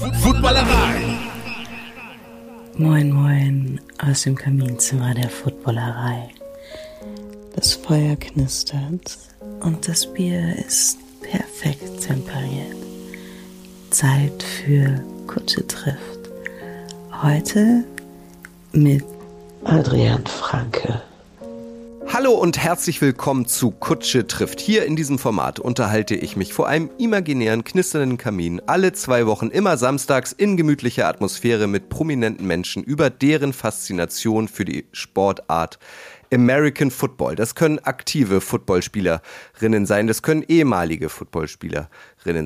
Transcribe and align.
Footballerei. 0.00 1.18
Moin, 2.78 3.12
moin 3.12 3.80
aus 3.98 4.22
dem 4.22 4.34
Kaminzimmer 4.34 5.12
der 5.12 5.28
Footballerei. 5.28 6.30
Das 7.54 7.74
Feuer 7.74 8.16
knistert 8.16 9.18
und 9.60 9.86
das 9.86 10.10
Bier 10.14 10.56
ist 10.56 10.98
perfekt 11.20 12.00
temperiert. 12.00 12.76
Zeit 13.90 14.42
für 14.42 15.04
Kutsche 15.26 15.66
trifft. 15.66 16.30
Heute 17.22 17.84
mit 18.72 19.04
Adrian 19.64 20.26
Franke. 20.26 21.02
Hallo 22.20 22.34
und 22.34 22.58
herzlich 22.58 23.00
willkommen 23.00 23.46
zu 23.46 23.70
Kutsche 23.70 24.26
trifft. 24.26 24.60
Hier 24.60 24.84
in 24.84 24.94
diesem 24.94 25.18
Format 25.18 25.58
unterhalte 25.58 26.14
ich 26.14 26.36
mich 26.36 26.52
vor 26.52 26.68
einem 26.68 26.90
imaginären, 26.98 27.64
knisternden 27.64 28.18
Kamin 28.18 28.60
alle 28.66 28.92
zwei 28.92 29.26
Wochen 29.26 29.46
immer 29.46 29.78
samstags 29.78 30.30
in 30.32 30.58
gemütlicher 30.58 31.08
Atmosphäre 31.08 31.66
mit 31.66 31.88
prominenten 31.88 32.46
Menschen 32.46 32.84
über 32.84 33.08
deren 33.08 33.54
Faszination 33.54 34.48
für 34.48 34.66
die 34.66 34.84
Sportart 34.92 35.78
American 36.30 36.90
Football. 36.90 37.36
Das 37.36 37.54
können 37.54 37.78
aktive 37.78 38.42
Footballspielerinnen 38.42 39.86
sein, 39.86 40.06
das 40.06 40.20
können 40.20 40.44
ehemalige 40.46 41.08
Footballspielerinnen 41.08 41.88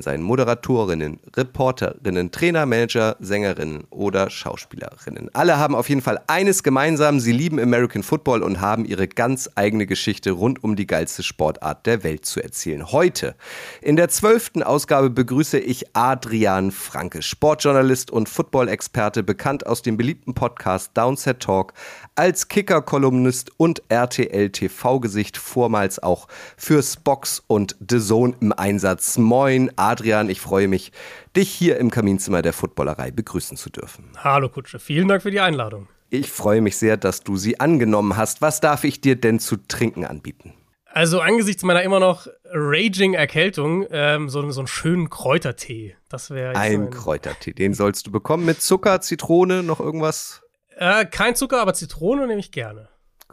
sein, 0.01 0.21
Moderatorinnen, 0.21 1.19
Reporterinnen, 1.35 2.31
Trainer, 2.31 2.65
Manager, 2.65 3.17
Sängerinnen 3.19 3.83
oder 3.89 4.29
Schauspielerinnen. 4.29 5.29
Alle 5.33 5.57
haben 5.57 5.75
auf 5.75 5.89
jeden 5.89 6.01
Fall 6.01 6.21
eines 6.27 6.63
gemeinsam, 6.63 7.19
sie 7.19 7.33
lieben 7.33 7.59
American 7.59 8.01
Football 8.01 8.41
und 8.41 8.61
haben 8.61 8.85
ihre 8.85 9.07
ganz 9.07 9.49
eigene 9.55 9.85
Geschichte 9.85 10.31
rund 10.31 10.63
um 10.63 10.75
die 10.75 10.87
geilste 10.87 11.23
Sportart 11.23 11.85
der 11.85 12.03
Welt 12.03 12.25
zu 12.25 12.41
erzählen. 12.41 12.91
Heute, 12.91 13.35
in 13.81 13.95
der 13.97 14.07
zwölften 14.09 14.63
Ausgabe, 14.63 15.09
begrüße 15.09 15.59
ich 15.59 15.85
Adrian 15.93 16.71
Franke, 16.71 17.21
Sportjournalist 17.21 18.11
und 18.11 18.29
Football-Experte, 18.29 19.23
bekannt 19.23 19.67
aus 19.67 19.81
dem 19.81 19.97
beliebten 19.97 20.33
Podcast 20.33 20.91
Downset 20.93 21.41
Talk, 21.41 21.73
als 22.15 22.47
Kicker-Kolumnist 22.47 23.51
und 23.57 23.81
RTL-TV-Gesicht, 23.89 25.37
vormals 25.37 26.01
auch 26.01 26.27
für 26.55 26.81
Spox 26.81 27.43
und 27.47 27.75
The 27.87 27.99
Zone 27.99 28.35
im 28.39 28.53
Einsatz. 28.53 29.17
Moin, 29.17 29.64
Adrian, 29.75 30.29
ich 30.29 30.41
freue 30.41 30.67
mich, 30.67 30.91
dich 31.35 31.49
hier 31.49 31.77
im 31.77 31.91
Kaminzimmer 31.91 32.41
der 32.41 32.53
Footballerei 32.53 33.11
begrüßen 33.11 33.57
zu 33.57 33.69
dürfen. 33.69 34.11
Hallo 34.17 34.49
Kutsche, 34.49 34.79
vielen 34.79 35.07
Dank 35.07 35.21
für 35.21 35.31
die 35.31 35.39
Einladung. 35.39 35.87
Ich 36.09 36.31
freue 36.31 36.61
mich 36.61 36.77
sehr, 36.77 36.97
dass 36.97 37.23
du 37.23 37.35
sie 37.35 37.59
angenommen 37.59 38.15
hast. 38.15 38.41
Was 38.41 38.61
darf 38.61 38.83
ich 38.83 39.01
dir 39.01 39.15
denn 39.15 39.39
zu 39.39 39.57
trinken 39.57 40.05
anbieten? 40.05 40.53
Also 40.95 41.19
angesichts 41.19 41.63
meiner 41.63 41.83
immer 41.83 41.99
noch 41.99 42.27
raging 42.45 43.15
Erkältung, 43.15 43.85
ähm, 43.91 44.29
so, 44.29 44.49
so 44.51 44.61
einen 44.61 44.67
schönen 44.67 45.09
Kräutertee. 45.09 45.97
Das 46.07 46.29
wäre 46.29 46.55
ein 46.55 46.89
Kräutertee. 46.89 47.51
Den 47.51 47.73
sollst 47.73 48.07
du 48.07 48.11
bekommen 48.11 48.45
mit 48.45 48.61
Zucker, 48.61 49.01
Zitrone, 49.01 49.61
noch 49.61 49.81
irgendwas? 49.81 50.41
Äh, 50.77 51.05
kein 51.05 51.35
Zucker, 51.35 51.61
aber 51.61 51.73
Zitrone 51.73 52.27
nehme 52.27 52.39
ich 52.39 52.53
gerne. 52.53 52.87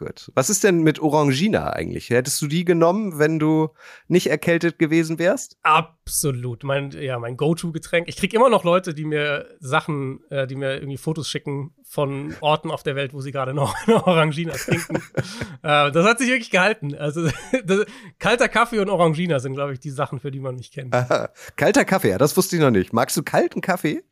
Gut. 0.05 0.33
Was 0.35 0.51
ist 0.51 0.65
denn 0.65 0.83
mit 0.83 0.99
Orangina 0.99 1.71
eigentlich? 1.71 2.11
Hättest 2.11 2.43
du 2.43 2.49
die 2.49 2.65
genommen, 2.65 3.21
wenn 3.21 3.39
du 3.39 3.69
nicht 4.09 4.27
erkältet 4.27 4.81
gewesen 4.81 5.21
wärst? 5.21 5.57
Absolut. 5.63 6.65
Mein, 6.65 6.91
ja, 6.91 7.21
mein 7.21 7.37
Go-To-Getränk. 7.37 8.09
Ich 8.09 8.17
kriege 8.17 8.37
immer 8.37 8.51
noch 8.51 8.65
Leute, 8.65 8.95
die 8.95 9.05
mir 9.05 9.47
Sachen, 9.61 10.19
äh, 10.29 10.49
die 10.49 10.57
mir 10.57 10.75
irgendwie 10.75 10.97
Fotos 10.97 11.29
schicken 11.29 11.73
von 11.85 12.35
Orten 12.41 12.73
auf 12.73 12.83
der 12.83 12.97
Welt, 12.97 13.15
wo 13.15 13.21
sie 13.21 13.31
gerade 13.31 13.55
noch 13.55 13.77
Orangina 13.87 14.55
trinken. 14.55 14.97
äh, 15.63 15.93
das 15.93 16.05
hat 16.05 16.19
sich 16.19 16.29
wirklich 16.29 16.51
gehalten. 16.51 16.97
Also 16.97 17.29
das, 17.65 17.87
kalter 18.19 18.49
Kaffee 18.49 18.81
und 18.81 18.91
Orangina 18.91 19.39
sind, 19.39 19.55
glaube 19.55 19.73
ich, 19.73 19.79
die 19.79 19.91
Sachen, 19.91 20.19
für 20.19 20.33
die 20.33 20.41
man 20.41 20.57
mich 20.57 20.73
kennt. 20.73 20.93
Aha. 20.93 21.31
Kalter 21.55 21.85
Kaffee, 21.85 22.11
ja, 22.11 22.19
das 22.19 22.37
wusste 22.37 22.57
ich 22.57 22.63
noch 22.63 22.71
nicht. 22.71 22.93
Magst 22.93 23.17
du 23.17 23.23
kalten 23.23 23.61
Kaffee? 23.61 24.03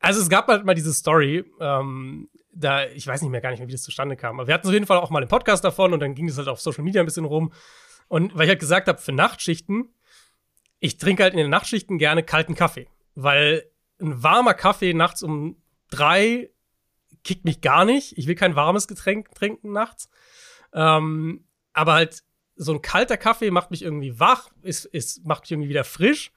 Also 0.00 0.20
es 0.20 0.28
gab 0.28 0.48
halt 0.48 0.64
mal 0.64 0.74
diese 0.74 0.92
Story, 0.92 1.44
ähm, 1.60 2.28
da, 2.52 2.86
ich 2.86 3.06
weiß 3.06 3.22
nicht 3.22 3.30
mehr 3.30 3.40
gar 3.40 3.50
nicht 3.50 3.58
mehr, 3.58 3.68
wie 3.68 3.72
das 3.72 3.82
zustande 3.82 4.16
kam. 4.16 4.38
Aber 4.38 4.46
wir 4.46 4.54
hatten 4.54 4.66
auf 4.66 4.72
jeden 4.72 4.86
Fall 4.86 4.98
auch 4.98 5.10
mal 5.10 5.20
einen 5.20 5.28
Podcast 5.28 5.64
davon 5.64 5.92
und 5.92 6.00
dann 6.00 6.14
ging 6.14 6.28
es 6.28 6.38
halt 6.38 6.48
auf 6.48 6.60
Social 6.60 6.84
Media 6.84 7.02
ein 7.02 7.06
bisschen 7.06 7.24
rum. 7.24 7.52
Und 8.08 8.34
weil 8.34 8.44
ich 8.44 8.50
halt 8.50 8.60
gesagt 8.60 8.88
habe, 8.88 8.98
für 8.98 9.12
Nachtschichten, 9.12 9.92
ich 10.78 10.98
trinke 10.98 11.22
halt 11.22 11.34
in 11.34 11.38
den 11.38 11.50
Nachtschichten 11.50 11.98
gerne 11.98 12.22
kalten 12.22 12.54
Kaffee. 12.54 12.88
Weil 13.14 13.70
ein 14.00 14.22
warmer 14.22 14.54
Kaffee 14.54 14.94
nachts 14.94 15.22
um 15.22 15.56
drei 15.90 16.50
kickt 17.24 17.44
mich 17.44 17.60
gar 17.60 17.84
nicht. 17.84 18.16
Ich 18.16 18.26
will 18.26 18.34
kein 18.36 18.56
warmes 18.56 18.86
Getränk 18.86 19.34
trinken 19.34 19.72
nachts. 19.72 20.08
Ähm, 20.72 21.44
aber 21.72 21.94
halt 21.94 22.22
so 22.54 22.72
ein 22.72 22.82
kalter 22.82 23.16
Kaffee 23.16 23.50
macht 23.50 23.70
mich 23.70 23.82
irgendwie 23.82 24.18
wach, 24.18 24.50
ist, 24.62 24.86
ist, 24.86 25.24
macht 25.26 25.42
mich 25.42 25.52
irgendwie 25.52 25.68
wieder 25.68 25.84
frisch. 25.84 26.32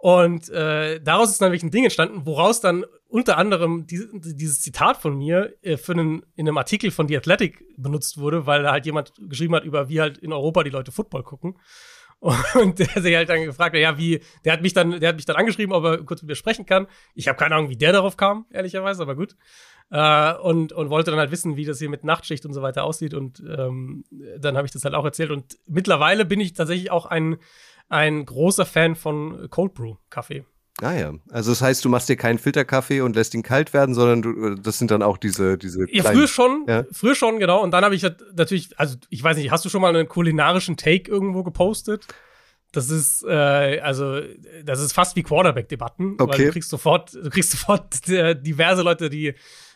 Und 0.00 0.48
äh, 0.48 0.98
daraus 0.98 1.30
ist 1.30 1.42
dann 1.42 1.52
wirklich 1.52 1.62
ein 1.62 1.70
Ding 1.70 1.84
entstanden, 1.84 2.22
woraus 2.24 2.62
dann 2.62 2.86
unter 3.06 3.36
anderem 3.36 3.86
die, 3.86 4.08
dieses 4.14 4.62
Zitat 4.62 4.96
von 4.96 5.14
mir 5.14 5.54
äh, 5.60 5.76
für 5.76 5.92
einen, 5.92 6.24
in 6.36 6.48
einem 6.48 6.56
Artikel 6.56 6.90
von 6.90 7.06
The 7.06 7.18
Athletic 7.18 7.62
benutzt 7.76 8.16
wurde, 8.16 8.46
weil 8.46 8.62
da 8.62 8.72
halt 8.72 8.86
jemand 8.86 9.12
geschrieben 9.28 9.54
hat, 9.54 9.64
über 9.64 9.90
wie 9.90 10.00
halt 10.00 10.16
in 10.16 10.32
Europa 10.32 10.62
die 10.62 10.70
Leute 10.70 10.90
Football 10.90 11.22
gucken. 11.22 11.58
Und 12.20 12.78
der 12.78 13.02
sich 13.02 13.14
halt 13.14 13.28
dann 13.28 13.44
gefragt 13.44 13.74
hat, 13.74 13.80
ja, 13.80 13.98
wie, 13.98 14.20
der 14.46 14.54
hat 14.54 14.62
mich 14.62 14.72
dann, 14.72 15.00
der 15.00 15.10
hat 15.10 15.16
mich 15.16 15.26
dann 15.26 15.36
angeschrieben, 15.36 15.74
ob 15.74 15.84
er 15.84 15.98
kurz 15.98 16.22
mit 16.22 16.30
mir 16.30 16.34
sprechen 16.34 16.64
kann. 16.64 16.86
Ich 17.14 17.28
habe 17.28 17.36
keine 17.36 17.54
Ahnung, 17.54 17.68
wie 17.68 17.76
der 17.76 17.92
darauf 17.92 18.16
kam, 18.16 18.46
ehrlicherweise, 18.50 19.02
aber 19.02 19.16
gut. 19.16 19.36
Äh, 19.90 20.34
und, 20.36 20.72
und 20.72 20.88
wollte 20.88 21.10
dann 21.10 21.20
halt 21.20 21.30
wissen, 21.30 21.56
wie 21.56 21.66
das 21.66 21.78
hier 21.78 21.90
mit 21.90 22.04
Nachtschicht 22.04 22.46
und 22.46 22.54
so 22.54 22.62
weiter 22.62 22.84
aussieht. 22.84 23.12
Und 23.12 23.40
ähm, 23.40 24.04
dann 24.38 24.56
habe 24.56 24.64
ich 24.66 24.72
das 24.72 24.84
halt 24.84 24.94
auch 24.94 25.04
erzählt. 25.04 25.30
Und 25.30 25.58
mittlerweile 25.66 26.24
bin 26.24 26.40
ich 26.40 26.54
tatsächlich 26.54 26.90
auch 26.90 27.04
ein 27.04 27.36
ein 27.90 28.24
großer 28.24 28.64
Fan 28.64 28.94
von 28.94 29.48
Cold 29.50 29.74
Brew 29.74 29.96
Kaffee. 30.08 30.44
Ah 30.82 30.94
ja, 30.94 31.12
also 31.30 31.50
das 31.50 31.60
heißt, 31.60 31.84
du 31.84 31.90
machst 31.90 32.08
dir 32.08 32.16
keinen 32.16 32.38
Filterkaffee 32.38 33.02
und 33.02 33.14
lässt 33.14 33.34
ihn 33.34 33.42
kalt 33.42 33.74
werden, 33.74 33.94
sondern 33.94 34.22
du, 34.22 34.54
das 34.54 34.78
sind 34.78 34.90
dann 34.90 35.02
auch 35.02 35.18
diese 35.18 35.58
diese 35.58 35.84
Ja, 35.90 36.04
früher 36.04 36.26
schon, 36.26 36.64
ja? 36.66 36.84
früher 36.90 37.14
schon, 37.14 37.38
genau. 37.38 37.62
Und 37.62 37.72
dann 37.72 37.84
habe 37.84 37.94
ich 37.94 38.02
halt 38.02 38.22
natürlich, 38.34 38.78
also 38.78 38.96
ich 39.10 39.22
weiß 39.22 39.36
nicht, 39.36 39.50
hast 39.50 39.64
du 39.64 39.68
schon 39.68 39.82
mal 39.82 39.94
einen 39.94 40.08
kulinarischen 40.08 40.78
Take 40.78 41.10
irgendwo 41.10 41.42
gepostet? 41.42 42.06
Das 42.72 42.88
ist 42.88 43.24
äh, 43.24 43.80
also 43.80 44.20
das 44.64 44.80
ist 44.80 44.92
fast 44.92 45.16
wie 45.16 45.22
Quarterback-Debatten, 45.22 46.16
okay. 46.18 46.32
weil 46.32 46.46
du 46.46 46.52
kriegst 46.52 46.70
sofort, 46.70 47.12
du 47.12 47.28
kriegst 47.28 47.50
sofort 47.50 48.08
äh, 48.08 48.40
diverse 48.40 48.82
Leute, 48.82 49.10
die 49.10 49.34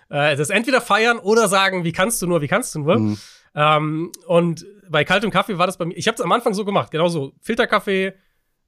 äh, 0.08 0.36
das 0.36 0.48
entweder 0.48 0.80
feiern 0.80 1.18
oder 1.18 1.48
sagen, 1.48 1.84
wie 1.84 1.92
kannst 1.92 2.22
du 2.22 2.26
nur, 2.26 2.40
wie 2.40 2.48
kannst 2.48 2.74
du 2.74 2.78
nur. 2.78 2.98
Mhm. 2.98 3.18
Ähm, 3.54 4.12
und 4.26 4.66
bei 4.88 5.04
kaltem 5.04 5.30
Kaffee 5.30 5.58
war 5.58 5.66
das 5.66 5.78
bei 5.78 5.84
mir. 5.84 5.94
Ich 5.94 6.08
habe 6.08 6.16
es 6.16 6.20
am 6.20 6.32
Anfang 6.32 6.54
so 6.54 6.64
gemacht, 6.64 6.90
genau 6.90 7.08
so. 7.08 7.32
Filterkaffee, 7.40 8.14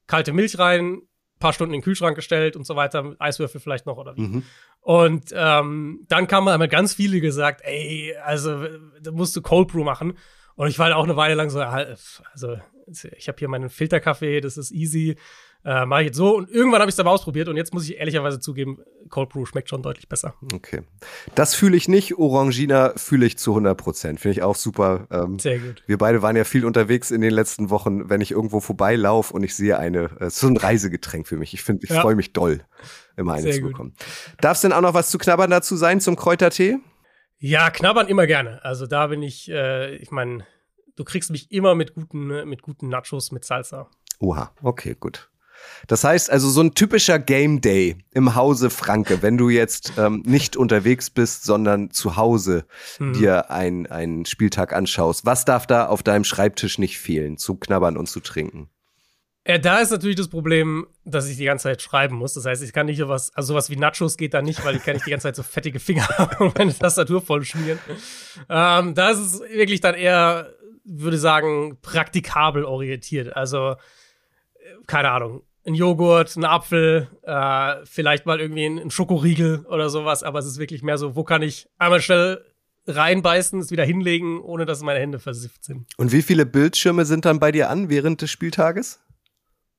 kalte 0.06 0.32
Milch 0.32 0.58
rein, 0.58 1.02
paar 1.38 1.52
Stunden 1.52 1.74
in 1.74 1.80
den 1.80 1.84
Kühlschrank 1.84 2.16
gestellt 2.16 2.56
und 2.56 2.66
so 2.66 2.76
weiter, 2.76 3.14
Eiswürfel 3.18 3.60
vielleicht 3.60 3.86
noch 3.86 3.98
oder 3.98 4.16
wie. 4.16 4.22
Mhm. 4.22 4.42
Und 4.80 5.30
ähm, 5.34 6.04
dann 6.08 6.28
kamen 6.28 6.48
einmal 6.48 6.68
ganz 6.68 6.94
viele 6.94 7.20
gesagt, 7.20 7.62
ey, 7.64 8.14
also 8.24 8.66
da 9.00 9.10
musst 9.10 9.34
du 9.36 9.42
Cold 9.42 9.68
Brew 9.68 9.84
machen. 9.84 10.16
Und 10.54 10.68
ich 10.68 10.78
war 10.78 10.86
halt 10.86 10.94
auch 10.94 11.04
eine 11.04 11.16
Weile 11.16 11.34
lang 11.34 11.50
so, 11.50 11.60
also 11.60 12.56
ich 12.86 13.28
habe 13.28 13.38
hier 13.38 13.48
meinen 13.48 13.68
Filterkaffee, 13.68 14.40
das 14.40 14.56
ist 14.56 14.70
easy 14.70 15.16
äh, 15.66 15.84
mache 15.84 16.02
ich 16.02 16.06
jetzt 16.06 16.16
so. 16.16 16.36
Und 16.36 16.48
irgendwann 16.48 16.80
habe 16.80 16.88
ich 16.88 16.92
es 16.92 16.96
dann 16.96 17.08
ausprobiert 17.08 17.48
und 17.48 17.56
jetzt 17.56 17.74
muss 17.74 17.88
ich 17.88 17.98
ehrlicherweise 17.98 18.38
zugeben, 18.38 18.78
Cold 19.10 19.30
Brew 19.30 19.44
schmeckt 19.46 19.68
schon 19.68 19.82
deutlich 19.82 20.08
besser. 20.08 20.34
Okay. 20.54 20.82
Das 21.34 21.56
fühle 21.56 21.76
ich 21.76 21.88
nicht. 21.88 22.16
Orangina 22.16 22.92
fühle 22.96 23.26
ich 23.26 23.36
zu 23.36 23.50
100 23.50 23.76
Prozent. 23.76 24.20
Finde 24.20 24.32
ich 24.34 24.42
auch 24.42 24.54
super. 24.54 25.08
Ähm, 25.10 25.40
Sehr 25.40 25.58
gut. 25.58 25.82
Wir 25.86 25.98
beide 25.98 26.22
waren 26.22 26.36
ja 26.36 26.44
viel 26.44 26.64
unterwegs 26.64 27.10
in 27.10 27.20
den 27.20 27.32
letzten 27.32 27.68
Wochen. 27.70 28.08
Wenn 28.08 28.20
ich 28.20 28.30
irgendwo 28.30 28.60
vorbeilaufe 28.60 29.34
und 29.34 29.42
ich 29.42 29.56
sehe 29.56 29.76
eine, 29.76 30.04
äh, 30.20 30.30
so 30.30 30.46
ein 30.46 30.56
Reisegetränk 30.56 31.26
für 31.26 31.36
mich. 31.36 31.52
Ich 31.52 31.64
finde, 31.64 31.84
ich 31.84 31.90
ja. 31.90 32.00
freue 32.00 32.14
mich 32.14 32.32
doll, 32.32 32.60
immer 33.16 33.32
eine 33.32 33.42
Sehr 33.42 33.54
zu 33.54 33.62
bekommen. 33.62 33.94
Darf 34.40 34.58
es 34.58 34.60
denn 34.60 34.72
auch 34.72 34.80
noch 34.80 34.94
was 34.94 35.10
zu 35.10 35.18
knabbern 35.18 35.50
dazu 35.50 35.74
sein 35.74 36.00
zum 36.00 36.14
Kräutertee? 36.14 36.78
Ja, 37.38 37.70
knabbern 37.70 38.06
immer 38.06 38.28
gerne. 38.28 38.64
Also 38.64 38.86
da 38.86 39.08
bin 39.08 39.20
ich, 39.20 39.50
äh, 39.50 39.96
ich 39.96 40.12
meine, 40.12 40.46
du 40.94 41.02
kriegst 41.02 41.32
mich 41.32 41.50
immer 41.50 41.74
mit 41.74 41.94
guten, 41.94 42.48
mit 42.48 42.62
guten 42.62 42.88
Nachos 42.88 43.32
mit 43.32 43.44
Salsa. 43.44 43.90
Oha, 44.20 44.52
okay, 44.62 44.96
gut. 44.98 45.28
Das 45.86 46.04
heißt 46.04 46.30
also 46.30 46.48
so 46.48 46.60
ein 46.62 46.74
typischer 46.74 47.18
Game 47.18 47.60
Day 47.60 47.96
im 48.12 48.34
Hause 48.34 48.70
Franke, 48.70 49.22
wenn 49.22 49.38
du 49.38 49.48
jetzt 49.48 49.92
ähm, 49.98 50.22
nicht 50.26 50.56
unterwegs 50.56 51.10
bist, 51.10 51.44
sondern 51.44 51.90
zu 51.90 52.16
Hause 52.16 52.64
mhm. 52.98 53.12
dir 53.12 53.50
einen 53.50 54.26
Spieltag 54.26 54.72
anschaust. 54.72 55.24
Was 55.24 55.44
darf 55.44 55.66
da 55.66 55.86
auf 55.86 56.02
deinem 56.02 56.24
Schreibtisch 56.24 56.78
nicht 56.78 56.98
fehlen, 56.98 57.36
zu 57.38 57.56
knabbern 57.56 57.96
und 57.96 58.08
zu 58.08 58.20
trinken? 58.20 58.68
Ja, 59.46 59.58
da 59.58 59.78
ist 59.78 59.92
natürlich 59.92 60.16
das 60.16 60.26
Problem, 60.26 60.88
dass 61.04 61.28
ich 61.28 61.36
die 61.36 61.44
ganze 61.44 61.64
Zeit 61.64 61.80
schreiben 61.80 62.16
muss. 62.16 62.34
Das 62.34 62.46
heißt, 62.46 62.64
ich 62.64 62.72
kann 62.72 62.86
nicht 62.86 62.98
sowas, 62.98 63.30
also 63.34 63.52
sowas 63.52 63.70
wie 63.70 63.76
Nachos 63.76 64.16
geht 64.16 64.34
da 64.34 64.42
nicht, 64.42 64.64
weil 64.64 64.74
ich 64.74 64.82
kann 64.82 64.94
nicht 64.94 65.06
die 65.06 65.10
ganze 65.10 65.28
Zeit 65.28 65.36
so 65.36 65.44
fettige 65.44 65.78
Finger 65.78 66.08
haben 66.18 66.46
und 66.46 66.58
meine 66.58 66.76
Tastatur 66.76 67.22
voll 67.22 67.44
schmieren. 67.44 67.78
Ähm, 68.48 68.94
da 68.94 69.10
ist 69.10 69.18
es 69.18 69.40
wirklich 69.40 69.80
dann 69.80 69.94
eher, 69.94 70.52
würde 70.84 71.18
sagen, 71.18 71.78
praktikabel 71.80 72.64
orientiert. 72.64 73.36
Also, 73.36 73.76
keine 74.86 75.10
Ahnung, 75.10 75.42
ein 75.66 75.74
Joghurt, 75.74 76.36
ein 76.36 76.44
Apfel, 76.44 77.08
äh, 77.22 77.76
vielleicht 77.84 78.26
mal 78.26 78.40
irgendwie 78.40 78.64
ein, 78.64 78.78
ein 78.78 78.90
Schokoriegel 78.90 79.66
oder 79.66 79.90
sowas, 79.90 80.22
aber 80.22 80.38
es 80.38 80.46
ist 80.46 80.58
wirklich 80.58 80.82
mehr 80.82 80.98
so, 80.98 81.16
wo 81.16 81.24
kann 81.24 81.42
ich 81.42 81.68
einmal 81.78 82.00
schnell 82.00 82.44
reinbeißen, 82.86 83.58
es 83.60 83.70
wieder 83.70 83.84
hinlegen, 83.84 84.40
ohne 84.40 84.64
dass 84.64 84.82
meine 84.82 85.00
Hände 85.00 85.18
versifft 85.18 85.64
sind. 85.64 85.86
Und 85.96 86.12
wie 86.12 86.22
viele 86.22 86.46
Bildschirme 86.46 87.04
sind 87.04 87.24
dann 87.24 87.40
bei 87.40 87.50
dir 87.50 87.68
an 87.68 87.88
während 87.88 88.22
des 88.22 88.30
Spieltages? 88.30 89.00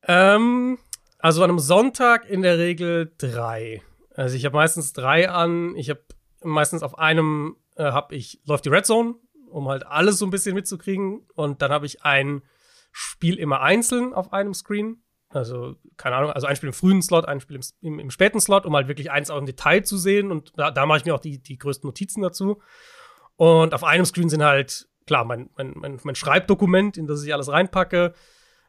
Ähm, 0.03 0.77
also 1.19 1.43
an 1.43 1.49
einem 1.49 1.59
Sonntag 1.59 2.29
in 2.29 2.41
der 2.41 2.57
Regel 2.57 3.13
drei. 3.17 3.81
Also 4.13 4.35
ich 4.35 4.45
habe 4.45 4.55
meistens 4.55 4.93
drei 4.93 5.29
an. 5.29 5.75
Ich 5.75 5.89
habe 5.89 6.01
meistens 6.43 6.83
auf 6.83 6.97
einem 6.99 7.55
äh, 7.75 7.83
habe 7.83 8.15
ich 8.15 8.41
läuft 8.45 8.65
die 8.65 8.69
Red 8.69 8.85
Zone, 8.85 9.15
um 9.49 9.67
halt 9.67 9.85
alles 9.85 10.17
so 10.17 10.25
ein 10.25 10.31
bisschen 10.31 10.55
mitzukriegen. 10.55 11.21
Und 11.35 11.61
dann 11.61 11.71
habe 11.71 11.85
ich 11.85 12.03
ein 12.03 12.41
Spiel 12.99 13.35
immer 13.35 13.61
einzeln 13.61 14.11
auf 14.11 14.33
einem 14.33 14.55
Screen. 14.55 15.03
Also, 15.29 15.75
keine 15.97 16.15
Ahnung, 16.15 16.31
also 16.31 16.47
ein 16.47 16.55
Spiel 16.55 16.69
im 16.69 16.73
frühen 16.73 17.03
Slot, 17.03 17.25
ein 17.25 17.39
Spiel 17.39 17.57
im, 17.57 17.61
im, 17.81 17.99
im 17.99 18.09
späten 18.09 18.39
Slot, 18.39 18.65
um 18.65 18.75
halt 18.75 18.87
wirklich 18.87 19.11
eins 19.11 19.29
auch 19.29 19.37
im 19.37 19.45
Detail 19.45 19.83
zu 19.83 19.97
sehen. 19.97 20.31
Und 20.31 20.51
da, 20.57 20.71
da 20.71 20.87
mache 20.87 20.97
ich 20.97 21.05
mir 21.05 21.13
auch 21.13 21.19
die, 21.19 21.37
die 21.37 21.59
größten 21.59 21.87
Notizen 21.87 22.23
dazu. 22.23 22.59
Und 23.35 23.75
auf 23.75 23.83
einem 23.83 24.03
Screen 24.03 24.29
sind 24.29 24.41
halt, 24.41 24.87
klar, 25.05 25.25
mein, 25.25 25.51
mein, 25.55 25.73
mein, 25.75 25.99
mein 26.01 26.15
Schreibdokument, 26.15 26.97
in 26.97 27.05
das 27.05 27.23
ich 27.23 27.31
alles 27.35 27.51
reinpacke, 27.51 28.15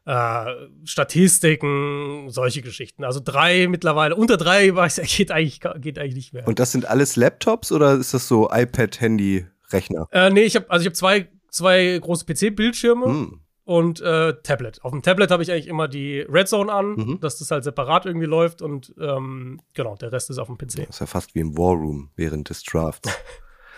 äh, 0.05 0.45
Statistiken, 0.83 2.29
solche 2.29 2.61
Geschichten. 2.61 3.03
Also 3.03 3.21
drei 3.23 3.67
mittlerweile, 3.67 4.15
unter 4.15 4.37
drei 4.37 4.69
geht 5.05 5.31
eigentlich, 5.31 5.61
geht 5.81 5.97
eigentlich 5.97 6.15
nicht 6.15 6.33
mehr. 6.33 6.47
Und 6.47 6.59
das 6.59 6.71
sind 6.71 6.85
alles 6.85 7.15
Laptops 7.15 7.71
oder 7.71 7.95
ist 7.95 8.13
das 8.13 8.27
so 8.27 8.47
iPad, 8.51 9.01
Handy, 9.01 9.47
Rechner? 9.71 10.07
Äh, 10.11 10.29
nee, 10.29 10.43
ich 10.43 10.55
habe 10.55 10.69
also 10.69 10.83
ich 10.83 10.87
habe 10.87 10.95
zwei, 10.95 11.29
zwei 11.49 11.97
große 11.99 12.25
PC-Bildschirme. 12.25 13.05
Hm 13.07 13.41
und 13.69 14.01
äh, 14.01 14.33
Tablet. 14.41 14.83
Auf 14.83 14.93
dem 14.93 15.03
Tablet 15.03 15.29
habe 15.29 15.43
ich 15.43 15.51
eigentlich 15.51 15.67
immer 15.67 15.87
die 15.87 16.21
Red 16.21 16.47
Zone 16.47 16.73
an, 16.73 16.95
mhm. 16.95 17.19
dass 17.19 17.37
das 17.37 17.51
halt 17.51 17.63
separat 17.63 18.07
irgendwie 18.07 18.25
läuft 18.25 18.63
und 18.63 18.95
ähm, 18.99 19.61
genau, 19.75 19.95
der 19.95 20.11
Rest 20.11 20.31
ist 20.31 20.39
auf 20.39 20.47
dem 20.47 20.57
PC. 20.57 20.87
Das 20.87 20.89
ist 20.89 20.99
ja 21.01 21.05
fast 21.05 21.35
wie 21.35 21.41
im 21.41 21.55
War 21.55 21.75
Room 21.75 22.09
während 22.15 22.49
des 22.49 22.63
Drafts. 22.63 23.07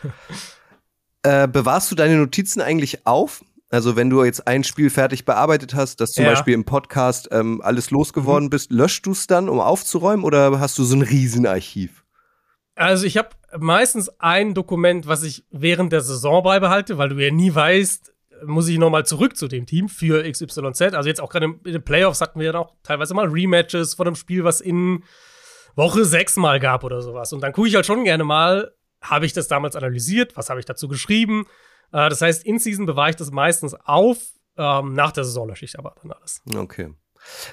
äh, 1.24 1.46
bewahrst 1.46 1.92
du 1.92 1.96
deine 1.96 2.16
Notizen 2.16 2.62
eigentlich 2.62 3.06
auf? 3.06 3.44
Also 3.70 3.98
wenn 3.98 4.10
du 4.10 4.24
jetzt 4.24 4.48
ein 4.48 4.64
Spiel 4.64 4.90
fertig 4.90 5.26
bearbeitet 5.26 5.76
hast, 5.76 6.00
dass 6.00 6.14
zum 6.14 6.24
ja. 6.24 6.30
Beispiel 6.30 6.54
im 6.54 6.64
Podcast 6.64 7.28
ähm, 7.34 7.60
alles 7.62 7.92
losgeworden 7.92 8.46
mhm. 8.46 8.52
bist, 8.52 8.72
löscht 8.72 9.06
du 9.06 9.12
es 9.12 9.28
dann, 9.28 9.50
um 9.50 9.60
aufzuräumen 9.60 10.24
oder 10.24 10.58
hast 10.62 10.78
du 10.78 10.86
so 10.86 10.96
ein 10.96 11.02
Riesenarchiv? 11.02 12.06
Also 12.76 13.06
ich 13.06 13.18
habe 13.18 13.32
meistens 13.60 14.08
ein 14.20 14.54
Dokument, 14.54 15.06
was 15.06 15.24
ich 15.24 15.44
während 15.52 15.92
der 15.92 16.00
Saison 16.00 16.44
beibehalte, 16.44 16.98
weil 16.98 17.10
du 17.10 17.18
ja 17.18 17.30
nie 17.30 17.54
weißt, 17.54 18.11
muss 18.46 18.68
ich 18.68 18.78
nochmal 18.78 19.06
zurück 19.06 19.38
zu 19.38 19.48
dem 19.48 19.66
Team 19.66 19.90
für 19.90 20.30
XYZ. 20.30 20.94
Also 20.94 21.08
jetzt 21.08 21.22
auch 21.22 21.30
gerade 21.30 21.46
in 21.46 21.74
den 21.74 21.84
Playoffs 21.84 22.22
hatten 22.22 22.40
wir 22.40 22.52
ja 22.52 22.60
auch 22.60 22.76
teilweise 22.84 23.14
mal 23.14 23.28
Rematches 23.28 23.94
von 23.94 24.08
einem 24.08 24.16
Spiel, 24.16 24.44
was 24.44 24.62
in 24.62 25.04
Woche 25.76 26.06
sechs 26.06 26.36
mal 26.36 26.60
gab 26.60 26.84
oder 26.84 27.02
sowas. 27.02 27.34
Und 27.34 27.42
dann 27.42 27.54
gucke 27.54 27.68
ich 27.68 27.76
halt 27.76 27.86
schon 27.86 28.04
gerne 28.04 28.24
mal, 28.24 28.74
habe 29.02 29.26
ich 29.26 29.34
das 29.34 29.48
damals 29.48 29.76
analysiert, 29.76 30.36
was 30.36 30.50
habe 30.50 30.60
ich 30.60 30.66
dazu 30.66 30.88
geschrieben. 30.88 31.46
Äh, 31.92 32.10
das 32.10 32.22
heißt, 32.22 32.46
in 32.46 32.60
Season 32.60 32.86
bewahre 32.86 33.12
ich 33.12 33.16
das 33.16 33.32
meistens 33.32 33.74
auf, 33.74 34.18
ähm, 34.58 34.94
nach 34.94 35.12
der 35.12 35.24
Saison 35.24 35.48
lösche 35.48 35.66
ich 35.66 35.78
aber 35.80 35.96
dann 36.02 36.12
alles. 36.12 36.42
Okay. 36.56 36.94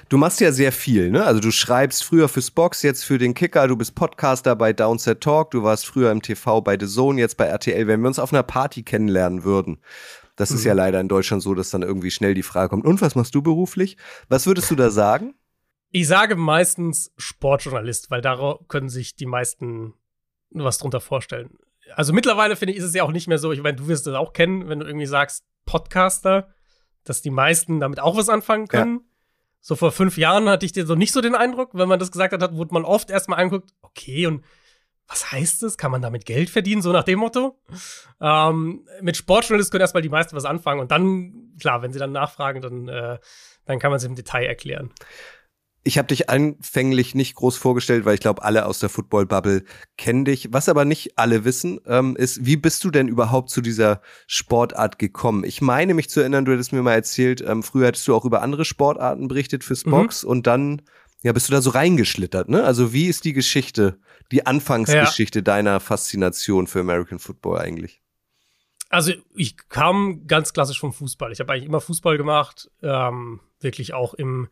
Du 0.09 0.17
machst 0.17 0.41
ja 0.41 0.51
sehr 0.51 0.71
viel, 0.71 1.11
ne? 1.11 1.23
Also 1.23 1.39
du 1.39 1.51
schreibst 1.51 2.03
früher 2.03 2.27
fürs 2.27 2.49
Box, 2.49 2.81
jetzt 2.81 3.03
für 3.03 3.19
den 3.19 3.35
Kicker, 3.35 3.67
du 3.67 3.77
bist 3.77 3.93
Podcaster 3.93 4.55
bei 4.55 4.73
Downset 4.73 5.21
Talk, 5.21 5.51
du 5.51 5.61
warst 5.63 5.85
früher 5.85 6.11
im 6.11 6.23
TV 6.23 6.61
bei 6.61 6.77
The 6.79 6.87
Zone, 6.87 7.19
jetzt 7.19 7.37
bei 7.37 7.45
RTL. 7.45 7.87
Wenn 7.87 8.01
wir 8.01 8.07
uns 8.07 8.19
auf 8.19 8.33
einer 8.33 8.43
Party 8.43 8.81
kennenlernen 8.81 9.43
würden, 9.43 9.79
das 10.39 10.51
mhm. 10.51 10.55
ist 10.55 10.63
ja 10.63 10.73
mhm. 10.73 10.77
leider 10.77 10.99
in 11.01 11.09
Deutschland 11.09 11.43
so, 11.43 11.53
dass 11.53 11.69
dann 11.69 11.81
irgendwie 11.81 12.11
schnell 12.11 12.33
die 12.33 12.43
Frage 12.43 12.69
kommt, 12.69 12.85
und 12.85 13.01
was 13.01 13.13
machst 13.13 13.35
du 13.35 13.41
beruflich? 13.41 13.97
Was 14.29 14.47
würdest 14.47 14.71
du 14.71 14.75
da 14.75 14.89
sagen? 14.89 15.35
Ich 15.91 16.07
sage 16.07 16.37
meistens 16.37 17.11
Sportjournalist, 17.17 18.09
weil 18.09 18.21
darauf 18.21 18.65
können 18.69 18.87
sich 18.87 19.15
die 19.15 19.25
meisten 19.25 19.95
was 20.51 20.77
drunter 20.77 21.01
vorstellen. 21.01 21.57
Also 21.95 22.13
mittlerweile 22.13 22.55
finde 22.55 22.71
ich, 22.71 22.79
ist 22.79 22.85
es 22.85 22.93
ja 22.93 23.03
auch 23.03 23.11
nicht 23.11 23.27
mehr 23.27 23.37
so, 23.37 23.51
ich 23.51 23.61
meine, 23.61 23.75
du 23.75 23.87
wirst 23.87 24.07
das 24.07 24.15
auch 24.15 24.31
kennen, 24.31 24.69
wenn 24.69 24.79
du 24.79 24.85
irgendwie 24.85 25.07
sagst 25.07 25.43
Podcaster, 25.65 26.47
dass 27.03 27.21
die 27.21 27.31
meisten 27.31 27.81
damit 27.81 27.99
auch 27.99 28.15
was 28.15 28.29
anfangen 28.29 28.67
können. 28.67 28.99
Ja. 28.99 29.05
So 29.59 29.75
vor 29.75 29.91
fünf 29.91 30.17
Jahren 30.17 30.47
hatte 30.47 30.65
ich 30.65 30.71
dir 30.71 30.85
so 30.85 30.95
nicht 30.95 31.11
so 31.11 31.19
den 31.19 31.35
Eindruck, 31.35 31.71
wenn 31.73 31.89
man 31.89 31.99
das 31.99 32.11
gesagt 32.11 32.33
hat, 32.33 32.53
wurde 32.53 32.73
man 32.73 32.85
oft 32.85 33.09
erstmal 33.09 33.39
angeguckt, 33.39 33.73
okay, 33.81 34.25
und 34.25 34.45
was 35.09 35.31
heißt 35.31 35.63
das? 35.63 35.77
Kann 35.77 35.91
man 35.91 36.01
damit 36.01 36.25
Geld 36.25 36.49
verdienen? 36.49 36.81
So 36.81 36.91
nach 36.91 37.03
dem 37.03 37.19
Motto. 37.19 37.59
Ähm, 38.21 38.85
mit 39.01 39.17
Sportjournalist 39.17 39.71
können 39.71 39.81
erstmal 39.81 40.03
die 40.03 40.09
meisten 40.09 40.35
was 40.35 40.45
anfangen 40.45 40.79
und 40.79 40.91
dann, 40.91 41.53
klar, 41.59 41.81
wenn 41.81 41.91
sie 41.91 41.99
dann 41.99 42.11
nachfragen, 42.11 42.61
dann, 42.61 42.87
äh, 42.87 43.17
dann 43.65 43.79
kann 43.79 43.91
man 43.91 43.97
es 43.97 44.03
im 44.03 44.15
Detail 44.15 44.45
erklären. 44.45 44.91
Ich 45.83 45.97
habe 45.97 46.09
dich 46.09 46.29
anfänglich 46.29 47.15
nicht 47.15 47.35
groß 47.35 47.55
vorgestellt, 47.55 48.05
weil 48.05 48.13
ich 48.13 48.19
glaube, 48.19 48.43
alle 48.43 48.65
aus 48.65 48.79
der 48.79 48.89
Football-Bubble 48.89 49.63
kennen 49.97 50.25
dich. 50.25 50.49
Was 50.51 50.67
aber 50.67 50.83
nicht 50.83 51.17
alle 51.17 51.45
wissen, 51.45 51.79
ähm, 51.87 52.15
ist, 52.17 52.45
wie 52.45 52.57
bist 52.57 52.83
du 52.83 52.91
denn 52.91 53.07
überhaupt 53.07 53.49
zu 53.49 53.61
dieser 53.61 54.01
Sportart 54.27 54.99
gekommen? 54.99 55.45
Ich 55.45 55.61
meine 55.61 55.93
mich 55.93 56.09
zu 56.09 56.19
erinnern, 56.19 56.43
du 56.43 56.51
hättest 56.51 56.73
mir 56.73 56.83
mal 56.83 56.93
erzählt, 56.93 57.41
ähm, 57.41 57.63
früher 57.63 57.87
hättest 57.87 58.07
du 58.07 58.13
auch 58.13 58.25
über 58.25 58.41
andere 58.41 58.65
Sportarten 58.65 59.29
berichtet 59.29 59.63
fürs. 59.63 59.85
Box 59.85 60.23
mhm. 60.23 60.29
und 60.29 60.47
dann 60.47 60.81
ja, 61.21 61.33
bist 61.33 61.49
du 61.49 61.53
da 61.53 61.61
so 61.61 61.71
reingeschlittert, 61.71 62.49
ne? 62.49 62.63
Also 62.63 62.93
wie 62.93 63.07
ist 63.07 63.25
die 63.25 63.33
Geschichte, 63.33 63.99
die 64.31 64.45
Anfangsgeschichte 64.45 65.39
ja. 65.39 65.43
deiner 65.43 65.79
Faszination 65.79 66.67
für 66.67 66.79
American 66.79 67.19
Football 67.19 67.59
eigentlich? 67.59 68.01
Also 68.89 69.13
ich 69.35 69.55
kam 69.69 70.25
ganz 70.27 70.53
klassisch 70.53 70.79
vom 70.79 70.93
Fußball. 70.93 71.31
Ich 71.31 71.39
habe 71.39 71.53
eigentlich 71.53 71.65
immer 71.65 71.81
Fußball 71.81 72.17
gemacht, 72.17 72.71
ähm, 72.81 73.39
wirklich 73.59 73.93
auch 73.93 74.13
im, 74.13 74.47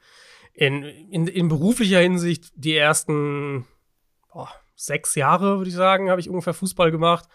in, 0.53 0.83
in, 0.83 1.27
in 1.27 1.47
beruflicher 1.47 1.99
Hinsicht 1.99 2.51
die 2.55 2.75
ersten 2.75 3.65
boah, 4.31 4.51
sechs 4.75 5.15
Jahre, 5.15 5.57
würde 5.57 5.69
ich 5.69 5.75
sagen, 5.75 6.09
habe 6.09 6.21
ich 6.21 6.29
ungefähr 6.29 6.53
Fußball 6.53 6.91
gemacht. 6.91 7.25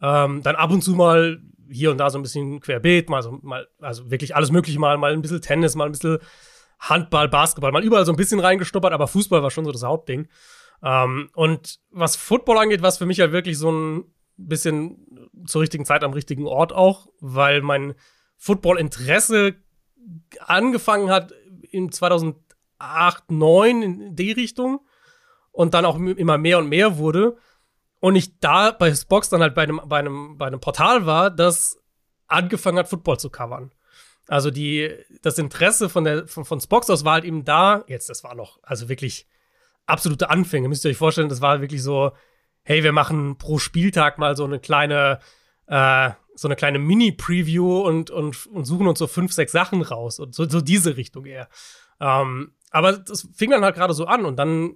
Ähm, 0.00 0.42
dann 0.42 0.56
ab 0.56 0.70
und 0.70 0.82
zu 0.82 0.94
mal 0.94 1.40
hier 1.70 1.90
und 1.90 1.98
da 1.98 2.10
so 2.10 2.18
ein 2.18 2.22
bisschen 2.22 2.60
querbeet, 2.60 3.10
mal 3.10 3.22
so 3.22 3.38
mal, 3.42 3.68
also 3.80 4.10
wirklich 4.10 4.34
alles 4.34 4.50
mögliche 4.50 4.78
mal, 4.78 4.96
mal 4.96 5.12
ein 5.12 5.22
bisschen 5.22 5.42
Tennis, 5.42 5.74
mal 5.74 5.86
ein 5.86 5.92
bisschen 5.92 6.18
Handball, 6.78 7.28
Basketball, 7.28 7.72
mal 7.72 7.84
überall 7.84 8.06
so 8.06 8.12
ein 8.12 8.16
bisschen 8.16 8.40
reingestuppert, 8.40 8.92
aber 8.92 9.08
Fußball 9.08 9.42
war 9.42 9.50
schon 9.50 9.64
so 9.64 9.72
das 9.72 9.82
Hauptding. 9.82 10.28
Ähm, 10.82 11.30
und 11.34 11.80
was 11.90 12.16
Football 12.16 12.58
angeht, 12.58 12.82
war 12.82 12.88
es 12.88 12.98
für 12.98 13.06
mich 13.06 13.20
halt 13.20 13.32
wirklich 13.32 13.58
so 13.58 13.70
ein 13.70 14.04
bisschen 14.36 15.30
zur 15.46 15.62
richtigen 15.62 15.84
Zeit 15.84 16.04
am 16.04 16.12
richtigen 16.12 16.46
Ort 16.46 16.72
auch, 16.72 17.08
weil 17.20 17.62
mein 17.62 17.94
Football-Interesse 18.36 19.56
angefangen 20.38 21.10
hat 21.10 21.32
in 21.70 21.90
2008, 21.90 22.48
2009 22.78 23.82
in 23.82 24.16
die 24.16 24.32
Richtung 24.32 24.80
und 25.50 25.74
dann 25.74 25.84
auch 25.84 25.98
immer 25.98 26.38
mehr 26.38 26.58
und 26.58 26.68
mehr 26.68 26.98
wurde. 26.98 27.36
Und 28.00 28.14
ich 28.14 28.38
da 28.38 28.70
bei 28.70 28.94
Spox 28.94 29.28
dann 29.28 29.42
halt 29.42 29.54
bei 29.54 29.64
einem, 29.64 29.80
bei 29.84 29.98
einem, 29.98 30.38
bei 30.38 30.46
einem 30.46 30.60
Portal 30.60 31.04
war, 31.04 31.30
das 31.30 31.80
angefangen 32.28 32.78
hat, 32.78 32.88
Football 32.88 33.18
zu 33.18 33.30
covern. 33.30 33.72
Also 34.28 34.50
die, 34.50 34.94
das 35.22 35.38
Interesse 35.38 35.88
von 35.88 36.04
der, 36.04 36.28
von, 36.28 36.44
von 36.44 36.60
Spox 36.60 36.88
aus 36.90 37.04
war 37.04 37.14
halt 37.14 37.24
eben 37.24 37.44
da. 37.44 37.84
Jetzt, 37.88 38.10
das 38.10 38.22
war 38.22 38.34
noch, 38.34 38.58
also 38.62 38.88
wirklich 38.88 39.26
absolute 39.86 40.30
Anfänge. 40.30 40.68
Müsst 40.68 40.84
ihr 40.84 40.90
euch 40.90 40.96
vorstellen, 40.98 41.30
das 41.30 41.40
war 41.40 41.60
wirklich 41.62 41.82
so, 41.82 42.12
hey, 42.62 42.84
wir 42.84 42.92
machen 42.92 43.38
pro 43.38 43.58
Spieltag 43.58 44.18
mal 44.18 44.36
so 44.36 44.44
eine 44.44 44.60
kleine, 44.60 45.18
äh, 45.66 46.10
so 46.34 46.46
eine 46.46 46.56
kleine 46.56 46.78
Mini-Preview 46.78 47.80
und, 47.80 48.10
und, 48.10 48.46
und 48.46 48.64
suchen 48.66 48.86
uns 48.86 48.98
so 48.98 49.06
fünf, 49.06 49.32
sechs 49.32 49.52
Sachen 49.52 49.80
raus. 49.80 50.20
Und 50.20 50.34
so, 50.34 50.46
so 50.46 50.60
diese 50.60 50.98
Richtung 50.98 51.24
eher. 51.24 51.48
Ähm, 51.98 52.52
aber 52.70 52.98
das 52.98 53.26
fing 53.34 53.50
dann 53.50 53.64
halt 53.64 53.76
gerade 53.76 53.94
so 53.94 54.04
an 54.04 54.26
und 54.26 54.36
dann 54.36 54.74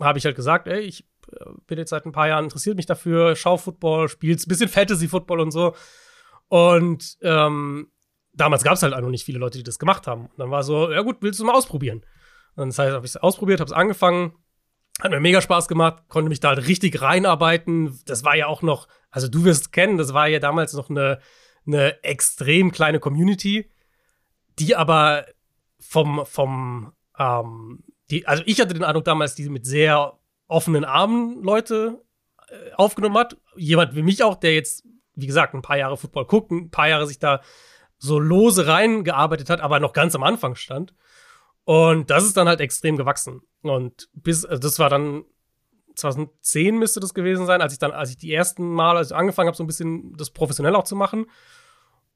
habe 0.00 0.18
ich 0.18 0.24
halt 0.24 0.36
gesagt, 0.36 0.68
ey, 0.68 0.80
ich 0.80 1.04
äh, 1.32 1.44
bin 1.66 1.78
jetzt 1.78 1.90
seit 1.90 2.06
ein 2.06 2.12
paar 2.12 2.28
Jahren 2.28 2.44
interessiert 2.44 2.76
mich 2.76 2.86
dafür, 2.86 3.34
schau 3.34 3.56
Football, 3.56 4.08
spielst 4.08 4.46
ein 4.46 4.48
bisschen 4.48 4.68
Fantasy-Football 4.68 5.40
und 5.40 5.50
so. 5.50 5.74
Und 6.48 7.18
ähm, 7.22 7.90
damals 8.32 8.64
gab 8.64 8.74
es 8.74 8.82
halt 8.82 8.94
auch 8.94 9.00
noch 9.00 9.10
nicht 9.10 9.24
viele 9.24 9.38
Leute, 9.38 9.58
die 9.58 9.64
das 9.64 9.78
gemacht 9.78 10.06
haben. 10.06 10.26
Und 10.26 10.38
dann 10.38 10.50
war 10.50 10.62
so, 10.62 10.90
ja 10.90 11.02
gut, 11.02 11.18
willst 11.20 11.40
du 11.40 11.44
mal 11.44 11.54
ausprobieren? 11.54 12.04
Und 12.56 12.68
das 12.68 12.78
heißt, 12.78 12.94
habe 12.94 13.06
ich 13.06 13.12
es 13.12 13.16
ausprobiert, 13.16 13.60
habe 13.60 13.68
es 13.68 13.76
angefangen, 13.76 14.32
hat 15.00 15.10
mir 15.10 15.20
mega 15.20 15.40
Spaß 15.40 15.68
gemacht, 15.68 16.04
konnte 16.08 16.28
mich 16.28 16.40
da 16.40 16.50
halt 16.50 16.66
richtig 16.66 17.00
reinarbeiten. 17.00 17.98
Das 18.06 18.24
war 18.24 18.36
ja 18.36 18.46
auch 18.46 18.62
noch, 18.62 18.88
also 19.10 19.28
du 19.28 19.44
wirst 19.44 19.72
kennen, 19.72 19.98
das 19.98 20.12
war 20.12 20.28
ja 20.28 20.38
damals 20.38 20.74
noch 20.74 20.90
eine, 20.90 21.18
eine 21.66 22.02
extrem 22.04 22.72
kleine 22.72 23.00
Community, 23.00 23.70
die 24.58 24.76
aber 24.76 25.26
vom, 25.78 26.24
vom, 26.26 26.92
ähm, 27.18 27.84
die, 28.10 28.26
also 28.26 28.42
ich 28.46 28.60
hatte 28.60 28.74
den 28.74 28.84
Eindruck 28.84 29.04
damals, 29.04 29.34
die 29.34 29.48
mit 29.48 29.66
sehr 29.66 30.18
offenen 30.46 30.84
Armen 30.84 31.42
Leute 31.42 32.02
äh, 32.48 32.72
aufgenommen 32.74 33.16
hat. 33.16 33.36
Jemand 33.56 33.96
wie 33.96 34.02
mich 34.02 34.22
auch, 34.22 34.34
der 34.36 34.54
jetzt, 34.54 34.84
wie 35.14 35.26
gesagt, 35.26 35.54
ein 35.54 35.62
paar 35.62 35.78
Jahre 35.78 35.96
Football 35.96 36.26
guckt, 36.26 36.50
ein 36.50 36.70
paar 36.70 36.88
Jahre 36.88 37.06
sich 37.06 37.18
da 37.18 37.40
so 38.02 38.18
lose 38.18 38.66
reingearbeitet 38.66 39.48
hat, 39.48 39.60
aber 39.60 39.78
noch 39.78 39.92
ganz 39.92 40.16
am 40.16 40.24
Anfang 40.24 40.56
stand. 40.56 40.92
Und 41.64 42.10
das 42.10 42.24
ist 42.24 42.36
dann 42.36 42.48
halt 42.48 42.60
extrem 42.60 42.96
gewachsen. 42.96 43.42
Und 43.62 44.08
bis, 44.12 44.44
also 44.44 44.60
das 44.60 44.80
war 44.80 44.90
dann 44.90 45.24
2010 45.94 46.76
müsste 46.76 46.98
das 46.98 47.14
gewesen 47.14 47.46
sein, 47.46 47.62
als 47.62 47.74
ich 47.74 47.78
dann, 47.78 47.92
als 47.92 48.10
ich 48.10 48.16
die 48.16 48.32
ersten 48.32 48.68
Mal, 48.68 48.96
als 48.96 49.12
angefangen 49.12 49.46
habe, 49.46 49.56
so 49.56 49.62
ein 49.62 49.68
bisschen 49.68 50.16
das 50.16 50.30
professionell 50.30 50.74
auch 50.74 50.82
zu 50.82 50.96
machen. 50.96 51.26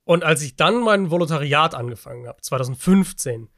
Und 0.02 0.24
als 0.24 0.42
ich 0.42 0.56
dann 0.56 0.82
mein 0.82 1.10
Volontariat 1.10 1.76
angefangen 1.76 2.26
habe, 2.26 2.40
2015, 2.40 3.48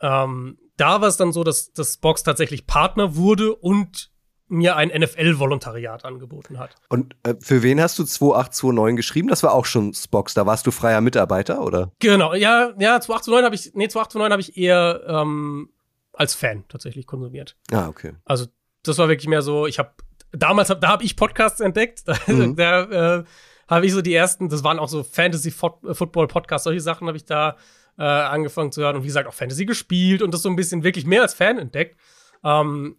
ähm, 0.00 0.58
da 0.76 1.00
war 1.00 1.08
es 1.08 1.16
dann 1.16 1.32
so, 1.32 1.44
dass 1.44 1.72
das 1.72 1.98
Box 1.98 2.24
tatsächlich 2.24 2.66
Partner 2.66 3.14
wurde 3.14 3.54
und 3.54 4.10
mir 4.48 4.76
ein 4.76 4.88
NFL-Volontariat 4.88 6.04
angeboten 6.04 6.58
hat. 6.58 6.74
Und 6.88 7.16
äh, 7.22 7.34
für 7.40 7.62
wen 7.62 7.80
hast 7.80 7.98
du 7.98 8.04
2829 8.04 8.96
geschrieben? 8.96 9.28
Das 9.28 9.42
war 9.42 9.52
auch 9.52 9.66
schon 9.66 9.92
Spox. 9.94 10.34
Da 10.34 10.46
warst 10.46 10.66
du 10.66 10.70
freier 10.70 11.00
Mitarbeiter, 11.00 11.62
oder? 11.62 11.92
Genau, 11.98 12.34
ja, 12.34 12.72
ja, 12.78 13.00
2829 13.00 13.44
habe 13.44 13.54
ich, 13.54 13.74
nee, 13.74 13.88
2829 13.88 14.32
habe 14.32 14.40
ich 14.40 14.56
eher 14.56 15.02
ähm, 15.06 15.70
als 16.12 16.34
Fan 16.34 16.64
tatsächlich 16.68 17.06
konsumiert. 17.06 17.56
Ah, 17.70 17.88
okay. 17.88 18.14
Also 18.24 18.46
das 18.82 18.98
war 18.98 19.08
wirklich 19.08 19.28
mehr 19.28 19.42
so, 19.42 19.66
ich 19.66 19.78
habe 19.78 19.92
damals, 20.32 20.70
hab, 20.70 20.80
da 20.80 20.88
habe 20.88 21.04
ich 21.04 21.16
Podcasts 21.16 21.60
entdeckt. 21.60 22.02
Mhm. 22.26 22.56
da 22.56 23.18
äh, 23.18 23.24
habe 23.68 23.86
ich 23.86 23.92
so 23.92 24.02
die 24.02 24.14
ersten, 24.14 24.48
das 24.48 24.64
waren 24.64 24.78
auch 24.78 24.88
so 24.88 25.02
Fantasy-Football-Podcasts, 25.02 26.64
solche 26.64 26.80
Sachen 26.80 27.06
habe 27.06 27.16
ich 27.16 27.24
da 27.24 27.56
äh, 27.98 28.02
angefangen 28.02 28.72
zu 28.72 28.82
hören. 28.82 28.96
Und 28.96 29.02
wie 29.02 29.08
gesagt, 29.08 29.28
auch 29.28 29.34
Fantasy 29.34 29.66
gespielt 29.66 30.22
und 30.22 30.32
das 30.32 30.42
so 30.42 30.48
ein 30.48 30.56
bisschen 30.56 30.84
wirklich 30.84 31.06
mehr 31.06 31.22
als 31.22 31.34
Fan 31.34 31.58
entdeckt. 31.58 31.98
Ähm, 32.44 32.96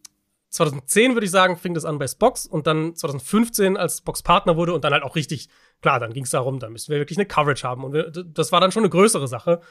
2010 0.50 1.14
würde 1.14 1.26
ich 1.26 1.32
sagen, 1.32 1.58
fing 1.58 1.74
das 1.74 1.86
an 1.86 2.00
bei 2.00 2.08
Spox 2.08 2.46
und 2.46 2.68
dann 2.68 2.96
2015, 2.96 3.78
als 3.78 4.00
Spox 4.00 4.24
Partner 4.24 4.58
wurde 4.58 4.74
und 4.74 4.84
dann 4.84 4.94
halt 4.94 5.04
auch 5.04 5.16
richtig, 5.16 5.50
klar, 5.82 6.00
dann 6.00 6.14
ging 6.14 6.24
es 6.24 6.32
darum, 6.32 6.60
da 6.60 6.70
müssen 6.70 6.92
wir 6.92 7.00
wirklich 7.00 7.18
eine 7.18 7.28
Coverage 7.28 7.68
haben 7.68 7.84
und 7.84 7.94
wir, 7.94 8.12
das 8.12 8.52
war 8.52 8.60
dann 8.60 8.72
schon 8.72 8.84
eine 8.84 8.90
größere 8.90 9.28
Sache. 9.28 9.62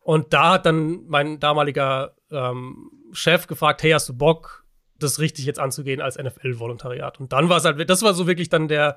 Und 0.00 0.34
da 0.34 0.52
hat 0.52 0.66
dann 0.66 1.06
mein 1.06 1.40
damaliger 1.40 2.14
ähm, 2.30 2.90
Chef 3.12 3.46
gefragt, 3.46 3.82
hey, 3.82 3.92
hast 3.92 4.08
du 4.08 4.16
Bock, 4.16 4.64
das 4.98 5.18
richtig 5.18 5.46
jetzt 5.46 5.58
anzugehen 5.58 6.02
als 6.02 6.18
NFL-Volontariat? 6.18 7.20
Und 7.20 7.32
dann 7.32 7.48
war 7.48 7.56
es 7.56 7.64
halt, 7.64 7.88
das 7.88 8.02
war 8.02 8.12
so 8.12 8.26
wirklich 8.26 8.50
dann 8.50 8.68
der, 8.68 8.96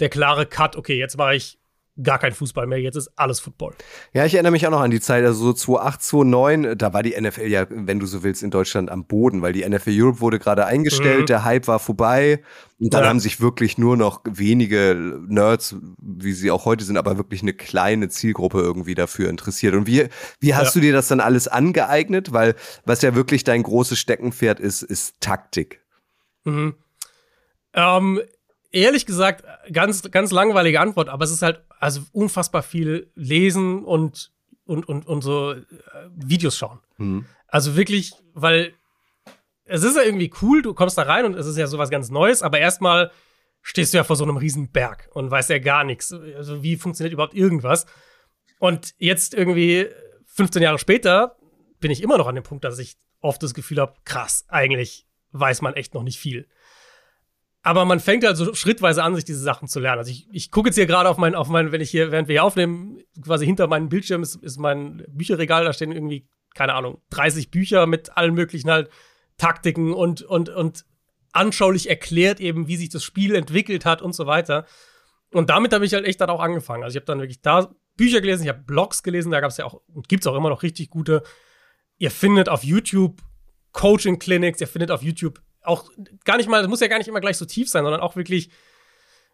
der 0.00 0.10
klare 0.10 0.46
Cut, 0.46 0.76
okay, 0.76 0.96
jetzt 0.96 1.16
mache 1.16 1.34
ich 1.34 1.58
gar 2.02 2.18
kein 2.18 2.32
Fußball 2.32 2.66
mehr, 2.66 2.80
jetzt 2.80 2.96
ist 2.96 3.10
alles 3.16 3.40
Football. 3.40 3.74
Ja, 4.12 4.24
ich 4.24 4.34
erinnere 4.34 4.52
mich 4.52 4.66
auch 4.66 4.70
noch 4.70 4.80
an 4.80 4.90
die 4.90 5.00
Zeit, 5.00 5.24
also 5.24 5.44
so 5.44 5.52
2008, 5.52 6.02
2009, 6.02 6.78
da 6.78 6.92
war 6.92 7.02
die 7.02 7.20
NFL 7.20 7.46
ja, 7.46 7.66
wenn 7.68 8.00
du 8.00 8.06
so 8.06 8.22
willst, 8.22 8.42
in 8.42 8.50
Deutschland 8.50 8.90
am 8.90 9.06
Boden, 9.06 9.42
weil 9.42 9.52
die 9.52 9.68
NFL 9.68 9.90
Europe 9.92 10.20
wurde 10.20 10.38
gerade 10.38 10.66
eingestellt, 10.66 11.22
mhm. 11.22 11.26
der 11.26 11.44
Hype 11.44 11.68
war 11.68 11.78
vorbei 11.78 12.42
und 12.80 12.92
dann 12.92 13.04
ja. 13.04 13.08
haben 13.08 13.20
sich 13.20 13.40
wirklich 13.40 13.78
nur 13.78 13.96
noch 13.96 14.22
wenige 14.24 15.20
Nerds, 15.28 15.76
wie 16.02 16.32
sie 16.32 16.50
auch 16.50 16.64
heute 16.64 16.84
sind, 16.84 16.96
aber 16.96 17.16
wirklich 17.16 17.42
eine 17.42 17.54
kleine 17.54 18.08
Zielgruppe 18.08 18.60
irgendwie 18.60 18.96
dafür 18.96 19.30
interessiert. 19.30 19.74
Und 19.74 19.86
wie, 19.86 20.08
wie 20.40 20.54
hast 20.54 20.74
ja. 20.74 20.80
du 20.80 20.86
dir 20.86 20.92
das 20.92 21.08
dann 21.08 21.20
alles 21.20 21.46
angeeignet? 21.46 22.32
Weil 22.32 22.56
was 22.84 23.02
ja 23.02 23.14
wirklich 23.14 23.44
dein 23.44 23.62
großes 23.62 23.98
Steckenpferd 23.98 24.58
ist, 24.58 24.82
ist 24.82 25.20
Taktik. 25.20 25.80
Mhm. 26.44 26.74
Ähm, 27.74 28.20
ehrlich 28.74 29.06
gesagt, 29.06 29.44
ganz, 29.72 30.02
ganz 30.10 30.32
langweilige 30.32 30.80
Antwort, 30.80 31.08
aber 31.08 31.24
es 31.24 31.30
ist 31.30 31.42
halt 31.42 31.62
also 31.84 32.00
unfassbar 32.12 32.62
viel 32.62 33.12
lesen 33.14 33.84
und, 33.84 34.32
und, 34.64 34.88
und, 34.88 35.06
und 35.06 35.20
so 35.20 35.52
äh, 35.52 35.62
Videos 36.16 36.56
schauen. 36.56 36.80
Mhm. 36.96 37.26
Also 37.46 37.76
wirklich, 37.76 38.14
weil 38.32 38.72
es 39.66 39.82
ist 39.82 39.94
ja 39.94 40.02
irgendwie 40.02 40.32
cool, 40.40 40.62
du 40.62 40.72
kommst 40.72 40.96
da 40.96 41.02
rein 41.02 41.26
und 41.26 41.34
es 41.34 41.46
ist 41.46 41.58
ja 41.58 41.66
sowas 41.66 41.90
ganz 41.90 42.08
Neues, 42.08 42.40
aber 42.40 42.58
erstmal 42.58 43.10
stehst 43.60 43.92
du 43.92 43.98
ja 43.98 44.04
vor 44.04 44.16
so 44.16 44.24
einem 44.24 44.38
riesen 44.38 44.72
Berg 44.72 45.10
und 45.12 45.30
weißt 45.30 45.50
ja 45.50 45.58
gar 45.58 45.84
nichts. 45.84 46.10
Also 46.10 46.62
wie 46.62 46.76
funktioniert 46.76 47.12
überhaupt 47.12 47.34
irgendwas? 47.34 47.84
Und 48.58 48.94
jetzt 48.96 49.34
irgendwie 49.34 49.86
15 50.24 50.62
Jahre 50.62 50.78
später 50.78 51.36
bin 51.80 51.90
ich 51.90 52.02
immer 52.02 52.16
noch 52.16 52.28
an 52.28 52.34
dem 52.34 52.44
Punkt, 52.44 52.64
dass 52.64 52.78
ich 52.78 52.96
oft 53.20 53.42
das 53.42 53.52
Gefühl 53.52 53.78
habe, 53.78 53.92
krass, 54.06 54.46
eigentlich 54.48 55.06
weiß 55.32 55.60
man 55.60 55.74
echt 55.74 55.92
noch 55.92 56.02
nicht 56.02 56.18
viel. 56.18 56.48
Aber 57.66 57.86
man 57.86 57.98
fängt 57.98 58.24
halt 58.24 58.36
so 58.36 58.52
schrittweise 58.52 59.02
an, 59.02 59.14
sich 59.14 59.24
diese 59.24 59.40
Sachen 59.40 59.68
zu 59.68 59.80
lernen. 59.80 59.98
Also 59.98 60.10
ich, 60.10 60.28
ich 60.30 60.50
gucke 60.50 60.68
jetzt 60.68 60.76
hier 60.76 60.84
gerade 60.84 61.08
auf 61.08 61.16
mein, 61.16 61.34
auf 61.34 61.48
mein, 61.48 61.72
wenn 61.72 61.80
ich 61.80 61.90
hier, 61.90 62.12
während 62.12 62.28
wir 62.28 62.34
hier 62.34 62.44
aufnehmen, 62.44 62.98
quasi 63.22 63.46
hinter 63.46 63.66
meinem 63.68 63.88
Bildschirm 63.88 64.22
ist, 64.22 64.36
ist 64.36 64.58
mein 64.58 65.02
Bücherregal, 65.08 65.64
da 65.64 65.72
stehen 65.72 65.90
irgendwie, 65.90 66.28
keine 66.54 66.74
Ahnung, 66.74 67.00
30 67.08 67.50
Bücher 67.50 67.86
mit 67.86 68.18
allen 68.18 68.34
möglichen 68.34 68.70
halt 68.70 68.90
Taktiken 69.38 69.94
und, 69.94 70.20
und, 70.20 70.50
und 70.50 70.84
anschaulich 71.32 71.88
erklärt 71.88 72.38
eben, 72.38 72.68
wie 72.68 72.76
sich 72.76 72.90
das 72.90 73.02
Spiel 73.02 73.34
entwickelt 73.34 73.86
hat 73.86 74.02
und 74.02 74.14
so 74.14 74.26
weiter. 74.26 74.66
Und 75.32 75.48
damit 75.48 75.72
habe 75.72 75.86
ich 75.86 75.94
halt 75.94 76.04
echt 76.04 76.20
dann 76.20 76.28
auch 76.28 76.40
angefangen. 76.40 76.84
Also 76.84 76.96
ich 76.96 77.00
habe 77.00 77.06
dann 77.06 77.20
wirklich 77.20 77.40
da 77.40 77.74
Bücher 77.96 78.20
gelesen, 78.20 78.42
ich 78.42 78.50
habe 78.50 78.62
Blogs 78.62 79.02
gelesen, 79.02 79.32
da 79.32 79.40
gab 79.40 79.50
es 79.50 79.56
ja 79.56 79.64
auch, 79.64 79.80
und 79.86 80.10
gibt 80.10 80.22
es 80.22 80.26
auch 80.26 80.36
immer 80.36 80.50
noch 80.50 80.62
richtig 80.62 80.90
gute. 80.90 81.22
Ihr 81.96 82.10
findet 82.10 82.50
auf 82.50 82.62
YouTube 82.62 83.22
Coaching 83.72 84.18
Clinics, 84.18 84.60
ihr 84.60 84.68
findet 84.68 84.90
auf 84.90 85.02
YouTube 85.02 85.40
auch 85.64 85.90
gar 86.24 86.36
nicht 86.36 86.48
mal, 86.48 86.60
das 86.60 86.68
muss 86.68 86.80
ja 86.80 86.88
gar 86.88 86.98
nicht 86.98 87.08
immer 87.08 87.20
gleich 87.20 87.36
so 87.36 87.44
tief 87.44 87.68
sein, 87.68 87.84
sondern 87.84 88.00
auch 88.00 88.16
wirklich, 88.16 88.50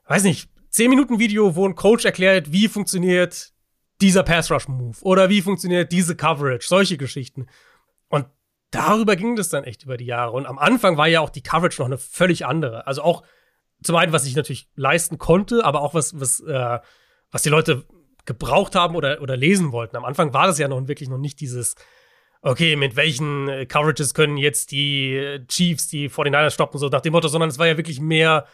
weiß 0.06 0.22
nicht, 0.22 0.48
10 0.70 0.88
Minuten 0.88 1.18
Video, 1.18 1.56
wo 1.56 1.66
ein 1.66 1.74
Coach 1.74 2.04
erklärt, 2.04 2.52
wie 2.52 2.68
funktioniert 2.68 3.52
dieser 4.00 4.22
Pass 4.22 4.50
Rush 4.50 4.68
Move 4.68 4.96
oder 5.02 5.28
wie 5.28 5.42
funktioniert 5.42 5.92
diese 5.92 6.16
Coverage, 6.16 6.66
solche 6.66 6.96
Geschichten. 6.96 7.46
Und 8.08 8.26
darüber 8.70 9.16
ging 9.16 9.36
das 9.36 9.48
dann 9.48 9.64
echt 9.64 9.82
über 9.84 9.96
die 9.96 10.06
Jahre. 10.06 10.32
Und 10.32 10.46
am 10.46 10.58
Anfang 10.58 10.96
war 10.96 11.08
ja 11.08 11.20
auch 11.20 11.30
die 11.30 11.42
Coverage 11.42 11.80
noch 11.80 11.86
eine 11.86 11.98
völlig 11.98 12.46
andere. 12.46 12.86
Also 12.86 13.02
auch 13.02 13.22
zum 13.82 13.96
einen, 13.96 14.12
was 14.12 14.26
ich 14.26 14.36
natürlich 14.36 14.68
leisten 14.74 15.18
konnte, 15.18 15.64
aber 15.64 15.82
auch 15.82 15.94
was, 15.94 16.18
was, 16.20 16.40
äh, 16.40 16.78
was 17.30 17.42
die 17.42 17.48
Leute 17.48 17.84
gebraucht 18.24 18.74
haben 18.74 18.94
oder, 18.94 19.20
oder 19.22 19.36
lesen 19.36 19.72
wollten. 19.72 19.96
Am 19.96 20.04
Anfang 20.04 20.32
war 20.32 20.46
das 20.46 20.58
ja 20.58 20.68
noch 20.68 20.86
wirklich 20.86 21.08
noch 21.08 21.18
nicht 21.18 21.40
dieses 21.40 21.74
okay, 22.42 22.76
mit 22.76 22.96
welchen 22.96 23.48
äh, 23.48 23.66
Coverages 23.66 24.14
können 24.14 24.36
jetzt 24.36 24.70
die 24.70 25.14
äh, 25.14 25.46
Chiefs 25.46 25.88
die 25.88 26.08
49ers 26.08 26.50
stoppen, 26.50 26.78
so 26.78 26.88
nach 26.88 27.00
dem 27.00 27.12
Motto, 27.12 27.28
sondern 27.28 27.50
es 27.50 27.58
war 27.58 27.66
ja 27.66 27.76
wirklich 27.76 28.00
mehr 28.00 28.46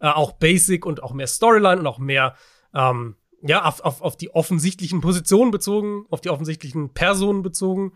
äh, 0.00 0.08
auch 0.08 0.32
Basic 0.32 0.86
und 0.86 1.02
auch 1.02 1.12
mehr 1.12 1.26
Storyline 1.26 1.80
und 1.80 1.86
auch 1.86 1.98
mehr, 1.98 2.34
ähm, 2.74 3.16
ja, 3.42 3.64
auf, 3.64 3.80
auf, 3.80 4.00
auf 4.00 4.16
die 4.16 4.30
offensichtlichen 4.30 5.00
Positionen 5.00 5.50
bezogen, 5.50 6.06
auf 6.10 6.20
die 6.20 6.30
offensichtlichen 6.30 6.94
Personen 6.94 7.42
bezogen. 7.42 7.92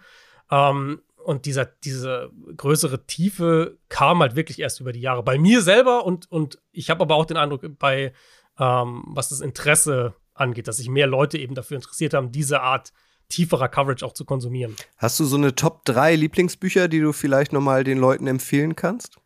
Ähm, 0.51 1.01
und 1.25 1.45
dieser, 1.45 1.67
diese 1.67 2.31
größere 2.57 3.07
Tiefe 3.07 3.79
kam 3.89 4.21
halt 4.21 4.35
wirklich 4.35 4.61
erst 4.61 4.81
über 4.81 4.93
die 4.93 5.01
Jahre. 5.01 5.23
Bei 5.23 5.39
mir 5.39 5.61
selber 5.61 6.07
und, 6.07 6.31
und 6.31 6.59
ich 6.73 6.89
habe 6.89 7.03
aber 7.03 7.17
auch 7.17 7.27
den 7.27 7.37
Eindruck, 7.37 7.63
bei 7.79 8.13
ähm, 8.59 9.05
was 9.09 9.29
das 9.29 9.41
Interesse 9.41 10.15
angeht, 10.35 10.69
dass 10.69 10.79
sich 10.79 10.89
mehr 10.89 11.07
Leute 11.07 11.39
eben 11.39 11.55
dafür 11.55 11.77
interessiert 11.77 12.15
haben, 12.15 12.33
diese 12.33 12.63
Art 12.63 12.93
tieferer 13.29 13.69
Coverage 13.69 14.05
auch 14.05 14.13
zu 14.13 14.25
konsumieren. 14.25 14.77
Hast 14.97 15.21
du 15.21 15.25
so 15.25 15.37
eine 15.37 15.55
Top 15.55 15.85
3 15.85 16.17
Lieblingsbücher, 16.17 16.89
die 16.89 17.01
du 17.01 17.13
vielleicht 17.13 17.53
noch 17.53 17.61
mal 17.61 17.85
den 17.85 17.99
Leuten 17.99 18.27
empfehlen 18.27 18.77
kannst? 18.77 19.19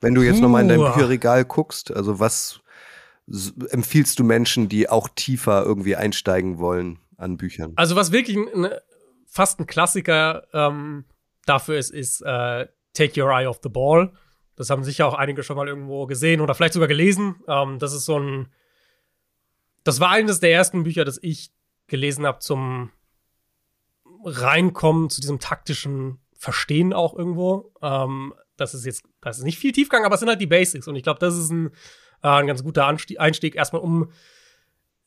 Wenn 0.00 0.14
du 0.14 0.22
jetzt 0.22 0.38
uh. 0.38 0.42
noch 0.42 0.48
mal 0.48 0.62
in 0.62 0.68
dein 0.68 0.80
Bücherregal 0.80 1.44
guckst, 1.44 1.92
also 1.92 2.18
was 2.18 2.60
empfiehlst 3.70 4.18
du 4.18 4.24
Menschen, 4.24 4.68
die 4.68 4.88
auch 4.88 5.08
tiefer 5.14 5.62
irgendwie 5.64 5.96
einsteigen 5.96 6.58
wollen 6.58 6.98
an 7.16 7.36
Büchern? 7.36 7.72
Also 7.76 7.94
was 7.94 8.10
wirklich 8.10 8.36
ein, 8.36 8.68
fast 9.26 9.60
ein 9.60 9.66
Klassiker 9.66 10.42
ähm, 10.52 11.04
dafür 11.46 11.78
ist, 11.78 11.90
ist 11.90 12.20
äh, 12.22 12.66
Take 12.92 13.22
Your 13.22 13.30
Eye 13.30 13.46
Off 13.46 13.60
the 13.62 13.68
Ball. 13.68 14.12
Das 14.56 14.70
haben 14.70 14.84
sicher 14.84 15.06
auch 15.06 15.14
einige 15.14 15.42
schon 15.42 15.56
mal 15.56 15.68
irgendwo 15.68 16.06
gesehen 16.06 16.40
oder 16.40 16.54
vielleicht 16.54 16.74
sogar 16.74 16.88
gelesen. 16.88 17.36
Ähm, 17.46 17.78
das 17.78 17.92
ist 17.92 18.04
so 18.04 18.18
ein, 18.18 18.48
das 19.84 20.00
war 20.00 20.10
eines 20.10 20.40
der 20.40 20.52
ersten 20.52 20.82
Bücher, 20.82 21.04
das 21.04 21.18
ich 21.22 21.52
gelesen 21.86 22.26
habe 22.26 22.40
zum 22.40 22.90
reinkommen 24.24 25.10
zu 25.10 25.20
diesem 25.20 25.38
taktischen 25.38 26.18
Verstehen 26.36 26.92
auch 26.92 27.16
irgendwo. 27.16 27.72
Ähm, 27.82 28.34
das 28.56 28.74
ist 28.74 28.84
jetzt, 28.84 29.04
das 29.20 29.38
ist 29.38 29.44
nicht 29.44 29.58
viel 29.58 29.72
Tiefgang, 29.72 30.04
aber 30.04 30.14
es 30.14 30.20
sind 30.20 30.28
halt 30.28 30.40
die 30.40 30.46
Basics. 30.46 30.88
Und 30.88 30.96
ich 30.96 31.02
glaube, 31.02 31.20
das 31.20 31.36
ist 31.36 31.50
ein, 31.50 31.68
äh, 32.22 32.28
ein 32.28 32.46
ganz 32.46 32.62
guter 32.62 32.86
Anstieg, 32.86 33.20
Einstieg, 33.20 33.54
erstmal 33.54 33.82
um 33.82 34.10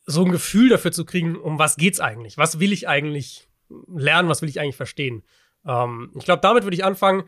so 0.06 0.24
ein 0.24 0.30
Gefühl 0.30 0.68
dafür 0.68 0.92
zu 0.92 1.04
kriegen, 1.04 1.36
um 1.36 1.58
was 1.58 1.76
geht's 1.76 2.00
eigentlich? 2.00 2.38
Was 2.38 2.60
will 2.60 2.72
ich 2.72 2.88
eigentlich 2.88 3.48
lernen? 3.88 4.28
Was 4.28 4.40
will 4.40 4.48
ich 4.48 4.60
eigentlich 4.60 4.76
verstehen? 4.76 5.24
Ähm, 5.66 6.12
ich 6.16 6.24
glaube, 6.24 6.40
damit 6.40 6.64
würde 6.64 6.76
ich 6.76 6.84
anfangen. 6.84 7.24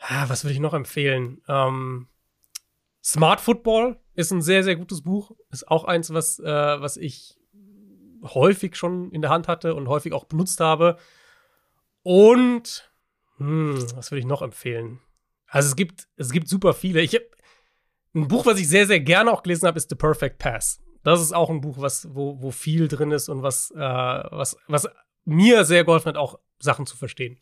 Ah, 0.00 0.28
was 0.28 0.44
würde 0.44 0.54
ich 0.54 0.60
noch 0.60 0.74
empfehlen? 0.74 1.40
Ähm, 1.48 2.08
Smart 3.02 3.40
Football 3.40 3.98
ist 4.14 4.30
ein 4.30 4.42
sehr, 4.42 4.64
sehr 4.64 4.76
gutes 4.76 5.02
Buch. 5.02 5.32
Ist 5.50 5.68
auch 5.68 5.84
eins, 5.84 6.12
was, 6.12 6.38
äh, 6.38 6.44
was 6.44 6.96
ich 6.96 7.39
häufig 8.22 8.76
schon 8.76 9.10
in 9.12 9.22
der 9.22 9.30
Hand 9.30 9.48
hatte 9.48 9.74
und 9.74 9.88
häufig 9.88 10.12
auch 10.12 10.24
benutzt 10.24 10.60
habe. 10.60 10.96
Und 12.02 12.90
hm, 13.38 13.74
was 13.94 14.10
würde 14.10 14.20
ich 14.20 14.26
noch 14.26 14.42
empfehlen? 14.42 15.00
Also 15.46 15.68
es 15.68 15.76
gibt, 15.76 16.08
es 16.16 16.30
gibt 16.30 16.48
super 16.48 16.74
viele. 16.74 17.00
Ich 17.00 17.18
ein 18.14 18.28
Buch, 18.28 18.46
was 18.46 18.58
ich 18.58 18.68
sehr, 18.68 18.86
sehr 18.86 19.00
gerne 19.00 19.30
auch 19.30 19.42
gelesen 19.42 19.66
habe, 19.66 19.78
ist 19.78 19.88
The 19.88 19.94
Perfect 19.94 20.38
Pass. 20.38 20.80
Das 21.04 21.20
ist 21.20 21.32
auch 21.32 21.48
ein 21.48 21.60
Buch, 21.60 21.76
was, 21.78 22.08
wo, 22.12 22.42
wo 22.42 22.50
viel 22.50 22.88
drin 22.88 23.12
ist 23.12 23.28
und 23.28 23.42
was, 23.42 23.70
äh, 23.70 23.78
was, 23.78 24.56
was 24.66 24.88
mir 25.24 25.64
sehr 25.64 25.84
geholfen 25.84 26.08
hat, 26.08 26.16
auch 26.16 26.38
Sachen 26.58 26.86
zu 26.86 26.96
verstehen. 26.96 27.38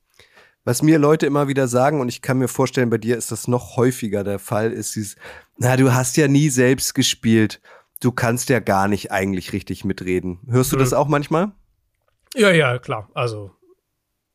Was 0.65 0.83
mir 0.83 0.99
Leute 0.99 1.27
immer 1.27 1.49
wieder 1.49 1.67
sagen, 1.67 2.01
und 2.01 2.09
ich 2.09 2.21
kann 2.21 2.39
mir 2.39 2.49
vorstellen, 2.49 2.91
bei 2.91 2.99
dir 2.99 3.17
ist 3.17 3.33
das 3.33 3.49
noch 3.49 3.77
häufiger 3.77 4.23
der 4.23 4.39
Fall, 4.39 4.73
ist 4.73 4.95
dieses, 4.95 5.17
na, 5.57 5.77
du 5.77 5.93
hast 5.95 6.17
ja 6.17 6.29
nie 6.29 6.51
selbst 6.51 6.95
gespielt 6.95 7.61
du 8.01 8.13
kannst 8.13 8.49
ja 8.49 8.61
gar 8.61 8.89
nicht 8.89 9.13
eigentlich 9.13 9.53
richtig 9.53 9.85
mitreden. 9.85 10.41
Hörst 10.49 10.73
du 10.73 10.77
das 10.77 10.93
auch 10.93 11.09
manchmal? 11.09 11.53
Ja, 12.35 12.51
ja, 12.51 12.79
klar. 12.79 13.11
Also 13.15 13.51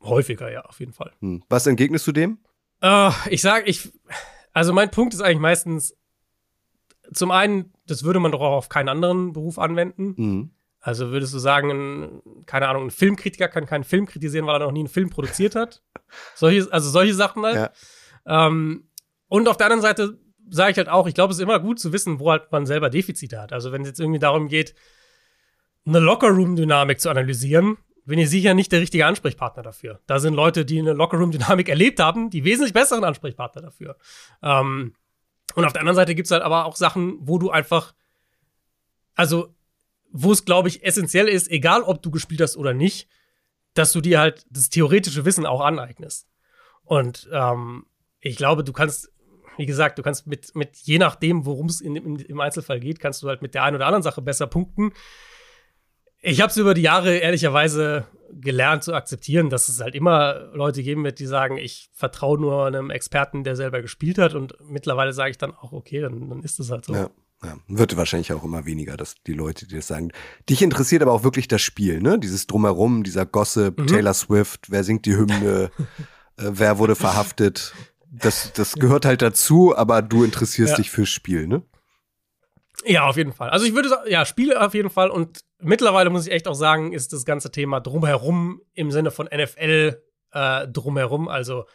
häufiger, 0.01 0.51
ja, 0.51 0.61
auf 0.61 0.79
jeden 0.79 0.93
Fall. 0.93 1.13
Hm. 1.19 1.43
Was 1.49 1.67
entgegnest 1.67 2.05
du 2.07 2.11
dem? 2.11 2.39
Uh, 2.83 3.11
ich 3.29 3.41
sag, 3.41 3.67
ich, 3.67 3.93
also 4.51 4.73
mein 4.73 4.91
Punkt 4.91 5.13
ist 5.13 5.21
eigentlich 5.21 5.39
meistens, 5.39 5.95
zum 7.13 7.31
einen, 7.31 7.73
das 7.87 8.03
würde 8.03 8.19
man 8.19 8.31
doch 8.31 8.41
auch 8.41 8.57
auf 8.57 8.69
keinen 8.69 8.89
anderen 8.89 9.33
Beruf 9.33 9.59
anwenden. 9.59 10.13
Mhm. 10.17 10.51
Also 10.79 11.11
würdest 11.11 11.33
du 11.33 11.39
sagen, 11.39 11.71
ein, 11.71 12.21
keine 12.45 12.67
Ahnung, 12.67 12.87
ein 12.87 12.91
Filmkritiker 12.91 13.47
kann 13.47 13.65
keinen 13.65 13.85
Film 13.85 14.05
kritisieren, 14.05 14.45
weil 14.45 14.55
er 14.55 14.65
noch 14.65 14.73
nie 14.73 14.81
einen 14.81 14.89
Film 14.89 15.09
produziert 15.09 15.55
hat. 15.55 15.81
solche, 16.35 16.71
also 16.73 16.89
solche 16.89 17.13
Sachen 17.13 17.43
halt. 17.43 17.71
Ja. 18.25 18.47
Ähm, 18.47 18.89
und 19.29 19.47
auf 19.47 19.55
der 19.55 19.67
anderen 19.67 19.81
Seite 19.81 20.19
sage 20.55 20.71
ich 20.71 20.77
halt 20.77 20.89
auch, 20.89 21.07
ich 21.07 21.13
glaube, 21.13 21.31
es 21.31 21.37
ist 21.37 21.43
immer 21.43 21.59
gut 21.59 21.79
zu 21.79 21.91
wissen, 21.93 22.19
wo 22.19 22.31
halt 22.31 22.51
man 22.51 22.65
selber 22.65 22.89
Defizite 22.89 23.41
hat. 23.41 23.53
Also 23.53 23.71
wenn 23.71 23.81
es 23.81 23.87
jetzt 23.87 23.99
irgendwie 23.99 24.19
darum 24.19 24.47
geht, 24.47 24.75
eine 25.85 25.99
Lockerroom-Dynamik 25.99 26.99
zu 26.99 27.09
analysieren, 27.09 27.77
bin 28.05 28.19
ich 28.19 28.29
sicher 28.29 28.53
nicht 28.53 28.71
der 28.71 28.81
richtige 28.81 29.05
Ansprechpartner 29.05 29.63
dafür. 29.63 29.99
Da 30.07 30.19
sind 30.19 30.33
Leute, 30.33 30.65
die 30.65 30.79
eine 30.79 30.93
Lockerroom-Dynamik 30.93 31.69
erlebt 31.69 31.99
haben, 31.99 32.29
die 32.29 32.43
wesentlich 32.43 32.73
besseren 32.73 33.03
Ansprechpartner 33.03 33.61
dafür. 33.61 33.97
Ähm, 34.41 34.95
Und 35.55 35.65
auf 35.65 35.73
der 35.73 35.81
anderen 35.81 35.95
Seite 35.95 36.15
gibt's 36.15 36.31
halt 36.31 36.43
aber 36.43 36.65
auch 36.65 36.75
Sachen, 36.75 37.17
wo 37.21 37.37
du 37.37 37.51
einfach, 37.51 37.93
also, 39.15 39.53
wo 40.11 40.31
es, 40.31 40.45
glaube 40.45 40.67
ich, 40.67 40.83
essentiell 40.83 41.27
ist, 41.27 41.49
egal 41.49 41.81
ob 41.83 42.01
du 42.01 42.11
gespielt 42.11 42.41
hast 42.41 42.57
oder 42.57 42.73
nicht, 42.73 43.07
dass 43.73 43.91
du 43.91 44.01
dir 44.01 44.19
halt 44.19 44.45
das 44.49 44.69
theoretische 44.69 45.25
Wissen 45.25 45.45
auch 45.45 45.61
aneignest. 45.61 46.27
Und 46.83 47.29
ähm, 47.31 47.85
ich 48.19 48.35
glaube, 48.35 48.63
du 48.63 48.73
kannst, 48.73 49.11
wie 49.57 49.65
gesagt, 49.65 49.97
du 49.97 50.03
kannst 50.03 50.27
mit, 50.27 50.55
mit 50.55 50.77
je 50.77 50.97
nachdem, 50.97 51.45
worum 51.45 51.67
es 51.67 51.81
im 51.81 52.39
Einzelfall 52.39 52.79
geht, 52.79 52.99
kannst 52.99 53.23
du 53.23 53.27
halt 53.27 53.41
mit 53.41 53.53
der 53.53 53.63
einen 53.63 53.75
oder 53.75 53.85
anderen 53.85 54.03
Sache 54.03 54.21
besser 54.21 54.47
punkten. 54.47 54.91
Ich 56.21 56.41
habe 56.41 56.49
es 56.49 56.57
über 56.57 56.73
die 56.73 56.81
Jahre 56.81 57.17
ehrlicherweise 57.17 58.07
gelernt 58.31 58.83
zu 58.83 58.93
akzeptieren, 58.93 59.49
dass 59.49 59.69
es 59.69 59.79
halt 59.79 59.95
immer 59.95 60.49
Leute 60.53 60.83
geben 60.83 61.03
wird, 61.03 61.19
die 61.19 61.25
sagen, 61.25 61.57
ich 61.57 61.89
vertraue 61.93 62.39
nur 62.39 62.65
einem 62.65 62.89
Experten, 62.89 63.43
der 63.43 63.55
selber 63.55 63.81
gespielt 63.81 64.17
hat. 64.17 64.33
Und 64.33 64.55
mittlerweile 64.67 65.13
sage 65.13 65.31
ich 65.31 65.37
dann 65.37 65.53
auch, 65.53 65.71
okay, 65.71 66.01
dann, 66.01 66.29
dann 66.29 66.41
ist 66.41 66.59
es 66.59 66.71
halt 66.71 66.85
so. 66.85 66.93
Ja. 66.93 67.09
Ja, 67.43 67.57
wird 67.67 67.97
wahrscheinlich 67.97 68.31
auch 68.31 68.45
immer 68.45 68.65
weniger, 68.65 68.95
dass 68.95 69.15
die 69.27 69.33
Leute, 69.33 69.67
die 69.67 69.75
das 69.75 69.87
sagen. 69.87 70.13
Dich 70.49 70.61
interessiert 70.61 71.01
aber 71.01 71.11
auch 71.11 71.25
wirklich 71.25 71.49
das 71.49 71.61
Spiel, 71.61 72.01
ne? 72.01 72.17
Dieses 72.17 72.47
Drumherum, 72.47 73.03
dieser 73.03 73.25
Gossip, 73.25 73.79
mhm. 73.79 73.87
Taylor 73.87 74.13
Swift, 74.13 74.71
wer 74.71 74.85
singt 74.85 75.05
die 75.05 75.17
Hymne, 75.17 75.69
äh, 76.37 76.51
wer 76.51 76.77
wurde 76.77 76.95
verhaftet. 76.95 77.73
Das, 78.15 78.53
das 78.53 78.73
gehört 78.73 79.05
halt 79.05 79.23
dazu, 79.23 79.75
aber 79.75 80.03
du 80.03 80.23
interessierst 80.23 80.73
ja. 80.73 80.77
dich 80.77 80.91
fürs 80.91 81.09
Spiel, 81.09 81.47
ne? 81.47 81.63
Ja, 82.85 83.07
auf 83.07 83.17
jeden 83.17 83.33
Fall. 83.33 83.49
Also 83.49 83.65
ich 83.65 83.73
würde 83.73 83.89
sagen, 83.89 84.09
ja, 84.09 84.25
Spiele 84.25 84.61
auf 84.61 84.73
jeden 84.73 84.89
Fall. 84.89 85.09
Und 85.09 85.41
mittlerweile 85.59 86.09
muss 86.09 86.27
ich 86.27 86.33
echt 86.33 86.47
auch 86.47 86.55
sagen, 86.55 86.93
ist 86.93 87.13
das 87.13 87.25
ganze 87.25 87.51
Thema 87.51 87.79
drumherum 87.79 88.61
im 88.73 88.91
Sinne 88.91 89.09
von 89.09 89.27
NFL 89.27 90.01
äh, 90.31 90.67
drumherum, 90.67 91.27
also 91.27 91.65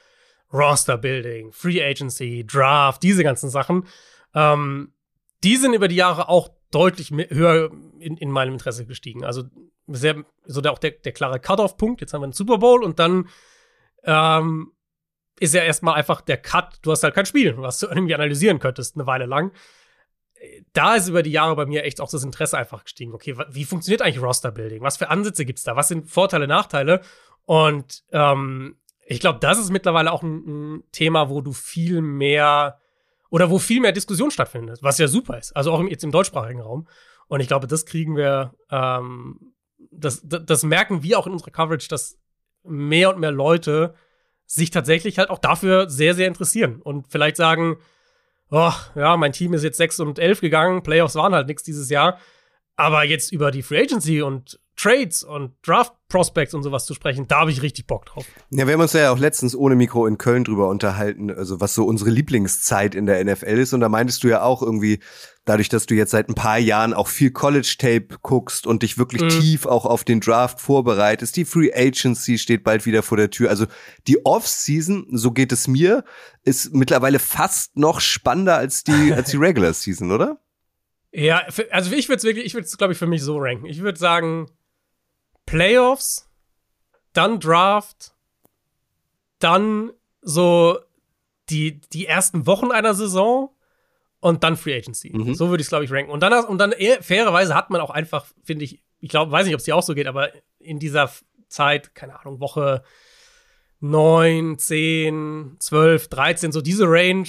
Roster 0.53 0.97
Building, 0.97 1.53
Free 1.53 1.83
Agency, 1.83 2.47
Draft, 2.47 3.03
diese 3.03 3.23
ganzen 3.23 3.51
Sachen, 3.51 3.87
ähm, 4.35 4.93
die 5.45 5.57
sind 5.57 5.75
über 5.75 5.89
die 5.89 5.97
Jahre 5.97 6.29
auch 6.29 6.51
deutlich 6.71 7.11
höher 7.11 7.71
in, 7.99 8.17
in 8.17 8.31
meinem 8.31 8.55
Interesse 8.55 8.87
gestiegen. 8.87 9.25
Also 9.25 9.45
sehr, 9.87 10.25
so 10.45 10.61
der, 10.61 10.73
auch 10.73 10.79
der, 10.79 10.93
der 10.93 11.13
klare 11.13 11.41
Cut-off-Punkt. 11.41 12.01
Jetzt 12.01 12.13
haben 12.13 12.21
wir 12.21 12.27
einen 12.27 12.33
Super 12.33 12.59
Bowl 12.59 12.83
und 12.83 12.99
dann 12.99 13.29
ähm, 14.05 14.73
ist 15.41 15.55
ja 15.55 15.63
erstmal 15.63 15.95
einfach 15.95 16.21
der 16.21 16.37
Cut. 16.37 16.79
Du 16.83 16.91
hast 16.91 17.03
halt 17.03 17.15
kein 17.15 17.27
Spiel, 17.27 17.57
was 17.59 17.79
du 17.79 17.87
irgendwie 17.87 18.15
analysieren 18.15 18.59
könntest, 18.59 18.97
eine 18.97 19.07
Weile 19.07 19.27
lang 19.27 19.53
da 20.73 20.95
ist 20.95 21.09
über 21.09 21.23
die 21.23 21.31
Jahre 21.31 21.57
bei 21.57 21.67
mir 21.67 21.85
echt 21.85 22.01
auch 22.01 22.11
das 22.11 22.23
Interesse 22.23 22.59
einfach 22.59 22.85
gestiegen. 22.85 23.13
Okay, 23.13 23.37
wie 23.51 23.65
funktioniert 23.65 24.03
eigentlich 24.03 24.23
Roster-Building? 24.23 24.83
Was 24.83 24.97
für 24.97 25.11
Ansätze 25.11 25.45
gibt's 25.45 25.65
da? 25.65 25.77
Was 25.77 25.89
sind 25.89 26.09
Vorteile, 26.09 26.47
Nachteile? 26.47 27.01
Und 27.45 28.05
ähm, 28.13 28.77
ich 29.07 29.21
glaube, 29.21 29.39
das 29.41 29.59
ist 29.59 29.71
mittlerweile 29.71 30.13
auch 30.13 30.23
ein, 30.23 30.77
ein, 30.77 30.85
Thema, 30.93 31.31
wo 31.31 31.41
du 31.41 31.53
viel 31.53 32.03
mehr 32.03 32.79
oder 33.31 33.51
wo 33.51 33.59
viel 33.59 33.81
mehr 33.81 33.93
Diskussion 33.93 34.31
stattfindet, 34.31 34.83
was 34.83 34.99
ja 34.99 35.09
super 35.09 35.39
ist. 35.39 35.57
Also 35.57 35.73
auch 35.73 35.83
jetzt 35.85 36.05
im 36.05 36.13
deutschsprachigen 36.13 36.61
Raum. 36.61 36.89
Und 37.27 37.41
ich 37.41 37.49
glaube, 37.49 37.67
das 37.67 37.85
kriegen 37.85 38.17
wir, 38.17 38.55
ähm, 38.71 39.55
das, 39.91 40.23
das, 40.25 40.45
das 40.45 40.63
merken 40.63 41.03
wir 41.03 41.19
auch 41.19 41.27
in 41.27 41.33
unserer 41.33 41.51
Coverage, 41.51 41.89
dass 41.89 42.19
mehr 42.63 43.11
und 43.11 43.21
mehr 43.21 43.33
Leute 43.33 43.95
sich 44.49 44.71
tatsächlich 44.71 45.19
halt 45.19 45.29
auch 45.31 45.39
dafür 45.39 45.89
sehr, 45.91 46.15
sehr 46.15 46.27
interessieren 46.27 46.81
und 46.83 47.07
vielleicht 47.09 47.37
sagen, 47.37 47.77
oh, 48.51 48.73
ja, 48.95 49.17
mein 49.19 49.33
Team 49.33 49.53
ist 49.53 49.63
jetzt 49.63 49.77
6 49.77 50.01
und 50.01 50.19
11 50.19 50.41
gegangen, 50.41 50.83
Playoffs 50.83 51.15
waren 51.15 51.35
halt 51.35 51.47
nichts 51.47 51.63
dieses 51.63 51.91
Jahr. 51.91 52.19
Aber 52.79 53.03
jetzt 53.03 53.33
über 53.33 53.51
die 53.51 53.63
Free 53.63 53.81
Agency 53.81 54.23
und 54.23 54.61
Trades 54.77 55.25
und 55.25 55.51
Draft 55.67 55.95
Prospects 56.09 56.55
und 56.55 56.63
sowas 56.63 56.87
zu 56.87 56.95
sprechen, 56.95 57.27
da 57.27 57.41
habe 57.41 57.51
ich 57.51 57.61
richtig 57.61 57.89
Bock 57.89 58.07
drauf. 58.07 58.25
Ja, 58.51 58.69
wir 58.69 58.75
haben 58.75 58.81
uns 58.81 58.93
ja 58.93 59.11
auch 59.11 59.19
letztens 59.19 59.57
ohne 59.57 59.75
Mikro 59.75 60.07
in 60.07 60.17
Köln 60.17 60.45
drüber 60.45 60.69
unterhalten, 60.69 61.29
also 61.33 61.61
was 61.61 61.75
so 61.75 61.85
unsere 61.85 62.11
Lieblingszeit 62.11 62.95
in 62.95 63.07
der 63.07 63.23
NFL 63.25 63.59
ist. 63.59 63.73
Und 63.73 63.81
da 63.81 63.89
meintest 63.89 64.23
du 64.23 64.29
ja 64.29 64.43
auch 64.43 64.63
irgendwie, 64.63 65.01
dadurch, 65.45 65.69
dass 65.69 65.87
du 65.87 65.97
jetzt 65.97 66.13
seit 66.13 66.29
ein 66.29 66.37
paar 66.37 66.59
Jahren 66.59 66.95
auch 66.95 67.09
viel 67.09 67.33
College-Tape 67.33 68.19
guckst 68.23 68.69
und 68.69 68.85
dich 68.85 68.97
wirklich 68.97 69.23
mhm. 69.23 69.29
tief 69.29 69.67
auch 69.67 69.85
auf 69.85 70.05
den 70.05 70.21
Draft 70.21 70.61
vorbereitest, 70.61 71.37
die 71.37 71.45
Free 71.45 71.73
Agency 71.75 72.39
steht 72.39 72.63
bald 72.63 72.87
wieder 72.87 73.03
vor 73.03 73.17
der 73.19 73.31
Tür. 73.31 73.51
Also 73.51 73.67
die 74.07 74.25
Off-Season, 74.25 75.09
so 75.11 75.33
geht 75.33 75.51
es 75.51 75.67
mir, 75.67 76.05
ist 76.45 76.73
mittlerweile 76.73 77.19
fast 77.19 77.77
noch 77.77 78.01
spannender 78.01 78.57
als 78.57 78.85
die, 78.85 79.13
als 79.13 79.33
die 79.33 79.37
Regular 79.39 79.75
Season, 79.75 80.13
oder? 80.13 80.39
Ja, 81.13 81.47
also 81.71 81.93
ich 81.95 82.09
würde 82.09 82.19
es 82.19 82.25
wirklich, 82.25 82.45
ich 82.45 82.55
würde 82.55 82.67
es, 82.67 82.77
glaube 82.77 82.93
ich, 82.93 82.99
für 82.99 83.07
mich 83.07 83.23
so 83.23 83.39
ranken. 83.39 83.67
Ich 83.67 83.81
würde 83.81 83.99
sagen, 83.99 84.51
Playoffs, 85.47 86.29
dann 87.13 87.41
Draft, 87.41 88.15
dann 89.39 89.93
so 90.21 90.79
die, 91.49 91.81
die 91.81 92.07
ersten 92.07 92.47
Wochen 92.47 92.71
einer 92.71 92.95
Saison 92.95 93.51
und 94.21 94.45
dann 94.45 94.57
Free 94.57 94.77
Agency. 94.77 95.11
Mhm. 95.17 95.35
So 95.35 95.49
würde 95.49 95.61
ich 95.61 95.67
es, 95.67 95.71
glaube 95.71 95.85
ich, 95.85 95.93
ranken. 95.93 96.11
Und 96.11 96.21
dann, 96.21 96.45
und 96.45 96.59
dann 96.59 96.73
eher, 96.73 97.03
fairerweise 97.03 97.55
hat 97.55 97.71
man 97.71 97.81
auch 97.81 97.91
einfach, 97.91 98.27
finde 98.43 98.65
ich, 98.65 98.83
ich 99.01 99.09
glaube, 99.09 99.33
weiß 99.33 99.47
nicht, 99.47 99.55
ob 99.55 99.61
es 99.61 99.65
dir 99.65 99.77
auch 99.77 99.83
so 99.83 99.95
geht, 99.95 100.07
aber 100.07 100.31
in 100.59 100.79
dieser 100.79 101.11
Zeit, 101.49 101.95
keine 101.95 102.19
Ahnung, 102.21 102.41
Woche 102.41 102.83
9, 103.81 104.59
10, 104.59 105.57
12, 105.61 106.09
13, 106.09 106.53
so 106.53 106.61
diese 106.61 106.85
Range 106.87 107.29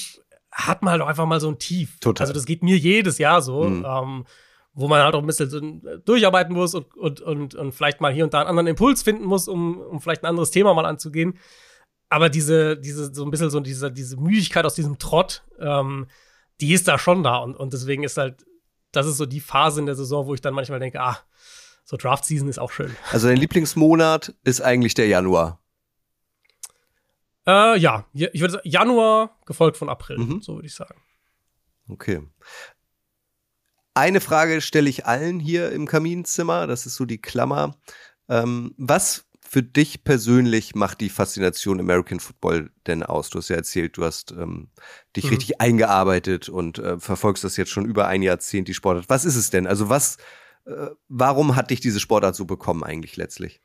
hat 0.51 0.81
man 0.81 0.91
halt 0.91 1.01
auch 1.01 1.07
einfach 1.07 1.25
mal 1.25 1.39
so 1.39 1.49
ein 1.49 1.59
Tief. 1.59 1.99
Total. 1.99 2.25
Also 2.25 2.33
das 2.33 2.45
geht 2.45 2.63
mir 2.63 2.77
jedes 2.77 3.17
Jahr 3.17 3.41
so, 3.41 3.63
mhm. 3.63 3.85
ähm, 3.87 4.25
wo 4.73 4.87
man 4.87 5.01
halt 5.01 5.15
auch 5.15 5.19
ein 5.19 5.27
bisschen 5.27 5.49
so 5.49 5.59
durcharbeiten 6.05 6.53
muss 6.53 6.73
und, 6.73 6.95
und, 6.95 7.21
und, 7.21 7.55
und 7.55 7.71
vielleicht 7.73 8.01
mal 8.01 8.13
hier 8.13 8.23
und 8.23 8.33
da 8.33 8.39
einen 8.39 8.49
anderen 8.49 8.67
Impuls 8.67 9.03
finden 9.03 9.25
muss, 9.25 9.47
um, 9.47 9.79
um 9.79 10.01
vielleicht 10.01 10.23
ein 10.23 10.27
anderes 10.27 10.51
Thema 10.51 10.73
mal 10.73 10.85
anzugehen. 10.85 11.37
Aber 12.09 12.29
diese, 12.29 12.77
diese, 12.77 13.13
so 13.13 13.23
ein 13.23 13.31
bisschen 13.31 13.49
so 13.49 13.59
diese, 13.59 13.91
diese 13.91 14.17
Müdigkeit 14.17 14.65
aus 14.65 14.73
diesem 14.75 14.97
Trott, 14.97 15.43
ähm, 15.59 16.07
die 16.59 16.73
ist 16.73 16.87
da 16.87 16.97
schon 16.97 17.23
da. 17.23 17.37
Und, 17.37 17.55
und 17.55 17.73
deswegen 17.73 18.03
ist 18.03 18.17
halt, 18.17 18.45
das 18.91 19.05
ist 19.05 19.17
so 19.17 19.25
die 19.25 19.39
Phase 19.39 19.79
in 19.79 19.85
der 19.85 19.95
Saison, 19.95 20.25
wo 20.25 20.33
ich 20.33 20.41
dann 20.41 20.53
manchmal 20.53 20.79
denke, 20.79 20.99
ah, 21.01 21.19
so 21.83 21.97
Draft 21.97 22.25
Season 22.25 22.47
ist 22.47 22.59
auch 22.59 22.71
schön. 22.71 22.95
Also 23.11 23.27
dein 23.27 23.37
Lieblingsmonat 23.37 24.35
ist 24.43 24.61
eigentlich 24.61 24.93
der 24.93 25.07
Januar. 25.07 25.58
Äh, 27.49 27.79
ja, 27.79 28.05
ich 28.13 28.41
würde 28.41 28.53
sagen, 28.53 28.69
Januar 28.69 29.39
gefolgt 29.47 29.77
von 29.77 29.89
April, 29.89 30.19
mhm. 30.19 30.41
so 30.41 30.55
würde 30.55 30.67
ich 30.67 30.75
sagen. 30.75 31.01
Okay. 31.87 32.21
Eine 33.95 34.21
Frage 34.21 34.61
stelle 34.61 34.87
ich 34.87 35.07
allen 35.07 35.39
hier 35.39 35.71
im 35.71 35.87
Kaminzimmer, 35.87 36.67
das 36.67 36.85
ist 36.85 36.95
so 36.95 37.05
die 37.05 37.19
Klammer. 37.19 37.75
Ähm, 38.27 38.75
was 38.77 39.25
für 39.41 39.63
dich 39.63 40.03
persönlich 40.03 40.75
macht 40.75 41.01
die 41.01 41.09
Faszination 41.09 41.79
American 41.79 42.19
Football 42.19 42.69
denn 42.85 43.01
aus? 43.01 43.31
Du 43.31 43.39
hast 43.39 43.49
ja 43.49 43.55
erzählt, 43.55 43.97
du 43.97 44.05
hast 44.05 44.31
ähm, 44.31 44.69
dich 45.15 45.23
mhm. 45.23 45.29
richtig 45.31 45.59
eingearbeitet 45.59 46.49
und 46.49 46.77
äh, 46.77 46.99
verfolgst 46.99 47.43
das 47.43 47.57
jetzt 47.57 47.71
schon 47.71 47.85
über 47.85 48.07
ein 48.07 48.21
Jahrzehnt, 48.21 48.67
die 48.67 48.75
Sportart. 48.75 49.09
Was 49.09 49.25
ist 49.25 49.35
es 49.35 49.49
denn? 49.49 49.65
Also 49.65 49.89
was, 49.89 50.17
äh, 50.65 50.89
warum 51.07 51.55
hat 51.55 51.71
dich 51.71 51.79
diese 51.79 51.99
Sportart 51.99 52.35
so 52.35 52.45
bekommen 52.45 52.83
eigentlich 52.83 53.17
letztlich? 53.17 53.59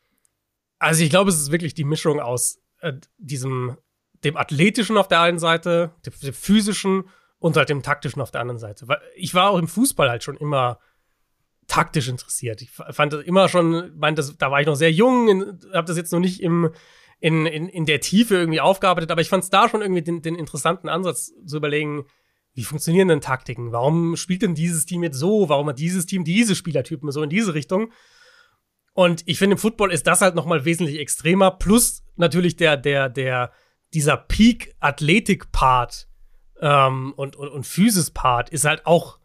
Also 0.79 1.05
ich 1.05 1.11
glaube, 1.11 1.29
es 1.29 1.39
ist 1.39 1.53
wirklich 1.53 1.75
die 1.75 1.85
Mischung 1.85 2.19
aus 2.19 2.64
äh, 2.85 3.01
diesem, 3.19 3.77
dem 4.25 4.37
athletischen 4.37 4.97
auf 4.97 5.09
der 5.09 5.21
einen 5.21 5.39
Seite, 5.39 5.93
dem, 6.07 6.13
dem, 6.23 6.35
physischen 6.35 7.09
und 7.39 7.57
halt 7.57 7.69
dem 7.69 7.83
taktischen 7.83 8.23
auf 8.23 8.31
der 8.31 8.41
anderen 8.41 8.59
Seite. 8.59 8.89
Weil 8.89 9.01
ich 9.17 9.35
war 9.35 9.51
auch 9.51 9.59
im 9.59 9.69
Fußball 9.69 10.09
halt 10.09 10.23
schon 10.23 10.37
immer 10.37 10.79
taktisch 11.67 12.09
interessiert. 12.09 12.63
Ich 12.63 12.71
fand 12.71 13.13
das 13.13 13.25
immer 13.25 13.49
schon, 13.49 13.93
mein, 13.97 14.15
das, 14.15 14.37
da 14.37 14.51
war 14.51 14.61
ich 14.61 14.67
noch 14.67 14.77
sehr 14.77 14.93
jung, 14.93 15.59
habe 15.73 15.87
das 15.87 15.97
jetzt 15.97 16.13
noch 16.13 16.21
nicht 16.21 16.43
im, 16.43 16.71
in, 17.21 17.47
in, 17.47 17.69
in 17.69 17.87
der 17.87 18.01
Tiefe 18.01 18.35
irgendwie 18.37 18.61
aufgearbeitet, 18.61 19.11
aber 19.11 19.23
ich 19.23 19.29
fand 19.29 19.45
es 19.45 19.51
da 19.51 19.69
schon 19.69 19.81
irgendwie 19.81 20.03
den, 20.03 20.21
den 20.21 20.35
interessanten 20.35 20.89
Ansatz 20.89 21.33
zu 21.47 21.57
überlegen, 21.57 22.05
wie 22.53 22.65
funktionieren 22.65 23.09
denn 23.09 23.21
Taktiken? 23.21 23.73
Warum 23.73 24.17
spielt 24.17 24.43
denn 24.43 24.55
dieses 24.55 24.87
Team 24.87 25.03
jetzt 25.03 25.19
so? 25.19 25.49
Warum 25.49 25.69
hat 25.69 25.79
dieses 25.79 26.07
Team 26.07 26.25
diese 26.25 26.55
Spielertypen 26.55 27.11
so 27.11 27.23
in 27.23 27.31
diese 27.31 27.55
Richtung? 27.55 27.91
Und 28.95 29.23
ich 29.27 29.39
finde, 29.39 29.55
im 29.55 29.59
Football 29.59 29.93
ist 29.93 30.07
das 30.07 30.21
halt 30.21 30.35
noch 30.35 30.47
mal 30.47 30.65
wesentlich 30.65 30.99
extremer. 30.99 31.51
Plus 31.51 32.05
natürlich 32.17 32.57
der, 32.57 32.77
der, 32.77 33.09
der, 33.09 33.53
dieser 33.93 34.17
Peak-Athletik-Part 34.17 36.09
ähm, 36.61 37.13
und, 37.17 37.37
und, 37.37 37.49
und 37.49 37.67
Physis-Part 37.67 38.51
ist 38.51 38.65
halt 38.65 38.87
auch 38.87 39.19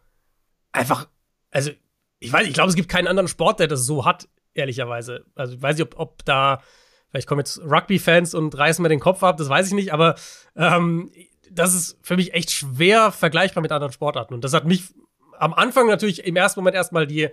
einfach, 0.72 1.08
also 1.50 1.70
ich 2.18 2.32
weiß, 2.32 2.46
ich 2.46 2.52
glaube, 2.52 2.68
es 2.68 2.76
gibt 2.76 2.88
keinen 2.88 3.06
anderen 3.06 3.28
Sport, 3.28 3.60
der 3.60 3.68
das 3.68 3.86
so 3.86 4.04
hat, 4.04 4.28
ehrlicherweise. 4.54 5.24
Also 5.36 5.54
ich 5.54 5.62
weiß 5.62 5.76
nicht, 5.76 5.86
ob, 5.86 5.98
ob 5.98 6.24
da, 6.24 6.62
vielleicht 7.08 7.28
kommen 7.28 7.40
jetzt 7.40 7.60
Rugby-Fans 7.60 8.34
und 8.34 8.56
reißen 8.56 8.82
mir 8.82 8.88
den 8.88 9.00
Kopf 9.00 9.22
ab, 9.22 9.36
das 9.36 9.48
weiß 9.48 9.68
ich 9.68 9.72
nicht, 9.72 9.92
aber 9.92 10.16
ähm, 10.56 11.10
das 11.50 11.74
ist 11.74 11.98
für 12.02 12.16
mich 12.16 12.34
echt 12.34 12.50
schwer 12.50 13.12
vergleichbar 13.12 13.62
mit 13.62 13.72
anderen 13.72 13.92
Sportarten. 13.92 14.34
Und 14.34 14.44
das 14.44 14.52
hat 14.52 14.64
mich 14.64 14.94
am 15.38 15.54
Anfang 15.54 15.86
natürlich 15.86 16.24
im 16.24 16.36
ersten 16.36 16.60
Moment 16.60 16.76
erstmal 16.76 17.06
die, 17.06 17.28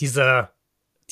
diese, 0.00 0.48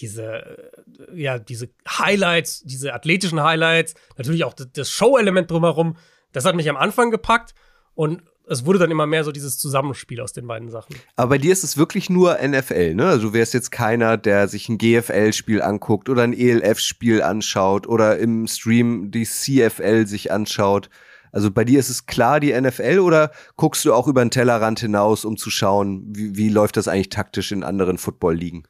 diese, 0.01 0.71
ja, 1.15 1.39
diese 1.39 1.69
Highlights, 1.89 2.63
diese 2.65 2.95
athletischen 2.95 3.43
Highlights, 3.43 3.95
natürlich 4.17 4.45
auch 4.45 4.55
das 4.55 4.91
Show-Element 4.91 5.51
drumherum, 5.51 5.97
das 6.33 6.45
hat 6.45 6.57
mich 6.57 6.69
am 6.69 6.77
Anfang 6.77 7.11
gepackt 7.11 7.55
und 7.95 8.23
es 8.51 8.67
wurde 8.67 8.81
dann 8.81 8.91
immer 8.91 9.07
mehr 9.07 9.23
so 9.23 9.31
dieses 9.31 9.59
Zusammenspiel 9.59 10.21
aus 10.21 10.33
den 10.33 10.47
beiden 10.47 10.71
Sachen. 10.71 10.97
Aber 11.15 11.31
bei 11.31 11.39
dir 11.39 11.53
ist 11.53 11.63
es 11.63 11.77
wirklich 11.77 12.11
nur 12.11 12.37
NFL, 12.43 12.95
ne? 12.97 13.07
Also 13.07 13.29
du 13.29 13.33
wärst 13.33 13.55
jetzt 13.55 13.71
keiner, 13.71 14.17
der 14.17 14.49
sich 14.49 14.69
ein 14.69 14.77
GFL-Spiel 14.77 15.63
anguckt 15.63 16.09
oder 16.09 16.25
ein 16.25 16.33
ELF-Spiel 16.33 17.23
anschaut 17.23 17.87
oder 17.87 18.19
im 18.19 18.49
Stream 18.49 19.13
die 19.13 19.25
CFL 19.25 20.07
sich 20.07 20.33
anschaut. 20.33 20.91
Also 21.31 21.53
bei 21.53 21.65
dir 21.65 21.79
ist 21.79 21.91
es 21.91 22.07
klar 22.07 22.41
die 22.41 22.53
NFL 22.61 22.99
oder 22.99 23.31
guckst 23.57 23.85
du 23.85 23.95
auch 23.95 24.09
über 24.09 24.25
den 24.25 24.33
Tellerrand 24.33 24.81
hinaus, 24.81 25.25
um 25.25 25.37
zu 25.37 25.49
schauen, 25.51 26.05
wie, 26.09 26.37
wie 26.37 26.49
läuft 26.49 26.77
das 26.77 26.89
eigentlich 26.89 27.11
taktisch 27.11 27.53
in 27.53 27.63
anderen 27.63 27.99
Football-Ligen? 27.99 28.65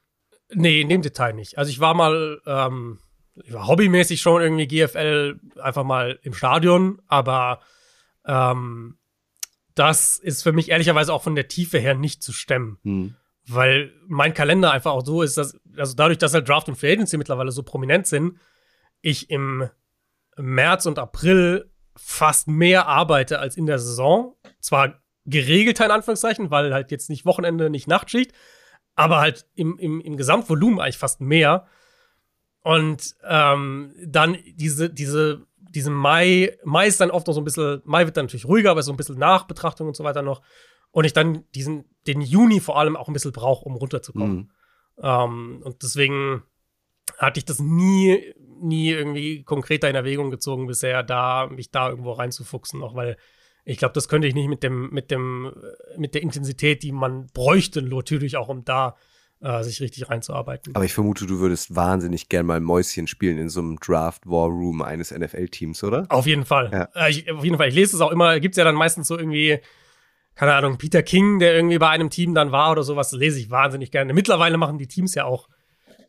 Nee, 0.52 0.80
in 0.80 0.88
dem 0.88 1.02
Detail 1.02 1.32
nicht. 1.32 1.58
Also 1.58 1.70
ich 1.70 1.80
war 1.80 1.94
mal, 1.94 2.40
ähm, 2.46 2.98
ich 3.44 3.52
war 3.52 3.66
hobbymäßig 3.66 4.20
schon 4.20 4.42
irgendwie 4.42 4.66
GFL 4.66 5.38
einfach 5.62 5.84
mal 5.84 6.18
im 6.22 6.34
Stadion, 6.34 7.00
aber 7.06 7.60
ähm, 8.26 8.98
das 9.74 10.16
ist 10.16 10.42
für 10.42 10.52
mich 10.52 10.70
ehrlicherweise 10.70 11.12
auch 11.12 11.22
von 11.22 11.34
der 11.34 11.48
Tiefe 11.48 11.78
her 11.78 11.94
nicht 11.94 12.22
zu 12.22 12.32
stemmen. 12.32 12.78
Hm. 12.82 13.14
Weil 13.46 13.92
mein 14.06 14.34
Kalender 14.34 14.72
einfach 14.72 14.92
auch 14.92 15.04
so 15.04 15.22
ist, 15.22 15.36
dass, 15.36 15.58
also 15.76 15.94
dadurch, 15.94 16.18
dass 16.18 16.34
halt 16.34 16.48
Draft 16.48 16.68
und 16.68 16.76
Free 16.76 16.92
Agency 16.92 17.16
mittlerweile 17.16 17.52
so 17.52 17.62
prominent 17.62 18.06
sind, 18.06 18.38
ich 19.00 19.30
im 19.30 19.68
März 20.36 20.86
und 20.86 20.98
April 20.98 21.70
fast 21.96 22.48
mehr 22.48 22.86
arbeite 22.86 23.38
als 23.38 23.56
in 23.56 23.66
der 23.66 23.78
Saison. 23.78 24.36
Zwar 24.60 25.00
geregelter 25.26 25.84
in 25.84 25.90
Anführungszeichen, 25.90 26.50
weil 26.50 26.72
halt 26.72 26.90
jetzt 26.90 27.10
nicht 27.10 27.24
Wochenende, 27.24 27.70
nicht 27.70 27.88
Nachtschicht, 27.88 28.32
aber 28.94 29.20
halt 29.20 29.46
im, 29.54 29.78
im, 29.78 30.00
im 30.00 30.16
Gesamtvolumen 30.16 30.80
eigentlich 30.80 30.98
fast 30.98 31.20
mehr. 31.20 31.66
Und 32.62 33.16
ähm, 33.26 33.94
dann 34.04 34.36
diese, 34.54 34.90
diese, 34.90 35.46
diese 35.56 35.90
Mai, 35.90 36.56
Mai 36.64 36.86
ist 36.86 37.00
dann 37.00 37.10
oft 37.10 37.26
noch 37.26 37.34
so 37.34 37.40
ein 37.40 37.44
bisschen, 37.44 37.80
Mai 37.84 38.04
wird 38.04 38.16
dann 38.16 38.26
natürlich 38.26 38.46
ruhiger, 38.46 38.70
aber 38.70 38.82
so 38.82 38.92
ein 38.92 38.96
bisschen 38.96 39.18
Nachbetrachtung 39.18 39.88
und 39.88 39.96
so 39.96 40.04
weiter 40.04 40.22
noch. 40.22 40.42
Und 40.90 41.04
ich 41.04 41.12
dann 41.12 41.44
diesen, 41.54 41.84
den 42.06 42.20
Juni 42.20 42.60
vor 42.60 42.78
allem 42.78 42.96
auch 42.96 43.08
ein 43.08 43.14
bisschen 43.14 43.32
brauche, 43.32 43.64
um 43.64 43.76
runterzukommen. 43.76 44.36
Mhm. 44.36 44.50
Ähm, 45.02 45.62
und 45.64 45.82
deswegen 45.82 46.42
hatte 47.18 47.38
ich 47.38 47.44
das 47.44 47.60
nie, 47.60 48.34
nie 48.60 48.90
irgendwie 48.90 49.42
konkreter 49.44 49.88
in 49.88 49.96
Erwägung 49.96 50.30
gezogen 50.30 50.66
bisher, 50.66 51.02
da 51.02 51.48
mich 51.48 51.70
da 51.70 51.88
irgendwo 51.88 52.12
reinzufuchsen, 52.12 52.82
auch 52.82 52.94
weil 52.94 53.16
ich 53.70 53.78
glaube, 53.78 53.94
das 53.94 54.08
könnte 54.08 54.26
ich 54.26 54.34
nicht 54.34 54.48
mit 54.48 54.64
dem, 54.64 54.90
mit 54.90 55.12
dem, 55.12 55.52
mit 55.96 56.14
der 56.14 56.22
Intensität, 56.22 56.82
die 56.82 56.90
man 56.90 57.28
bräuchte, 57.32 57.82
natürlich 57.82 58.36
auch, 58.36 58.48
um 58.48 58.64
da 58.64 58.96
äh, 59.40 59.62
sich 59.62 59.80
richtig 59.80 60.10
reinzuarbeiten. 60.10 60.74
Aber 60.74 60.84
ich 60.84 60.92
vermute, 60.92 61.24
du 61.24 61.38
würdest 61.38 61.76
wahnsinnig 61.76 62.28
gern 62.28 62.46
mal 62.46 62.58
Mäuschen 62.58 63.06
spielen 63.06 63.38
in 63.38 63.48
so 63.48 63.60
einem 63.60 63.78
Draft 63.78 64.26
War 64.26 64.48
Room 64.48 64.82
eines 64.82 65.12
NFL-Teams, 65.12 65.84
oder? 65.84 66.06
Auf 66.08 66.26
jeden 66.26 66.44
Fall. 66.44 66.70
Ja. 66.72 67.06
Äh, 67.06 67.10
ich, 67.10 67.30
auf 67.30 67.44
jeden 67.44 67.58
Fall. 67.58 67.68
Ich 67.68 67.74
lese 67.76 67.94
es 67.94 68.02
auch 68.02 68.10
immer, 68.10 68.40
gibt 68.40 68.54
es 68.54 68.56
ja 68.56 68.64
dann 68.64 68.74
meistens 68.74 69.06
so 69.06 69.16
irgendwie, 69.16 69.60
keine 70.34 70.54
Ahnung, 70.54 70.76
Peter 70.76 71.04
King, 71.04 71.38
der 71.38 71.54
irgendwie 71.54 71.78
bei 71.78 71.90
einem 71.90 72.10
Team 72.10 72.34
dann 72.34 72.50
war 72.50 72.72
oder 72.72 72.82
sowas, 72.82 73.12
lese 73.12 73.38
ich 73.38 73.50
wahnsinnig 73.50 73.92
gerne. 73.92 74.12
Mittlerweile 74.12 74.58
machen 74.58 74.78
die 74.78 74.88
Teams 74.88 75.14
ja 75.14 75.26
auch, 75.26 75.48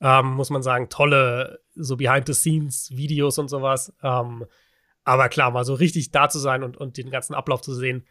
ähm, 0.02 0.34
muss 0.34 0.50
man 0.50 0.64
sagen, 0.64 0.90
tolle 0.90 1.60
so 1.76 1.96
Behind-the-Scenes-Videos 1.96 3.38
und 3.38 3.50
sowas. 3.50 3.94
Ähm, 4.02 4.46
aber 5.04 5.30
klar, 5.30 5.52
mal 5.52 5.66
so 5.66 5.74
richtig 5.74 6.12
da 6.12 6.30
zu 6.30 6.40
sein 6.40 6.64
und, 6.64 6.78
und 6.78 6.98
den 6.98 7.10
ganzen 7.10 7.34
Ablauf 7.34 7.62
zu 7.62 7.74
sehen. 7.74 8.06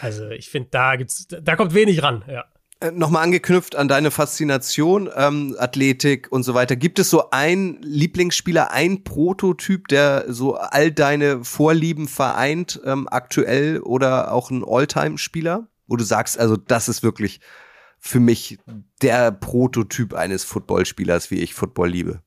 Also 0.00 0.28
ich 0.30 0.48
finde, 0.48 0.70
da 0.70 0.96
gibt's, 0.96 1.26
da 1.28 1.56
kommt 1.56 1.74
wenig 1.74 2.02
ran, 2.02 2.24
ja. 2.26 2.44
Äh, 2.80 2.90
Nochmal 2.90 3.24
angeknüpft 3.24 3.76
an 3.76 3.88
deine 3.88 4.10
Faszination, 4.10 5.10
ähm, 5.14 5.54
Athletik 5.58 6.30
und 6.30 6.42
so 6.42 6.54
weiter. 6.54 6.76
Gibt 6.76 6.98
es 6.98 7.10
so 7.10 7.30
einen 7.30 7.80
Lieblingsspieler, 7.82 8.72
ein 8.72 9.04
Prototyp, 9.04 9.88
der 9.88 10.24
so 10.28 10.56
all 10.56 10.90
deine 10.90 11.44
Vorlieben 11.44 12.08
vereint, 12.08 12.80
ähm, 12.84 13.08
aktuell 13.10 13.80
oder 13.80 14.32
auch 14.32 14.50
ein 14.50 14.64
Alltime-Spieler? 14.66 15.68
Wo 15.86 15.96
du 15.96 16.04
sagst, 16.04 16.38
also 16.38 16.56
das 16.56 16.88
ist 16.88 17.02
wirklich 17.02 17.40
für 17.98 18.20
mich 18.20 18.58
der 19.02 19.32
Prototyp 19.32 20.14
eines 20.14 20.44
Footballspielers, 20.44 21.30
wie 21.30 21.40
ich 21.40 21.54
Football 21.54 21.90
liebe. 21.90 22.23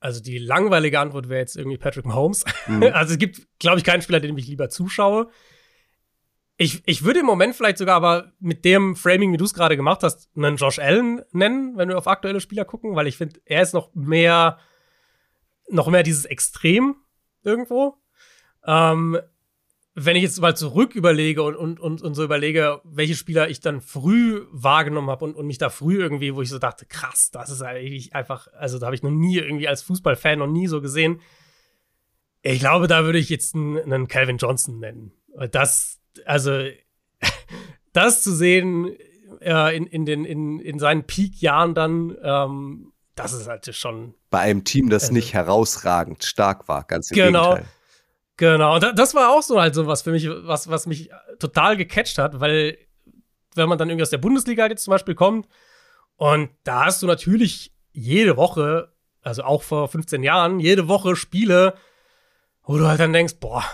Also 0.00 0.22
die 0.22 0.38
langweilige 0.38 1.00
Antwort 1.00 1.28
wäre 1.28 1.40
jetzt 1.40 1.56
irgendwie 1.56 1.78
Patrick 1.78 2.04
Mahomes. 2.04 2.44
Mhm. 2.66 2.82
Also 2.92 3.14
es 3.14 3.18
gibt, 3.18 3.46
glaube 3.58 3.78
ich, 3.78 3.84
keinen 3.84 4.02
Spieler, 4.02 4.20
den 4.20 4.36
ich 4.38 4.46
lieber 4.46 4.68
zuschaue. 4.68 5.28
Ich, 6.56 6.82
ich 6.86 7.04
würde 7.04 7.20
im 7.20 7.26
Moment 7.26 7.54
vielleicht 7.54 7.78
sogar 7.78 7.96
aber 7.96 8.32
mit 8.40 8.64
dem 8.64 8.96
Framing, 8.96 9.32
wie 9.32 9.36
du 9.36 9.44
es 9.44 9.54
gerade 9.54 9.76
gemacht 9.76 10.02
hast, 10.02 10.28
einen 10.36 10.56
Josh 10.56 10.80
Allen 10.80 11.22
nennen, 11.30 11.76
wenn 11.76 11.88
wir 11.88 11.96
auf 11.96 12.08
aktuelle 12.08 12.40
Spieler 12.40 12.64
gucken, 12.64 12.96
weil 12.96 13.06
ich 13.06 13.16
finde, 13.16 13.40
er 13.44 13.62
ist 13.62 13.74
noch 13.74 13.94
mehr, 13.94 14.58
noch 15.68 15.88
mehr 15.88 16.02
dieses 16.02 16.24
Extrem 16.24 16.96
irgendwo. 17.44 17.96
Ähm, 18.66 19.18
wenn 20.00 20.16
ich 20.16 20.22
jetzt 20.22 20.40
mal 20.40 20.56
zurück 20.56 20.94
überlege 20.94 21.42
und, 21.42 21.56
und, 21.56 21.80
und, 21.80 22.02
und 22.02 22.14
so 22.14 22.22
überlege, 22.22 22.80
welche 22.84 23.16
Spieler 23.16 23.48
ich 23.48 23.60
dann 23.60 23.80
früh 23.80 24.42
wahrgenommen 24.50 25.10
habe 25.10 25.24
und, 25.24 25.34
und 25.34 25.46
mich 25.46 25.58
da 25.58 25.70
früh 25.70 25.98
irgendwie, 25.98 26.34
wo 26.34 26.42
ich 26.42 26.48
so 26.48 26.58
dachte, 26.58 26.86
krass, 26.86 27.30
das 27.32 27.50
ist 27.50 27.62
eigentlich 27.62 28.14
einfach, 28.14 28.48
also 28.52 28.78
da 28.78 28.86
habe 28.86 28.96
ich 28.96 29.02
noch 29.02 29.10
nie 29.10 29.38
irgendwie 29.38 29.68
als 29.68 29.82
Fußballfan 29.82 30.38
noch 30.38 30.46
nie 30.46 30.68
so 30.68 30.80
gesehen. 30.80 31.20
Ich 32.42 32.60
glaube, 32.60 32.86
da 32.86 33.04
würde 33.04 33.18
ich 33.18 33.28
jetzt 33.28 33.54
einen, 33.54 33.78
einen 33.78 34.08
Calvin 34.08 34.38
Johnson 34.38 34.78
nennen. 34.78 35.12
Das, 35.50 35.98
also, 36.24 36.62
das 37.92 38.22
zu 38.22 38.32
sehen 38.32 38.96
äh, 39.40 39.76
in, 39.76 39.86
in, 39.86 40.06
den, 40.06 40.24
in, 40.24 40.60
in 40.60 40.78
seinen 40.78 41.04
Peak-Jahren 41.04 41.74
dann, 41.74 42.16
ähm, 42.22 42.92
das 43.14 43.32
ist 43.32 43.48
halt 43.48 43.74
schon. 43.74 44.14
Bei 44.30 44.40
einem 44.40 44.62
Team, 44.62 44.90
das 44.90 45.04
also, 45.04 45.14
nicht 45.14 45.34
herausragend 45.34 46.22
stark 46.22 46.68
war, 46.68 46.84
ganz 46.84 47.10
im 47.10 47.16
genau. 47.16 47.54
Gegenteil. 47.54 47.56
Genau, 47.56 47.77
und 48.40 48.98
das 48.98 49.14
war 49.14 49.30
auch 49.30 49.42
so 49.42 49.60
halt 49.60 49.74
so 49.74 49.86
was 49.86 50.02
für 50.02 50.12
mich, 50.12 50.28
was, 50.28 50.68
was 50.68 50.86
mich 50.86 51.10
total 51.38 51.76
gecatcht 51.76 52.18
hat, 52.18 52.40
weil 52.40 52.78
wenn 53.54 53.68
man 53.68 53.78
dann 53.78 53.88
irgendwie 53.88 54.02
aus 54.02 54.10
der 54.10 54.18
Bundesliga 54.18 54.66
jetzt 54.66 54.84
zum 54.84 54.92
Beispiel 54.92 55.14
kommt 55.14 55.48
und 56.16 56.50
da 56.64 56.86
hast 56.86 57.02
du 57.02 57.06
natürlich 57.06 57.74
jede 57.92 58.36
Woche, 58.36 58.92
also 59.22 59.42
auch 59.42 59.62
vor 59.62 59.88
15 59.88 60.22
Jahren, 60.22 60.60
jede 60.60 60.88
Woche 60.88 61.16
Spiele, 61.16 61.74
wo 62.62 62.76
du 62.76 62.86
halt 62.86 63.00
dann 63.00 63.12
denkst, 63.12 63.36
boah, 63.40 63.64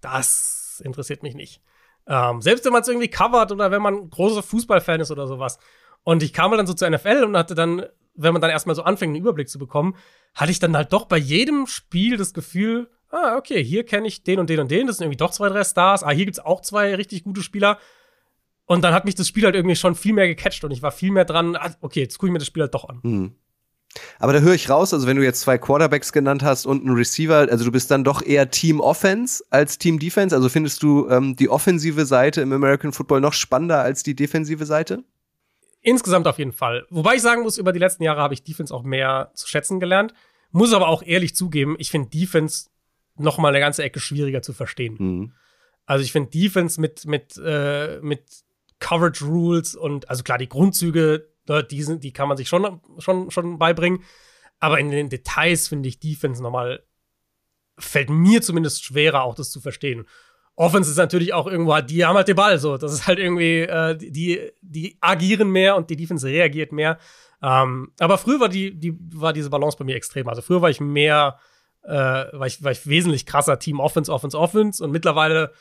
das 0.00 0.80
interessiert 0.84 1.22
mich 1.22 1.34
nicht. 1.34 1.60
Ähm, 2.06 2.40
selbst 2.40 2.64
wenn 2.64 2.72
man 2.72 2.82
es 2.82 2.88
irgendwie 2.88 3.08
covert 3.08 3.52
oder 3.52 3.70
wenn 3.70 3.82
man 3.82 4.10
großer 4.10 4.42
Fußballfan 4.42 5.00
ist 5.00 5.10
oder 5.10 5.26
sowas. 5.26 5.58
Und 6.02 6.22
ich 6.22 6.32
kam 6.32 6.52
dann 6.52 6.66
so 6.66 6.74
zur 6.74 6.88
NFL 6.88 7.24
und 7.24 7.36
hatte 7.36 7.54
dann, 7.54 7.86
wenn 8.14 8.32
man 8.32 8.42
dann 8.42 8.50
erstmal 8.50 8.76
so 8.76 8.82
anfängt, 8.82 9.10
einen 9.10 9.22
Überblick 9.22 9.48
zu 9.48 9.58
bekommen, 9.58 9.96
hatte 10.34 10.50
ich 10.50 10.58
dann 10.58 10.76
halt 10.76 10.92
doch 10.92 11.06
bei 11.06 11.16
jedem 11.16 11.66
Spiel 11.66 12.16
das 12.16 12.34
Gefühl, 12.34 12.90
ah, 13.14 13.36
okay, 13.36 13.62
hier 13.62 13.84
kenne 13.84 14.06
ich 14.06 14.22
den 14.22 14.38
und 14.38 14.50
den 14.50 14.60
und 14.60 14.70
den, 14.70 14.86
das 14.86 14.96
sind 14.96 15.04
irgendwie 15.04 15.18
doch 15.18 15.30
zwei, 15.30 15.48
drei 15.48 15.64
Stars, 15.64 16.02
ah, 16.02 16.10
hier 16.10 16.24
gibt 16.24 16.38
es 16.38 16.44
auch 16.44 16.60
zwei 16.60 16.94
richtig 16.94 17.24
gute 17.24 17.42
Spieler. 17.42 17.78
Und 18.66 18.82
dann 18.82 18.94
hat 18.94 19.04
mich 19.04 19.14
das 19.14 19.28
Spiel 19.28 19.44
halt 19.44 19.54
irgendwie 19.54 19.76
schon 19.76 19.94
viel 19.94 20.14
mehr 20.14 20.26
gecatcht 20.26 20.64
und 20.64 20.70
ich 20.70 20.82
war 20.82 20.90
viel 20.90 21.10
mehr 21.10 21.24
dran, 21.24 21.56
ah, 21.56 21.74
okay, 21.80 22.00
jetzt 22.00 22.18
gucke 22.18 22.28
ich 22.28 22.32
mir 22.32 22.38
das 22.38 22.48
Spiel 22.48 22.62
halt 22.62 22.74
doch 22.74 22.88
an. 22.88 23.00
Mhm. 23.02 23.34
Aber 24.18 24.32
da 24.32 24.40
höre 24.40 24.54
ich 24.54 24.70
raus, 24.70 24.92
also 24.92 25.06
wenn 25.06 25.16
du 25.16 25.22
jetzt 25.22 25.40
zwei 25.40 25.58
Quarterbacks 25.58 26.12
genannt 26.12 26.42
hast 26.42 26.66
und 26.66 26.84
einen 26.84 26.96
Receiver, 26.96 27.46
also 27.50 27.64
du 27.64 27.70
bist 27.70 27.90
dann 27.90 28.04
doch 28.04 28.22
eher 28.22 28.50
Team 28.50 28.80
Offense 28.80 29.44
als 29.50 29.78
Team 29.78 29.98
Defense. 29.98 30.34
Also 30.34 30.48
findest 30.48 30.82
du 30.82 31.08
ähm, 31.08 31.36
die 31.36 31.48
offensive 31.48 32.04
Seite 32.06 32.40
im 32.40 32.52
American 32.52 32.92
Football 32.92 33.20
noch 33.20 33.32
spannender 33.32 33.82
als 33.82 34.02
die 34.02 34.16
defensive 34.16 34.66
Seite? 34.66 35.04
Insgesamt 35.80 36.26
auf 36.26 36.38
jeden 36.38 36.52
Fall. 36.52 36.86
Wobei 36.90 37.16
ich 37.16 37.22
sagen 37.22 37.42
muss, 37.42 37.58
über 37.58 37.72
die 37.72 37.78
letzten 37.78 38.02
Jahre 38.02 38.20
habe 38.20 38.34
ich 38.34 38.42
Defense 38.42 38.74
auch 38.74 38.82
mehr 38.82 39.30
zu 39.34 39.46
schätzen 39.46 39.80
gelernt. 39.80 40.14
Muss 40.50 40.72
aber 40.72 40.88
auch 40.88 41.02
ehrlich 41.02 41.36
zugeben, 41.36 41.76
ich 41.78 41.90
finde 41.90 42.08
Defense 42.08 42.70
noch 43.16 43.38
mal 43.38 43.48
eine 43.48 43.60
ganze 43.60 43.82
Ecke 43.82 44.00
schwieriger 44.00 44.42
zu 44.42 44.52
verstehen. 44.52 44.96
Mhm. 44.98 45.32
Also 45.86 46.04
ich 46.04 46.12
finde 46.12 46.30
Defense 46.30 46.80
mit, 46.80 47.06
mit, 47.06 47.36
äh, 47.44 48.00
mit 48.00 48.24
Coverage 48.80 49.24
Rules 49.24 49.74
und 49.74 50.08
also 50.08 50.22
klar, 50.22 50.38
die 50.38 50.48
Grundzüge, 50.48 51.28
ne, 51.48 51.64
die, 51.64 51.82
sind, 51.82 52.04
die 52.04 52.12
kann 52.12 52.28
man 52.28 52.36
sich 52.36 52.48
schon, 52.48 52.80
schon, 52.98 53.30
schon 53.30 53.58
beibringen. 53.58 54.02
Aber 54.60 54.78
in 54.78 54.90
den 54.90 55.10
Details 55.10 55.68
finde 55.68 55.88
ich 55.88 56.00
Defense 56.00 56.42
nochmal, 56.42 56.82
fällt 57.78 58.08
mir 58.08 58.40
zumindest 58.40 58.84
schwerer, 58.84 59.22
auch 59.22 59.34
das 59.34 59.50
zu 59.50 59.60
verstehen. 59.60 60.06
Offense 60.56 60.90
ist 60.90 60.96
natürlich 60.96 61.34
auch 61.34 61.46
irgendwo 61.46 61.74
halt, 61.74 61.90
die 61.90 62.04
haben 62.04 62.16
halt 62.16 62.28
den 62.28 62.36
Ball, 62.36 62.58
so. 62.58 62.78
Das 62.78 62.92
ist 62.92 63.06
halt 63.06 63.18
irgendwie, 63.18 63.60
äh, 63.60 63.96
die, 63.96 64.52
die 64.62 64.96
agieren 65.00 65.50
mehr 65.50 65.76
und 65.76 65.90
die 65.90 65.96
Defense 65.96 66.26
reagiert 66.26 66.72
mehr. 66.72 66.98
Ähm, 67.42 67.92
aber 67.98 68.18
früher 68.18 68.40
war 68.40 68.48
die, 68.48 68.78
die, 68.78 68.96
war 69.14 69.32
diese 69.32 69.50
Balance 69.50 69.76
bei 69.76 69.84
mir 69.84 69.96
extrem. 69.96 70.28
Also 70.28 70.42
früher 70.42 70.62
war 70.62 70.70
ich 70.70 70.80
mehr 70.80 71.38
äh, 71.84 71.92
war, 71.92 72.46
ich, 72.46 72.62
war 72.62 72.72
ich 72.72 72.86
wesentlich 72.86 73.26
krasser 73.26 73.58
Team 73.58 73.80
Offense, 73.80 74.12
Offense, 74.12 74.38
Offense. 74.38 74.82
Und 74.82 74.90
mittlerweile, 74.90 75.52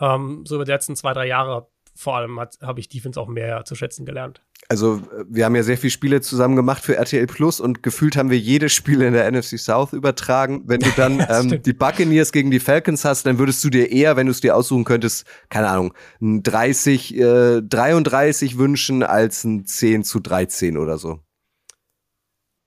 ähm, 0.00 0.44
so 0.46 0.56
über 0.56 0.64
die 0.64 0.72
letzten 0.72 0.96
zwei, 0.96 1.12
drei 1.12 1.26
Jahre 1.26 1.68
vor 1.96 2.16
allem, 2.16 2.40
habe 2.40 2.80
ich 2.80 2.88
Defense 2.88 3.20
auch 3.20 3.28
mehr 3.28 3.64
zu 3.64 3.74
schätzen 3.74 4.04
gelernt. 4.04 4.42
Also, 4.68 5.02
wir 5.28 5.44
haben 5.44 5.54
ja 5.54 5.62
sehr 5.62 5.76
viele 5.76 5.90
Spiele 5.90 6.20
zusammen 6.22 6.56
gemacht 6.56 6.82
für 6.82 6.96
RTL 6.96 7.26
Plus 7.26 7.60
und 7.60 7.82
gefühlt 7.82 8.16
haben 8.16 8.30
wir 8.30 8.38
jedes 8.38 8.72
Spiel 8.72 9.02
in 9.02 9.12
der 9.12 9.30
NFC 9.30 9.58
South 9.58 9.92
übertragen. 9.92 10.62
Wenn 10.66 10.80
du 10.80 10.90
dann 10.96 11.24
ähm, 11.28 11.62
die 11.62 11.74
Buccaneers 11.74 12.32
gegen 12.32 12.50
die 12.50 12.60
Falcons 12.60 13.04
hast, 13.04 13.26
dann 13.26 13.38
würdest 13.38 13.62
du 13.62 13.70
dir 13.70 13.90
eher, 13.92 14.16
wenn 14.16 14.26
du 14.26 14.32
es 14.32 14.40
dir 14.40 14.56
aussuchen 14.56 14.84
könntest, 14.84 15.26
keine 15.50 15.68
Ahnung, 15.68 15.94
ein 16.20 16.42
30, 16.42 17.14
äh, 17.16 17.62
33 17.62 18.58
wünschen 18.58 19.02
als 19.02 19.44
ein 19.44 19.66
10 19.66 20.02
zu 20.02 20.18
13 20.18 20.78
oder 20.78 20.98
so. 20.98 21.20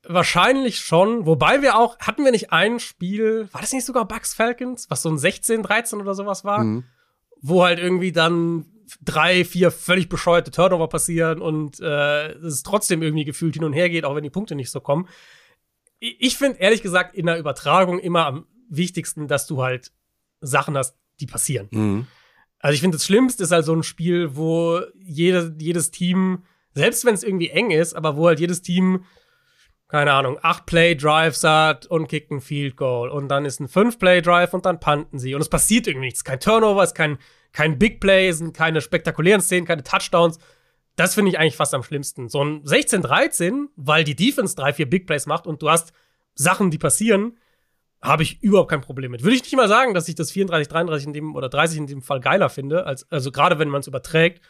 Wahrscheinlich 0.10 0.80
schon, 0.80 1.26
wobei 1.26 1.62
wir 1.62 1.78
auch, 1.78 2.00
hatten 2.00 2.24
wir 2.24 2.32
nicht 2.32 2.54
ein 2.54 2.80
Spiel, 2.80 3.50
war 3.52 3.62
das 3.62 3.74
nicht 3.74 3.86
sogar 3.86 4.08
Bucks 4.08 4.34
Falcons, 4.34 4.90
was 4.90 5.02
so 5.02 5.10
ein 5.10 5.18
16, 5.18 5.64
13 5.64 6.00
oder 6.00 6.14
sowas 6.14 6.46
war, 6.46 6.64
mhm. 6.64 6.86
wo 7.42 7.64
halt 7.64 7.80
irgendwie 7.80 8.14
dann 8.14 8.66
drei, 9.04 9.44
vier 9.44 9.72
völlig 9.72 10.08
bescheuerte 10.08 10.52
Turnover 10.52 10.88
passieren 10.88 11.42
und 11.42 11.80
äh, 11.82 12.32
es 12.34 12.64
trotzdem 12.64 13.02
irgendwie 13.02 13.26
gefühlt 13.26 13.56
hin 13.56 13.66
und 13.66 13.74
her 13.74 13.90
geht, 13.90 14.06
auch 14.06 14.16
wenn 14.16 14.24
die 14.24 14.30
Punkte 14.30 14.56
nicht 14.56 14.72
so 14.72 14.80
kommen. 14.80 15.10
Ich 16.00 16.38
finde 16.38 16.60
ehrlich 16.60 16.84
gesagt 16.84 17.16
in 17.16 17.26
der 17.26 17.40
Übertragung 17.40 18.00
immer 18.00 18.26
am 18.26 18.46
wichtigsten, 18.70 19.28
dass 19.28 19.48
du 19.48 19.64
halt 19.64 19.92
Sachen 20.42 20.78
hast, 20.78 20.96
die 21.20 21.26
passieren. 21.26 21.68
Mhm. 21.72 22.08
Also 22.60 22.76
ich 22.76 22.82
finde, 22.82 22.98
das 22.98 23.06
Schlimmste 23.06 23.44
ist 23.44 23.52
halt 23.52 23.66
so 23.66 23.74
ein 23.74 23.84
Spiel, 23.84 24.36
wo 24.36 24.82
jede, 24.96 25.56
jedes 25.60 25.92
Team, 25.92 26.44
selbst 26.74 27.06
wenn 27.06 27.14
es 27.14 27.24
irgendwie 27.24 27.50
eng 27.50 27.72
ist, 27.72 27.94
aber 27.94 28.16
wo 28.16 28.28
halt 28.28 28.40
jedes 28.40 28.62
Team, 28.62 29.06
keine 29.88 30.12
Ahnung, 30.12 30.38
acht 30.42 30.66
Play-Drives 30.66 31.44
hat 31.44 31.86
und 31.86 32.08
kickt 32.08 32.32
ein 32.32 32.42
Field 32.42 32.76
Goal 32.76 33.10
und 33.10 33.30
dann 33.30 33.46
ist 33.46 33.60
ein 33.60 33.70
fünf 33.70 34.00
Play-Drive 34.00 34.54
und 34.54 34.66
dann 34.66 34.80
panten 34.80 35.18
sie 35.18 35.34
und 35.34 35.42
es 35.42 35.50
passiert 35.50 35.88
irgendwie 35.88 36.08
nichts. 36.08 36.24
Kein 36.24 36.40
Turnover, 36.40 36.84
es 36.84 36.90
ist 36.90 36.96
kein, 36.96 37.18
kein 37.54 37.80
Big 37.80 38.02
Play, 38.02 38.28
es 38.28 38.40
sind 38.40 38.56
keine 38.56 38.82
spektakulären 38.82 39.42
Szenen, 39.42 39.66
keine 39.66 39.84
Touchdowns. 39.84 40.40
Das 40.98 41.14
finde 41.16 41.32
ich 41.32 41.40
eigentlich 41.40 41.56
fast 41.56 41.74
am 41.74 41.84
schlimmsten. 41.84 42.28
So 42.28 42.44
ein 42.44 42.64
16-13, 42.64 43.68
weil 43.76 44.04
die 44.04 44.16
Defense 44.16 44.56
drei, 44.56 44.74
vier 44.74 44.90
Big 44.90 45.08
Plays 45.08 45.26
macht 45.26 45.48
und 45.48 45.62
du 45.62 45.70
hast 45.70 45.94
Sachen, 46.34 46.70
die 46.70 46.78
passieren, 46.78 47.38
habe 48.02 48.24
ich 48.24 48.42
überhaupt 48.44 48.70
kein 48.70 48.82
Problem 48.82 49.12
mit. 49.12 49.24
Würde 49.24 49.36
ich 49.36 49.44
nicht 49.44 49.56
mal 49.56 49.70
sagen, 49.70 49.94
dass 49.94 50.08
ich 50.10 50.16
das 50.16 50.32
34, 50.32 50.68
33 50.68 51.08
in 51.08 51.14
dem 51.14 51.36
oder 51.36 51.50
30 51.50 51.78
in 51.78 51.88
dem 51.88 52.02
Fall 52.02 52.20
geiler 52.20 52.50
finde, 52.50 52.86
als, 52.86 53.10
also 53.12 53.32
gerade 53.32 53.58
wenn 53.58 53.70
man 53.70 53.80
es 53.80 53.88
überträgt. 53.88 54.44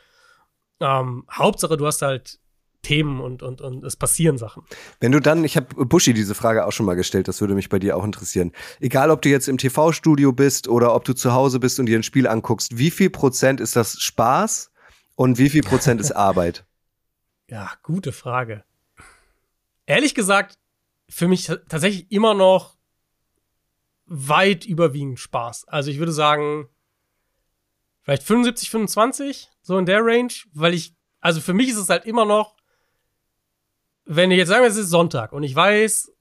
Ähm, 0.80 1.26
Hauptsache, 1.32 1.78
du 1.78 1.86
hast 1.86 2.02
halt 2.02 2.40
Themen 2.82 3.20
und, 3.20 3.44
und, 3.44 3.62
und 3.62 3.84
es 3.84 3.96
passieren 3.96 4.38
Sachen. 4.38 4.64
Wenn 5.00 5.12
du 5.12 5.20
dann, 5.20 5.44
ich 5.44 5.58
habe 5.58 5.86
Buschi 5.86 6.14
diese 6.14 6.36
Frage 6.36 6.66
auch 6.66 6.72
schon 6.72 6.86
mal 6.86 6.96
gestellt, 6.96 7.28
das 7.28 7.42
würde 7.42 7.56
mich 7.56 7.70
bei 7.70 7.80
dir 7.80 7.98
auch 7.98 8.04
interessieren. 8.04 8.52
Egal, 8.80 9.12
ob 9.12 9.22
du 9.22 9.30
jetzt 9.30 9.48
im 9.48 9.58
TV-Studio 9.58 10.32
bist 10.32 10.68
oder 10.68 10.94
ob 10.96 11.04
du 11.06 11.14
zu 11.14 11.34
Hause 11.34 11.60
bist 11.60 11.80
und 11.80 11.88
dir 11.88 11.98
ein 11.98 12.04
Spiel 12.04 12.28
anguckst, 12.28 12.78
wie 12.78 12.92
viel 12.92 13.10
Prozent 13.10 13.60
ist 13.60 13.76
das 13.76 14.00
Spaß 14.00 14.72
und 15.16 15.38
wie 15.38 15.50
viel 15.50 15.64
Prozent 15.64 16.00
ist 16.02 16.12
Arbeit? 16.16 16.66
Ja, 17.50 17.72
gute 17.84 18.12
Frage. 18.12 18.64
Ehrlich 19.86 20.14
gesagt, 20.14 20.58
für 21.10 21.28
mich 21.28 21.46
tatsächlich 21.46 22.12
immer 22.12 22.34
noch 22.34 22.78
weit 24.06 24.66
überwiegend 24.66 25.20
Spaß. 25.20 25.68
Also 25.68 25.92
ich 25.92 26.00
würde 26.00 26.12
sagen, 26.12 26.68
vielleicht 28.02 28.24
75, 28.24 28.70
25, 28.70 29.50
so 29.62 29.78
in 29.78 29.86
der 29.86 30.04
Range, 30.04 30.34
weil 30.54 30.74
ich, 30.74 30.96
also 31.20 31.42
für 31.42 31.54
mich 31.54 31.70
ist 31.70 31.78
es 31.78 31.90
halt 31.90 32.06
immer 32.06 32.26
noch, 32.26 32.57
wenn 34.08 34.32
ich 34.32 34.38
jetzt 34.38 34.50
sagen, 34.50 34.66
es 34.66 34.78
ist 34.78 34.90
Sonntag 34.90 35.34
und 35.34 35.44
ich 35.44 35.56
weiß, 35.56 36.12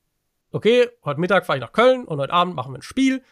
okay, 0.50 0.88
heute 1.04 1.20
Mittag 1.20 1.46
fahre 1.46 1.58
ich 1.58 1.62
nach 1.62 1.72
Köln 1.72 2.04
und 2.04 2.18
heute 2.18 2.32
Abend 2.32 2.54
machen 2.54 2.72
wir 2.72 2.78
ein 2.78 2.82
Spiel, 2.82 3.22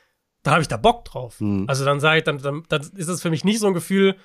dann 0.43 0.53
habe 0.53 0.63
ich 0.63 0.69
da 0.69 0.77
Bock 0.77 1.05
drauf. 1.05 1.41
Mhm. 1.41 1.65
Also 1.69 1.85
dann 1.85 2.01
sei, 2.01 2.21
dann, 2.21 2.39
dann, 2.39 2.65
dann 2.69 2.83
ist 2.95 3.09
es 3.09 3.23
für 3.23 3.31
mich 3.31 3.45
nicht 3.45 3.59
so 3.59 3.67
ein 3.67 3.75
Gefühl, 3.75 4.17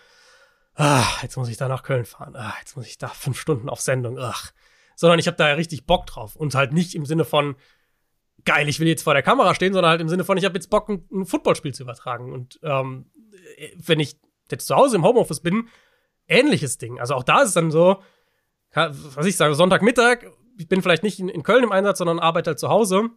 ah, 0.76 1.06
jetzt 1.22 1.38
muss 1.38 1.50
ich 1.50 1.58
da 1.58 1.68
nach 1.68 1.84
Köln 1.84 2.06
fahren, 2.06 2.36
ah, 2.36 2.54
jetzt 2.60 2.76
muss 2.76 2.86
ich 2.86 2.98
da 2.98 3.08
fünf 3.08 3.40
Stunden 3.40 3.70
auf 3.70 3.82
Sendung, 3.82 4.18
ach. 4.20 4.52
Sondern 4.96 5.20
ich 5.20 5.28
habe 5.28 5.38
da 5.38 5.48
ja 5.48 5.56
richtig 5.56 5.86
Bock 5.86 6.06
drauf 6.06 6.36
und 6.36 6.56
halt 6.56 6.74
nicht 6.74 6.94
im 6.94 7.06
Sinne 7.06 7.26
von, 7.26 7.56
geil, 8.46 8.68
ich 8.70 8.80
will 8.80 8.88
jetzt 8.88 9.04
vor 9.04 9.14
der 9.14 9.24
Kamera 9.24 9.56
stehen, 9.56 9.74
sondern 9.74 9.92
halt 9.92 10.02
im 10.02 10.10
Sinne 10.10 10.24
von, 10.24 10.38
ich 10.38 10.46
habe 10.46 10.56
jetzt 10.56 10.70
Bock, 10.70 10.90
ein, 10.90 11.08
ein 11.12 11.26
Footballspiel 11.26 11.74
zu 11.74 11.84
übertragen. 11.84 12.34
Und 12.34 12.60
ähm, 12.64 13.10
wenn 13.76 14.00
ich 14.00 14.20
jetzt 14.52 14.68
zu 14.68 14.76
Hause 14.76 14.98
im 14.98 15.04
Homeoffice 15.04 15.40
bin, 15.40 15.70
ähnliches 16.28 16.78
Ding. 16.78 17.00
Also 17.00 17.16
auch 17.16 17.24
da 17.24 17.42
ist 17.42 17.50
es 17.50 17.54
dann 17.54 17.72
so, 17.72 18.02
was 18.74 19.26
ich 19.26 19.38
sage, 19.38 19.56
Sonntagmittag, 19.56 20.26
ich 20.58 20.68
bin 20.68 20.82
vielleicht 20.82 21.04
nicht 21.04 21.20
in, 21.20 21.30
in 21.30 21.44
Köln 21.44 21.64
im 21.64 21.72
Einsatz, 21.72 22.00
sondern 22.00 22.20
arbeite 22.20 22.52
halt 22.52 22.60
zu 22.60 22.70
Hause 22.70 23.10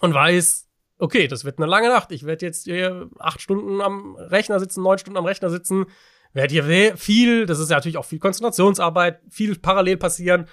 und 0.00 0.14
weiß, 0.14 0.68
okay, 0.98 1.28
das 1.28 1.44
wird 1.44 1.58
eine 1.58 1.66
lange 1.66 1.88
Nacht. 1.88 2.12
Ich 2.12 2.24
werde 2.24 2.46
jetzt 2.46 2.64
hier 2.64 3.08
acht 3.18 3.40
Stunden 3.40 3.80
am 3.80 4.16
Rechner 4.16 4.60
sitzen, 4.60 4.82
neun 4.82 4.98
Stunden 4.98 5.18
am 5.18 5.26
Rechner 5.26 5.50
sitzen, 5.50 5.86
werde 6.32 6.52
hier 6.52 6.96
viel, 6.96 7.46
das 7.46 7.58
ist 7.58 7.70
ja 7.70 7.76
natürlich 7.76 7.96
auch 7.96 8.04
viel 8.04 8.18
Konzentrationsarbeit, 8.18 9.20
viel 9.30 9.58
parallel 9.58 9.96
passieren. 9.96 10.46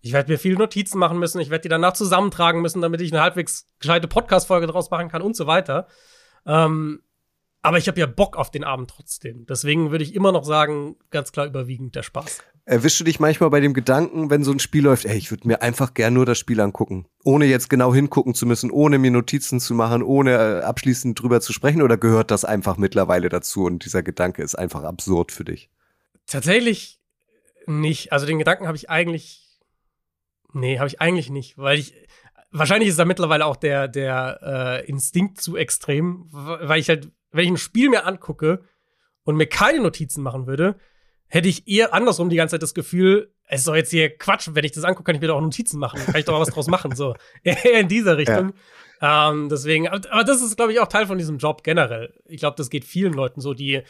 Ich 0.00 0.12
werde 0.12 0.30
mir 0.30 0.38
viele 0.38 0.56
Notizen 0.56 0.98
machen 0.98 1.18
müssen, 1.18 1.40
ich 1.40 1.50
werde 1.50 1.62
die 1.62 1.68
danach 1.68 1.94
zusammentragen 1.94 2.60
müssen, 2.60 2.82
damit 2.82 3.00
ich 3.00 3.12
eine 3.12 3.22
halbwegs 3.22 3.66
gescheite 3.80 4.06
Podcast-Folge 4.06 4.66
draus 4.66 4.90
machen 4.90 5.08
kann 5.08 5.22
und 5.22 5.34
so 5.34 5.46
weiter. 5.46 5.88
Ähm, 6.46 7.02
aber 7.64 7.78
ich 7.78 7.88
habe 7.88 7.98
ja 7.98 8.06
Bock 8.06 8.36
auf 8.36 8.50
den 8.50 8.62
Abend 8.62 8.90
trotzdem. 8.90 9.46
Deswegen 9.46 9.90
würde 9.90 10.04
ich 10.04 10.14
immer 10.14 10.32
noch 10.32 10.44
sagen, 10.44 10.96
ganz 11.10 11.32
klar 11.32 11.46
überwiegend 11.46 11.94
der 11.94 12.02
Spaß. 12.02 12.38
Erwischst 12.66 13.00
du 13.00 13.04
dich 13.04 13.20
manchmal 13.20 13.50
bei 13.50 13.60
dem 13.60 13.74
Gedanken, 13.74 14.30
wenn 14.30 14.44
so 14.44 14.52
ein 14.52 14.58
Spiel 14.58 14.84
läuft, 14.84 15.04
ey, 15.04 15.16
ich 15.16 15.30
würde 15.30 15.48
mir 15.48 15.62
einfach 15.62 15.94
gern 15.94 16.14
nur 16.14 16.26
das 16.26 16.38
Spiel 16.38 16.60
angucken, 16.60 17.06
ohne 17.24 17.46
jetzt 17.46 17.68
genau 17.68 17.92
hingucken 17.92 18.34
zu 18.34 18.46
müssen, 18.46 18.70
ohne 18.70 18.98
mir 18.98 19.10
Notizen 19.10 19.60
zu 19.60 19.74
machen, 19.74 20.02
ohne 20.02 20.60
äh, 20.60 20.62
abschließend 20.62 21.20
drüber 21.20 21.40
zu 21.40 21.52
sprechen, 21.52 21.82
oder 21.82 21.96
gehört 21.96 22.30
das 22.30 22.44
einfach 22.44 22.76
mittlerweile 22.76 23.28
dazu 23.28 23.64
und 23.64 23.84
dieser 23.84 24.02
Gedanke 24.02 24.42
ist 24.42 24.54
einfach 24.54 24.84
absurd 24.84 25.32
für 25.32 25.44
dich? 25.44 25.68
Tatsächlich 26.26 27.00
nicht. 27.66 28.12
Also 28.12 28.26
den 28.26 28.38
Gedanken 28.38 28.66
habe 28.66 28.76
ich 28.76 28.88
eigentlich 28.88 29.44
Nee, 30.54 30.78
habe 30.78 30.88
ich 30.88 31.00
eigentlich 31.00 31.30
nicht, 31.30 31.58
weil 31.58 31.78
ich 31.78 31.94
wahrscheinlich 32.52 32.88
ist 32.88 32.98
da 32.98 33.04
mittlerweile 33.04 33.44
auch 33.44 33.56
der 33.56 33.88
der 33.88 34.38
äh, 34.42 34.88
Instinkt 34.88 35.40
zu 35.40 35.56
extrem, 35.56 36.28
weil 36.30 36.78
ich 36.78 36.88
halt, 36.88 37.10
wenn 37.34 37.44
ich 37.44 37.50
ein 37.50 37.56
Spiel 37.56 37.90
mir 37.90 38.06
angucke 38.06 38.62
und 39.24 39.36
mir 39.36 39.46
keine 39.46 39.80
Notizen 39.80 40.22
machen 40.22 40.46
würde, 40.46 40.76
hätte 41.26 41.48
ich 41.48 41.66
eher 41.66 41.92
andersrum 41.92 42.30
die 42.30 42.36
ganze 42.36 42.54
Zeit 42.54 42.62
das 42.62 42.74
Gefühl, 42.74 43.32
es 43.46 43.60
ist 43.60 43.68
doch 43.68 43.74
jetzt 43.74 43.90
hier 43.90 44.16
Quatsch, 44.16 44.48
wenn 44.52 44.64
ich 44.64 44.72
das 44.72 44.84
angucke, 44.84 45.04
kann 45.04 45.16
ich 45.16 45.20
mir 45.20 45.28
doch 45.28 45.36
auch 45.36 45.42
Notizen 45.42 45.78
machen, 45.78 46.00
kann 46.04 46.16
ich 46.16 46.24
doch 46.24 46.38
was 46.38 46.48
draus 46.48 46.68
machen, 46.68 46.94
so 46.94 47.14
eher 47.42 47.80
in 47.80 47.88
dieser 47.88 48.16
Richtung. 48.16 48.52
Ja. 49.00 49.30
Ähm, 49.30 49.48
deswegen, 49.48 49.88
aber 49.88 50.24
das 50.24 50.40
ist, 50.40 50.56
glaube 50.56 50.72
ich, 50.72 50.80
auch 50.80 50.86
Teil 50.86 51.06
von 51.06 51.18
diesem 51.18 51.38
Job 51.38 51.62
generell. 51.62 52.14
Ich 52.26 52.38
glaube, 52.38 52.56
das 52.56 52.70
geht 52.70 52.84
vielen 52.84 53.12
Leuten 53.12 53.40
so, 53.40 53.52
die 53.52 53.82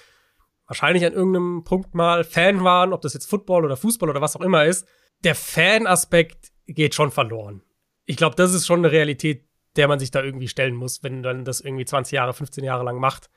wahrscheinlich 0.66 1.04
an 1.04 1.12
irgendeinem 1.12 1.62
Punkt 1.64 1.94
mal 1.94 2.24
Fan 2.24 2.64
waren, 2.64 2.92
ob 2.92 3.02
das 3.02 3.14
jetzt 3.14 3.28
Football 3.28 3.64
oder 3.64 3.76
Fußball 3.76 4.08
oder 4.08 4.20
was 4.20 4.34
auch 4.36 4.40
immer 4.40 4.64
ist. 4.64 4.88
Der 5.22 5.34
Fan-Aspekt 5.34 6.52
geht 6.66 6.94
schon 6.94 7.10
verloren. 7.10 7.62
Ich 8.06 8.16
glaube, 8.16 8.36
das 8.36 8.54
ist 8.54 8.66
schon 8.66 8.80
eine 8.80 8.90
Realität, 8.90 9.46
der 9.76 9.88
man 9.88 9.98
sich 9.98 10.10
da 10.10 10.22
irgendwie 10.22 10.48
stellen 10.48 10.74
muss, 10.74 11.02
wenn 11.02 11.20
man 11.20 11.44
das 11.44 11.60
irgendwie 11.60 11.84
20 11.84 12.12
Jahre, 12.12 12.32
15 12.32 12.64
Jahre 12.64 12.84
lang 12.84 12.98
macht. 12.98 13.30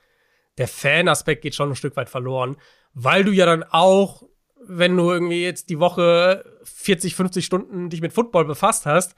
Der 0.58 0.68
Fan-Aspekt 0.68 1.42
geht 1.42 1.54
schon 1.54 1.70
ein 1.70 1.76
Stück 1.76 1.96
weit 1.96 2.08
verloren, 2.08 2.56
weil 2.94 3.24
du 3.24 3.32
ja 3.32 3.46
dann 3.46 3.62
auch, 3.62 4.24
wenn 4.66 4.96
du 4.96 5.10
irgendwie 5.10 5.42
jetzt 5.42 5.70
die 5.70 5.78
Woche 5.78 6.44
40, 6.64 7.14
50 7.14 7.44
Stunden 7.44 7.90
dich 7.90 8.00
mit 8.00 8.12
Football 8.12 8.44
befasst 8.44 8.86
hast, 8.86 9.14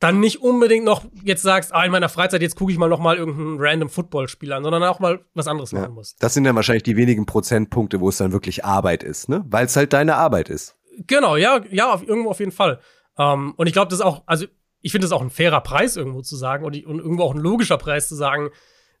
dann 0.00 0.20
nicht 0.20 0.40
unbedingt 0.40 0.84
noch 0.84 1.04
jetzt 1.24 1.42
sagst, 1.42 1.74
ah, 1.74 1.84
in 1.84 1.90
meiner 1.90 2.08
Freizeit 2.08 2.40
jetzt 2.40 2.56
gucke 2.56 2.70
ich 2.70 2.78
mal 2.78 2.88
noch 2.88 3.00
mal 3.00 3.16
irgendeinen 3.16 3.56
random 3.58 3.88
Footballspiel 3.88 4.52
an, 4.52 4.62
sondern 4.62 4.84
auch 4.84 5.00
mal 5.00 5.24
was 5.34 5.48
anderes 5.48 5.72
ja, 5.72 5.80
machen 5.80 5.94
musst. 5.94 6.22
Das 6.22 6.34
sind 6.34 6.44
dann 6.44 6.54
wahrscheinlich 6.54 6.84
die 6.84 6.96
wenigen 6.96 7.26
Prozentpunkte, 7.26 8.00
wo 8.00 8.08
es 8.08 8.18
dann 8.18 8.32
wirklich 8.32 8.64
Arbeit 8.64 9.02
ist, 9.02 9.28
ne? 9.28 9.44
Weil 9.48 9.66
es 9.66 9.74
halt 9.76 9.92
deine 9.92 10.14
Arbeit 10.14 10.50
ist. 10.50 10.76
Genau, 11.06 11.36
ja, 11.36 11.60
ja, 11.70 11.92
auf, 11.92 12.06
irgendwo 12.06 12.30
auf 12.30 12.38
jeden 12.38 12.52
Fall. 12.52 12.80
Ähm, 13.18 13.54
und 13.56 13.66
ich 13.66 13.72
glaube, 13.72 13.88
das 13.88 13.98
ist 13.98 14.04
auch, 14.04 14.22
also 14.26 14.46
ich 14.80 14.92
finde 14.92 15.06
es 15.06 15.12
auch 15.12 15.22
ein 15.22 15.30
fairer 15.30 15.60
Preis 15.60 15.96
irgendwo 15.96 16.22
zu 16.22 16.36
sagen 16.36 16.64
und, 16.64 16.84
und, 16.86 16.98
irgendwo 16.98 17.24
auch 17.24 17.34
ein 17.34 17.40
logischer 17.40 17.78
Preis 17.78 18.08
zu 18.08 18.14
sagen, 18.14 18.50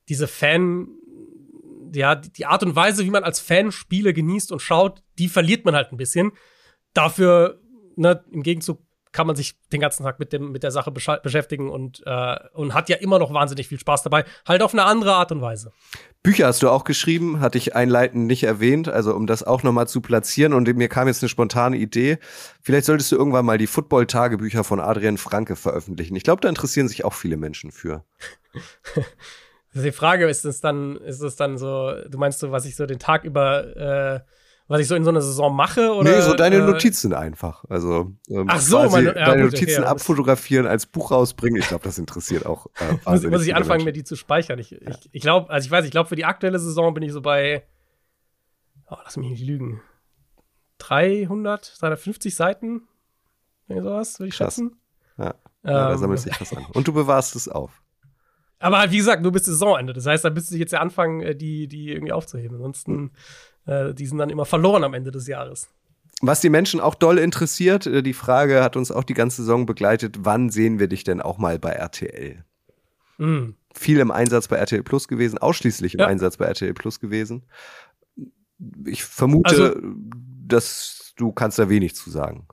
diese 0.08 0.26
Fan, 0.26 0.88
ja, 1.94 2.14
die 2.14 2.46
Art 2.46 2.62
und 2.62 2.76
Weise, 2.76 3.04
wie 3.04 3.10
man 3.10 3.24
als 3.24 3.40
Fan 3.40 3.72
Spiele 3.72 4.12
genießt 4.12 4.52
und 4.52 4.60
schaut, 4.60 5.02
die 5.18 5.28
verliert 5.28 5.64
man 5.64 5.74
halt 5.74 5.92
ein 5.92 5.96
bisschen. 5.96 6.32
Dafür, 6.94 7.60
ne, 7.96 8.24
im 8.30 8.42
Gegenzug 8.42 8.80
kann 9.12 9.26
man 9.26 9.36
sich 9.36 9.56
den 9.72 9.80
ganzen 9.80 10.02
Tag 10.02 10.18
mit, 10.18 10.32
dem, 10.32 10.52
mit 10.52 10.62
der 10.62 10.70
Sache 10.70 10.90
beschäftigen 10.90 11.70
und, 11.70 12.02
äh, 12.06 12.36
und 12.52 12.74
hat 12.74 12.88
ja 12.88 12.96
immer 12.96 13.18
noch 13.18 13.32
wahnsinnig 13.32 13.68
viel 13.68 13.78
Spaß 13.78 14.02
dabei, 14.02 14.24
halt 14.46 14.62
auf 14.62 14.72
eine 14.72 14.84
andere 14.84 15.14
Art 15.14 15.32
und 15.32 15.40
Weise. 15.40 15.72
Bücher 16.22 16.46
hast 16.46 16.62
du 16.62 16.68
auch 16.68 16.84
geschrieben, 16.84 17.40
hatte 17.40 17.58
ich 17.58 17.76
einleitend 17.76 18.26
nicht 18.26 18.42
erwähnt, 18.42 18.88
also 18.88 19.14
um 19.14 19.26
das 19.26 19.42
auch 19.42 19.62
nochmal 19.62 19.88
zu 19.88 20.00
platzieren 20.00 20.52
und 20.52 20.68
mir 20.76 20.88
kam 20.88 21.08
jetzt 21.08 21.22
eine 21.22 21.28
spontane 21.28 21.76
Idee. 21.76 22.18
Vielleicht 22.62 22.86
solltest 22.86 23.12
du 23.12 23.16
irgendwann 23.16 23.46
mal 23.46 23.58
die 23.58 23.66
Football-Tagebücher 23.66 24.64
von 24.64 24.80
Adrian 24.80 25.18
Franke 25.18 25.56
veröffentlichen. 25.56 26.16
Ich 26.16 26.24
glaube, 26.24 26.40
da 26.40 26.48
interessieren 26.48 26.88
sich 26.88 27.04
auch 27.04 27.14
viele 27.14 27.36
Menschen 27.36 27.70
für. 27.70 28.04
die 29.74 29.92
Frage 29.92 30.28
ist 30.28 30.44
es 30.44 30.60
dann, 30.60 30.96
ist 30.96 31.20
es 31.20 31.36
dann 31.36 31.56
so, 31.56 31.92
du 32.08 32.18
meinst 32.18 32.40
so, 32.40 32.50
was 32.50 32.66
ich 32.66 32.76
so 32.76 32.86
den 32.86 32.98
Tag 32.98 33.24
über 33.24 33.76
äh, 33.76 34.20
was 34.68 34.82
ich 34.82 34.86
so 34.86 34.94
in 34.94 35.02
so 35.02 35.10
einer 35.10 35.22
Saison 35.22 35.56
mache? 35.56 35.94
Oder, 35.94 36.10
nee, 36.10 36.20
so 36.20 36.34
deine 36.34 36.56
äh, 36.56 36.60
Notizen 36.60 37.14
einfach. 37.14 37.64
Also 37.70 38.12
ähm, 38.28 38.46
Ach 38.48 38.60
so, 38.60 38.88
meine, 38.90 39.08
ja, 39.08 39.24
deine 39.24 39.44
gut, 39.44 39.52
Notizen 39.52 39.82
okay, 39.82 39.90
abfotografieren, 39.90 40.66
als 40.66 40.84
Buch 40.84 41.10
rausbringen. 41.10 41.58
Ich 41.58 41.68
glaube, 41.68 41.84
das 41.84 41.98
interessiert 41.98 42.44
auch. 42.44 42.66
Äh, 42.78 43.10
muss, 43.10 43.22
muss 43.24 43.46
ich 43.46 43.54
anfangen, 43.54 43.84
mir 43.84 43.92
die 43.92 44.04
zu 44.04 44.14
speichern. 44.14 44.58
Ich, 44.58 44.70
ja. 44.70 44.78
ich, 44.86 45.08
ich 45.10 45.22
glaube, 45.22 45.48
also 45.50 45.64
ich 45.64 45.70
weiß, 45.70 45.86
ich 45.86 45.90
glaube, 45.90 46.10
für 46.10 46.16
die 46.16 46.26
aktuelle 46.26 46.58
Saison 46.58 46.92
bin 46.92 47.02
ich 47.02 47.12
so 47.12 47.22
bei, 47.22 47.64
oh, 48.90 48.96
lass 49.02 49.16
mich 49.16 49.30
nicht 49.30 49.44
lügen, 49.44 49.80
300, 50.78 51.80
350 51.80 52.36
Seiten, 52.36 52.82
sowas, 53.68 54.20
würde 54.20 54.28
ich 54.28 54.36
Krass. 54.36 54.54
schätzen. 54.54 54.76
Ja, 55.16 55.24
ja 55.24 55.32
ähm, 55.32 55.34
da 55.64 55.98
sammelt 55.98 56.20
sich 56.20 56.38
was 56.38 56.54
an. 56.54 56.66
Und 56.74 56.86
du 56.86 56.92
bewahrst 56.92 57.36
es 57.36 57.48
auf. 57.48 57.82
Aber 58.60 58.90
wie 58.90 58.96
gesagt, 58.96 59.22
nur 59.22 59.32
bis 59.32 59.44
Saisonende. 59.44 59.92
Das 59.92 60.06
heißt, 60.06 60.24
da 60.24 60.30
müsstest 60.30 60.54
du 60.54 60.58
jetzt 60.58 60.72
ja 60.72 60.80
anfangen, 60.80 61.20
äh, 61.20 61.34
die, 61.34 61.68
die 61.68 61.90
irgendwie 61.90 62.12
aufzuheben. 62.12 62.56
Ansonsten 62.56 63.12
äh, 63.68 63.94
die 63.94 64.06
sind 64.06 64.18
dann 64.18 64.30
immer 64.30 64.46
verloren 64.46 64.82
am 64.82 64.94
Ende 64.94 65.10
des 65.10 65.26
Jahres. 65.26 65.68
Was 66.20 66.40
die 66.40 66.48
Menschen 66.48 66.80
auch 66.80 66.94
doll 66.94 67.18
interessiert, 67.18 67.86
äh, 67.86 68.02
die 68.02 68.14
Frage 68.14 68.62
hat 68.62 68.76
uns 68.76 68.90
auch 68.90 69.04
die 69.04 69.14
ganze 69.14 69.42
Saison 69.42 69.66
begleitet, 69.66 70.16
wann 70.20 70.50
sehen 70.50 70.78
wir 70.78 70.88
dich 70.88 71.04
denn 71.04 71.20
auch 71.20 71.38
mal 71.38 71.58
bei 71.58 71.70
RTL? 71.70 72.44
Mm. 73.18 73.50
Viel 73.74 73.98
im 74.00 74.10
Einsatz 74.10 74.48
bei 74.48 74.56
RTL 74.56 74.82
Plus 74.82 75.06
gewesen, 75.06 75.38
ausschließlich 75.38 75.94
im 75.94 76.00
ja. 76.00 76.06
Einsatz 76.06 76.38
bei 76.38 76.46
RTL 76.46 76.74
Plus 76.74 76.98
gewesen. 76.98 77.44
Ich 78.86 79.04
vermute, 79.04 79.50
also, 79.50 79.80
dass 80.46 81.12
du 81.16 81.30
kannst 81.30 81.58
da 81.58 81.68
wenig 81.68 81.94
zu 81.94 82.10
sagen. 82.10 82.48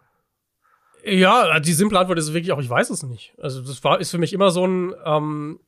Ja, 1.04 1.60
die 1.60 1.74
simple 1.74 2.00
Antwort 2.00 2.20
ist 2.20 2.34
wirklich 2.34 2.52
auch, 2.52 2.60
ich 2.60 2.70
weiß 2.70 2.90
es 2.90 3.04
nicht. 3.04 3.34
Also 3.40 3.62
das 3.62 3.84
war, 3.84 4.00
ist 4.02 4.12
für 4.12 4.18
mich 4.18 4.34
immer 4.34 4.50
so 4.52 4.66
ein, 4.68 4.94
ähm, 5.06 5.60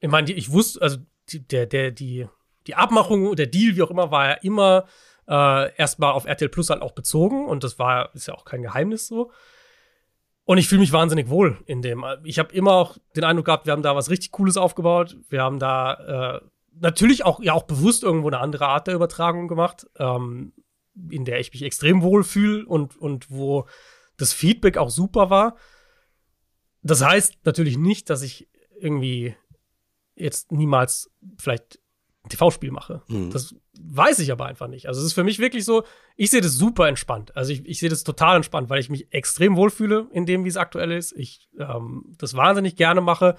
ich 0.00 0.08
meine, 0.08 0.32
ich 0.32 0.50
wusste, 0.50 0.80
also 0.80 0.98
die, 1.28 1.46
der, 1.46 1.66
der, 1.66 1.90
die 1.90 2.28
die 2.66 2.74
Abmachung, 2.74 3.34
der 3.36 3.46
Deal, 3.46 3.76
wie 3.76 3.82
auch 3.82 3.90
immer, 3.90 4.10
war 4.10 4.28
ja 4.28 4.34
immer 4.34 4.86
äh, 5.28 5.74
erstmal 5.76 6.12
auf 6.12 6.26
RTL 6.26 6.48
Plus 6.48 6.70
halt 6.70 6.82
auch 6.82 6.92
bezogen 6.92 7.46
und 7.46 7.64
das 7.64 7.78
war, 7.78 8.14
ist 8.14 8.26
ja 8.26 8.34
auch 8.34 8.44
kein 8.44 8.62
Geheimnis 8.62 9.06
so. 9.06 9.30
Und 10.44 10.58
ich 10.58 10.68
fühle 10.68 10.80
mich 10.80 10.92
wahnsinnig 10.92 11.28
wohl 11.28 11.58
in 11.66 11.82
dem. 11.82 12.04
Ich 12.24 12.38
habe 12.38 12.52
immer 12.52 12.72
auch 12.72 12.98
den 13.14 13.24
Eindruck 13.24 13.46
gehabt, 13.46 13.66
wir 13.66 13.72
haben 13.72 13.82
da 13.82 13.94
was 13.94 14.10
richtig 14.10 14.32
Cooles 14.32 14.56
aufgebaut. 14.56 15.16
Wir 15.28 15.42
haben 15.42 15.60
da 15.60 16.40
äh, 16.40 16.40
natürlich 16.80 17.24
auch 17.24 17.40
ja 17.40 17.52
auch 17.52 17.62
bewusst 17.62 18.02
irgendwo 18.02 18.26
eine 18.28 18.40
andere 18.40 18.66
Art 18.66 18.88
der 18.88 18.94
Übertragung 18.94 19.46
gemacht, 19.46 19.86
ähm, 19.98 20.52
in 21.10 21.24
der 21.24 21.38
ich 21.38 21.52
mich 21.52 21.62
extrem 21.62 22.02
wohl 22.02 22.24
fühle 22.24 22.66
und 22.66 22.96
und 22.96 23.30
wo 23.30 23.66
das 24.16 24.32
Feedback 24.32 24.78
auch 24.78 24.90
super 24.90 25.30
war. 25.30 25.56
Das 26.82 27.02
heißt 27.02 27.44
natürlich 27.44 27.78
nicht, 27.78 28.10
dass 28.10 28.22
ich 28.22 28.48
irgendwie 28.78 29.36
jetzt 30.16 30.50
niemals 30.50 31.10
vielleicht 31.38 31.78
TV-Spiel 32.28 32.70
mache. 32.70 33.02
Mhm. 33.08 33.30
Das 33.30 33.54
weiß 33.80 34.20
ich 34.20 34.30
aber 34.30 34.46
einfach 34.46 34.68
nicht. 34.68 34.86
Also 34.86 35.00
es 35.00 35.06
ist 35.06 35.12
für 35.12 35.24
mich 35.24 35.38
wirklich 35.38 35.64
so, 35.64 35.84
ich 36.16 36.30
sehe 36.30 36.40
das 36.40 36.54
super 36.54 36.88
entspannt. 36.88 37.36
Also 37.36 37.52
ich, 37.52 37.66
ich 37.66 37.80
sehe 37.80 37.88
das 37.88 38.04
total 38.04 38.36
entspannt, 38.36 38.70
weil 38.70 38.80
ich 38.80 38.90
mich 38.90 39.12
extrem 39.12 39.56
wohlfühle 39.56 40.08
in 40.12 40.26
dem, 40.26 40.44
wie 40.44 40.48
es 40.48 40.56
aktuell 40.56 40.92
ist. 40.92 41.12
Ich 41.12 41.48
ähm, 41.58 42.14
das 42.18 42.36
wahnsinnig 42.36 42.76
gerne 42.76 43.00
mache. 43.00 43.36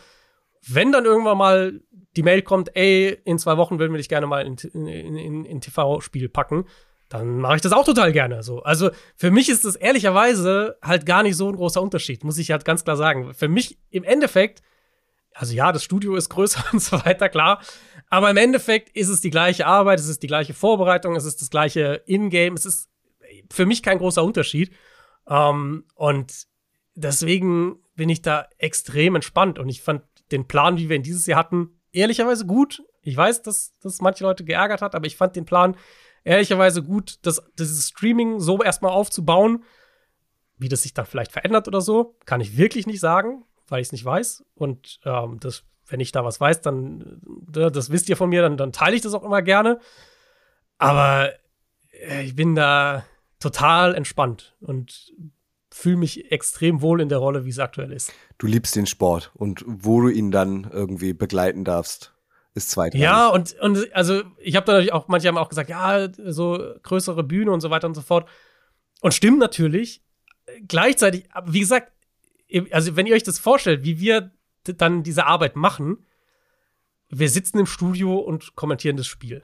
Wenn 0.66 0.92
dann 0.92 1.06
irgendwann 1.06 1.38
mal 1.38 1.82
die 2.16 2.24
Mail 2.24 2.42
kommt, 2.42 2.76
ey, 2.76 3.18
in 3.26 3.40
zwei 3.40 3.58
Wochen 3.58 3.80
würden 3.80 3.94
wir 3.94 3.98
dich 3.98 4.10
gerne 4.10 4.28
mal 4.28 4.46
in, 4.46 4.56
in, 4.74 4.88
in, 4.88 5.46
in 5.46 5.62
TV-Spiel 5.62 6.30
packen, 6.30 6.66
dann 7.10 7.40
mache 7.40 7.58
ich 7.58 7.62
das 7.62 7.74
auch 7.74 7.86
total 7.86 8.12
gerne. 8.12 8.44
So. 8.44 8.64
Also 8.64 8.90
für 9.16 9.30
mich 9.30 9.50
ist 9.50 9.66
das 9.66 9.76
ehrlicherweise 9.76 10.78
halt 10.82 11.06
gar 11.06 11.24
nicht 11.24 11.36
so 11.36 11.48
ein 11.48 11.56
großer 11.56 11.82
Unterschied, 11.82 12.24
muss 12.24 12.38
ich 12.38 12.52
halt 12.52 12.66
ganz 12.66 12.84
klar 12.84 12.98
sagen. 12.98 13.34
Für 13.34 13.48
mich 13.48 13.78
im 13.92 14.04
Endeffekt 14.04 14.62
also 15.36 15.54
ja, 15.54 15.72
das 15.72 15.84
Studio 15.84 16.16
ist 16.16 16.30
größer 16.30 16.64
und 16.74 16.80
so 16.80 17.04
weiter, 17.06 17.30
klar. 17.30 17.62
Aber 18.10 18.30
im 18.30 18.38
Endeffekt 18.38 18.96
ist 18.96 19.10
es 19.10 19.22
die 19.22 19.30
gleiche 19.30 19.66
Arbeit, 19.66 20.00
es 20.00 20.08
ist 20.08 20.24
die 20.24 20.28
gleiche 20.28 20.54
Vorbereitung, 20.54 21.16
es 21.16 21.26
ist 21.26 21.42
das 21.42 21.50
gleiche 21.50 22.04
Ingame, 22.06 22.56
es 22.56 22.66
ist 22.66 22.90
für 23.52 23.66
mich 23.66 23.84
kein 23.84 23.98
großer 23.98 24.24
Unterschied. 24.24 24.72
Ähm, 25.28 25.86
und 25.96 26.48
deswegen 26.96 27.80
bin 27.96 28.10
ich 28.10 28.22
da 28.22 28.48
extrem 28.58 29.16
entspannt 29.16 29.60
und 29.60 29.70
ich 29.70 29.82
fand 29.82 30.04
den 30.32 30.48
Plan, 30.48 30.78
wie 30.78 30.90
wir 30.90 30.96
ihn 30.96 31.04
dieses 31.04 31.26
Jahr 31.26 31.40
hatten, 31.40 31.80
ehrlicherweise 31.92 32.46
gut. 32.46 32.84
Ich 33.02 33.18
weiß, 33.18 33.42
dass 33.42 33.74
das 33.82 34.02
manche 34.02 34.24
Leute 34.24 34.44
geärgert 34.44 34.82
hat, 34.82 34.96
aber 34.96 35.06
ich 35.06 35.18
fand 35.18 35.36
den 35.36 35.46
Plan 35.46 35.76
ehrlicherweise 36.24 36.82
gut, 36.82 37.20
das, 37.24 37.44
dieses 37.60 37.90
Streaming 37.90 38.40
so 38.40 38.64
erstmal 38.64 38.92
aufzubauen. 38.92 39.64
Wie 40.58 40.70
das 40.70 40.84
sich 40.84 40.94
dann 40.94 41.06
vielleicht 41.06 41.32
verändert 41.32 41.68
oder 41.68 41.82
so, 41.82 42.16
kann 42.26 42.40
ich 42.40 42.58
wirklich 42.58 42.88
nicht 42.88 43.00
sagen 43.00 43.44
weil 43.74 43.82
ich 43.82 43.88
es 43.88 43.92
nicht 43.92 44.06
weiß. 44.06 44.46
Und 44.54 45.00
ähm, 45.04 45.40
das, 45.40 45.64
wenn 45.88 46.00
ich 46.00 46.12
da 46.12 46.24
was 46.24 46.40
weiß, 46.40 46.62
dann, 46.62 47.22
äh, 47.56 47.72
das 47.72 47.90
wisst 47.90 48.08
ihr 48.08 48.16
von 48.16 48.30
mir, 48.30 48.44
dann, 48.44 48.56
dann 48.56 48.72
teile 48.72 48.96
ich 48.96 49.02
das 49.02 49.14
auch 49.14 49.24
immer 49.24 49.42
gerne. 49.42 49.80
Aber 50.78 51.32
äh, 51.92 52.24
ich 52.24 52.36
bin 52.36 52.56
da 52.56 53.04
total 53.40 53.96
entspannt 53.96 54.56
und 54.62 55.12
fühle 55.72 55.98
mich 55.98 56.32
extrem 56.32 56.82
wohl 56.82 57.02
in 57.02 57.10
der 57.10 57.18
Rolle, 57.18 57.46
wie 57.46 57.50
es 57.50 57.58
aktuell 57.58 57.92
ist. 57.92 58.14
Du 58.38 58.46
liebst 58.46 58.76
den 58.76 58.86
Sport 58.86 59.32
und 59.34 59.66
wo 59.66 60.02
du 60.02 60.10
ihn 60.10 60.30
dann 60.30 60.70
irgendwie 60.72 61.14
begleiten 61.14 61.66
darfst, 61.66 62.14
ist 62.54 62.70
zweitrangig. 62.70 63.04
Ja, 63.04 63.30
und, 63.30 63.60
und 63.60 63.92
also 63.96 64.22
ich 64.38 64.56
habe 64.56 64.68
da 64.68 64.74
natürlich 64.74 64.94
auch, 64.94 65.08
manche 65.08 65.28
haben 65.28 65.40
auch 65.40 65.50
gesagt, 65.50 65.72
ja, 65.72 66.10
so 66.16 66.76
größere 66.84 67.24
Bühne 67.24 67.52
und 67.52 67.62
so 67.62 67.72
weiter 67.72 67.88
und 67.88 67.96
so 67.96 68.02
fort. 68.02 68.30
Und 69.02 69.16
stimmt 69.16 69.40
natürlich. 69.40 70.04
Gleichzeitig, 70.68 71.26
aber 71.32 71.54
wie 71.54 71.62
gesagt, 71.62 71.93
also 72.72 72.96
wenn 72.96 73.08
ihr 73.08 73.16
euch 73.16 73.24
das 73.24 73.40
vorstellt, 73.40 73.84
wie 73.84 74.00
wir 74.00 74.32
dann 74.64 75.04
diese 75.04 75.26
Arbeit 75.26 75.56
machen, 75.56 76.06
wir 77.10 77.30
sitzen 77.30 77.60
im 77.60 77.66
Studio 77.66 78.18
und 78.18 78.56
kommentieren 78.56 78.98
das 78.98 79.08
Spiel. 79.08 79.44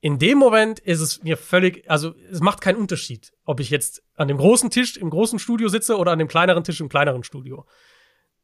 In 0.00 0.18
dem 0.18 0.38
Moment 0.38 0.78
ist 0.78 1.00
es 1.00 1.22
mir 1.22 1.36
völlig, 1.36 1.90
also 1.90 2.14
es 2.30 2.40
macht 2.40 2.60
keinen 2.60 2.76
Unterschied, 2.76 3.32
ob 3.44 3.58
ich 3.58 3.70
jetzt 3.70 4.02
an 4.14 4.28
dem 4.28 4.36
großen 4.36 4.70
Tisch 4.70 4.96
im 4.96 5.10
großen 5.10 5.38
Studio 5.38 5.68
sitze 5.68 5.96
oder 5.96 6.12
an 6.12 6.18
dem 6.18 6.28
kleineren 6.28 6.62
Tisch 6.62 6.80
im 6.80 6.88
kleineren 6.88 7.24
Studio. 7.24 7.66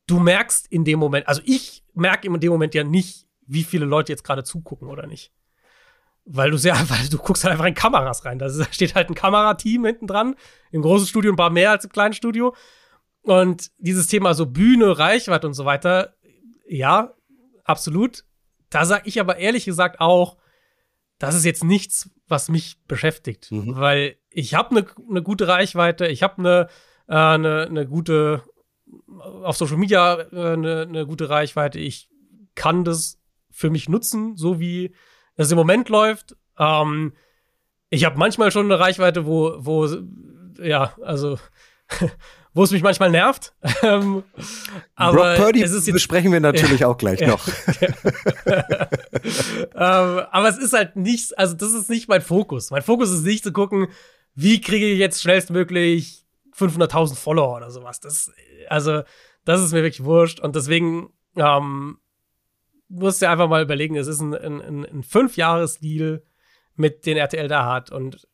Du 0.07 0.19
merkst 0.19 0.67
in 0.67 0.85
dem 0.85 0.99
Moment, 0.99 1.29
also 1.29 1.43
ich 1.45 1.85
merke 1.95 2.27
in 2.27 2.41
dem 2.41 2.51
Moment 2.51 2.75
ja 2.75 2.83
nicht, 2.83 3.27
wie 3.47 3.63
viele 3.63 3.85
Leute 3.85 4.13
jetzt 4.13 4.25
gerade 4.25 4.43
zugucken 4.43 4.89
oder 4.89 5.07
nicht. 5.07 5.33
Weil 6.25 6.51
du 6.51 6.57
sehr, 6.57 6.75
weil 6.89 7.09
du 7.09 7.19
guckst 7.19 7.45
halt 7.45 7.53
einfach 7.53 7.67
in 7.67 7.75
Kameras 7.75 8.25
rein. 8.25 8.39
Da 8.39 8.51
steht 8.71 8.95
halt 8.95 9.09
ein 9.09 9.15
Kamerateam 9.15 9.85
hinten 9.85 10.07
dran. 10.07 10.35
Im 10.73 10.83
großen 10.83 11.07
Studio 11.07 11.33
ein 11.33 11.37
paar 11.37 11.51
mehr 11.51 11.71
als 11.71 11.85
im 11.85 11.93
kleinen 11.93 12.15
Studio. 12.15 12.55
Und 13.25 13.71
dieses 13.79 14.07
Thema 14.07 14.35
so 14.35 14.47
Bühne, 14.47 14.99
Reichweite 14.99 15.47
und 15.47 15.55
so 15.55 15.65
weiter, 15.65 16.15
ja, 16.69 17.15
absolut. 17.65 18.25
Da 18.71 18.85
sag 18.85 19.07
ich 19.07 19.19
aber 19.19 19.39
ehrlich 19.39 19.65
gesagt 19.65 20.01
auch, 20.01 20.37
das 21.19 21.35
ist 21.35 21.45
jetzt 21.45 21.65
nichts, 21.65 22.11
was 22.29 22.49
mich 22.49 22.77
beschäftigt, 22.87 23.51
mhm. 23.51 23.77
weil 23.77 24.17
ich 24.31 24.55
habe 24.55 24.71
eine 24.71 24.87
ne 25.09 25.23
gute 25.23 25.49
Reichweite, 25.49 26.07
ich 26.07 26.23
habe 26.23 26.39
eine 26.39 26.69
äh, 27.09 27.39
ne, 27.39 27.69
ne 27.71 27.87
gute 27.87 28.43
auf 29.19 29.57
Social 29.57 29.77
Media 29.77 30.17
eine 30.17 30.83
äh, 30.83 30.87
ne 30.87 31.07
gute 31.07 31.29
Reichweite, 31.29 31.79
ich 31.79 32.11
kann 32.55 32.85
das 32.85 33.21
für 33.51 33.71
mich 33.71 33.89
nutzen, 33.89 34.37
so 34.37 34.61
wie 34.61 34.95
es 35.37 35.51
im 35.51 35.57
Moment 35.57 35.89
läuft. 35.89 36.37
Ähm, 36.59 37.15
ich 37.91 38.05
habe 38.05 38.19
manchmal 38.19 38.51
schon 38.51 38.67
eine 38.67 38.81
Reichweite, 38.81 39.27
wo, 39.27 39.55
wo, 39.59 39.89
ja, 40.61 40.95
also 41.03 41.39
wo 42.55 42.63
es 42.63 42.71
mich 42.71 42.83
manchmal 42.83 43.11
nervt. 43.11 43.53
Ähm, 43.83 44.23
aber 44.95 45.35
Brock 45.35 45.37
Purdy 45.37 45.63
es 45.63 45.73
ist 45.73 45.87
jetzt, 45.87 45.95
besprechen 45.95 46.33
wir 46.33 46.41
natürlich 46.41 46.81
ja, 46.81 46.89
auch 46.89 46.97
gleich 46.97 47.21
ja, 47.21 47.29
noch. 47.29 47.47
ähm, 49.27 50.23
aber 50.31 50.49
es 50.49 50.57
ist 50.57 50.73
halt 50.73 50.97
nicht, 50.97 51.37
also 51.37 51.55
das 51.55 51.75
ist 51.75 51.91
nicht 51.91 52.09
mein 52.09 52.23
Fokus. 52.23 52.71
Mein 52.71 52.83
Fokus 52.83 53.11
ist 53.11 53.25
nicht 53.25 53.45
zu 53.45 53.53
gucken, 53.53 53.89
wie 54.35 54.61
kriege 54.61 54.87
ich 54.87 54.99
jetzt 54.99 55.21
schnellstmöglich 55.21 56.25
500.000 56.57 57.17
Follower 57.17 57.57
oder 57.57 57.71
sowas. 57.71 58.01
Das, 58.01 58.33
also, 58.69 59.03
das 59.45 59.61
ist 59.61 59.73
mir 59.73 59.83
wirklich 59.83 60.05
wurscht. 60.05 60.41
Und 60.41 60.57
deswegen 60.57 61.13
ähm, 61.37 61.99
musst 62.89 63.21
du 63.21 63.29
einfach 63.29 63.49
mal 63.49 63.63
überlegen, 63.63 63.97
es 63.97 64.07
ist 64.07 64.21
ein, 64.21 64.35
ein, 64.35 64.61
ein, 64.63 64.87
ein 64.87 65.03
Fünf-Jahres-Deal 65.03 66.23
mit 66.77 67.07
den 67.07 67.17
RTL 67.17 67.49
da 67.49 67.67
hat. 67.67 67.91
Und 67.91 68.27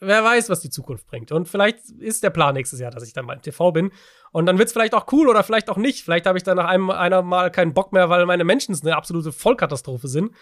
wer 0.00 0.24
weiß, 0.24 0.48
was 0.48 0.60
die 0.60 0.70
Zukunft 0.70 1.06
bringt. 1.06 1.32
Und 1.32 1.48
vielleicht 1.48 1.90
ist 1.90 2.22
der 2.22 2.30
Plan 2.30 2.54
nächstes 2.54 2.80
Jahr, 2.80 2.90
dass 2.90 3.06
ich 3.06 3.12
dann 3.12 3.26
mal 3.26 3.34
im 3.34 3.42
TV 3.42 3.72
bin. 3.72 3.90
Und 4.32 4.46
dann 4.46 4.58
wird 4.58 4.66
es 4.66 4.72
vielleicht 4.72 4.94
auch 4.94 5.06
cool 5.12 5.28
oder 5.28 5.42
vielleicht 5.42 5.70
auch 5.70 5.76
nicht. 5.76 6.04
Vielleicht 6.04 6.26
habe 6.26 6.38
ich 6.38 6.44
dann 6.44 6.56
nach 6.56 6.66
einem 6.66 6.90
einer 6.90 7.22
Mal 7.22 7.50
keinen 7.50 7.74
Bock 7.74 7.92
mehr, 7.92 8.08
weil 8.10 8.26
meine 8.26 8.44
Menschen 8.44 8.76
eine 8.82 8.96
absolute 8.96 9.32
Vollkatastrophe 9.32 10.08
sind. 10.08 10.32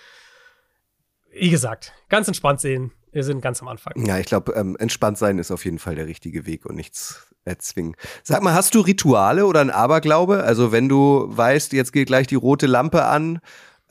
Wie 1.30 1.50
gesagt, 1.50 1.92
ganz 2.08 2.28
entspannt 2.28 2.60
sehen. 2.60 2.92
Wir 3.10 3.24
sind 3.24 3.42
ganz 3.42 3.60
am 3.60 3.68
Anfang. 3.68 3.92
Ja, 4.06 4.18
ich 4.18 4.26
glaube, 4.26 4.52
ähm, 4.52 4.76
entspannt 4.78 5.18
sein 5.18 5.38
ist 5.38 5.50
auf 5.50 5.64
jeden 5.64 5.78
Fall 5.78 5.94
der 5.94 6.06
richtige 6.06 6.46
Weg 6.46 6.64
und 6.64 6.76
nichts 6.76 7.26
erzwingen. 7.44 7.94
Sag 8.22 8.42
mal, 8.42 8.54
hast 8.54 8.74
du 8.74 8.80
Rituale 8.80 9.46
oder 9.46 9.60
ein 9.60 9.70
Aberglaube? 9.70 10.44
Also 10.44 10.72
wenn 10.72 10.88
du 10.88 11.26
weißt, 11.28 11.72
jetzt 11.74 11.92
geht 11.92 12.06
gleich 12.06 12.26
die 12.26 12.36
rote 12.36 12.66
Lampe 12.66 13.04
an 13.04 13.40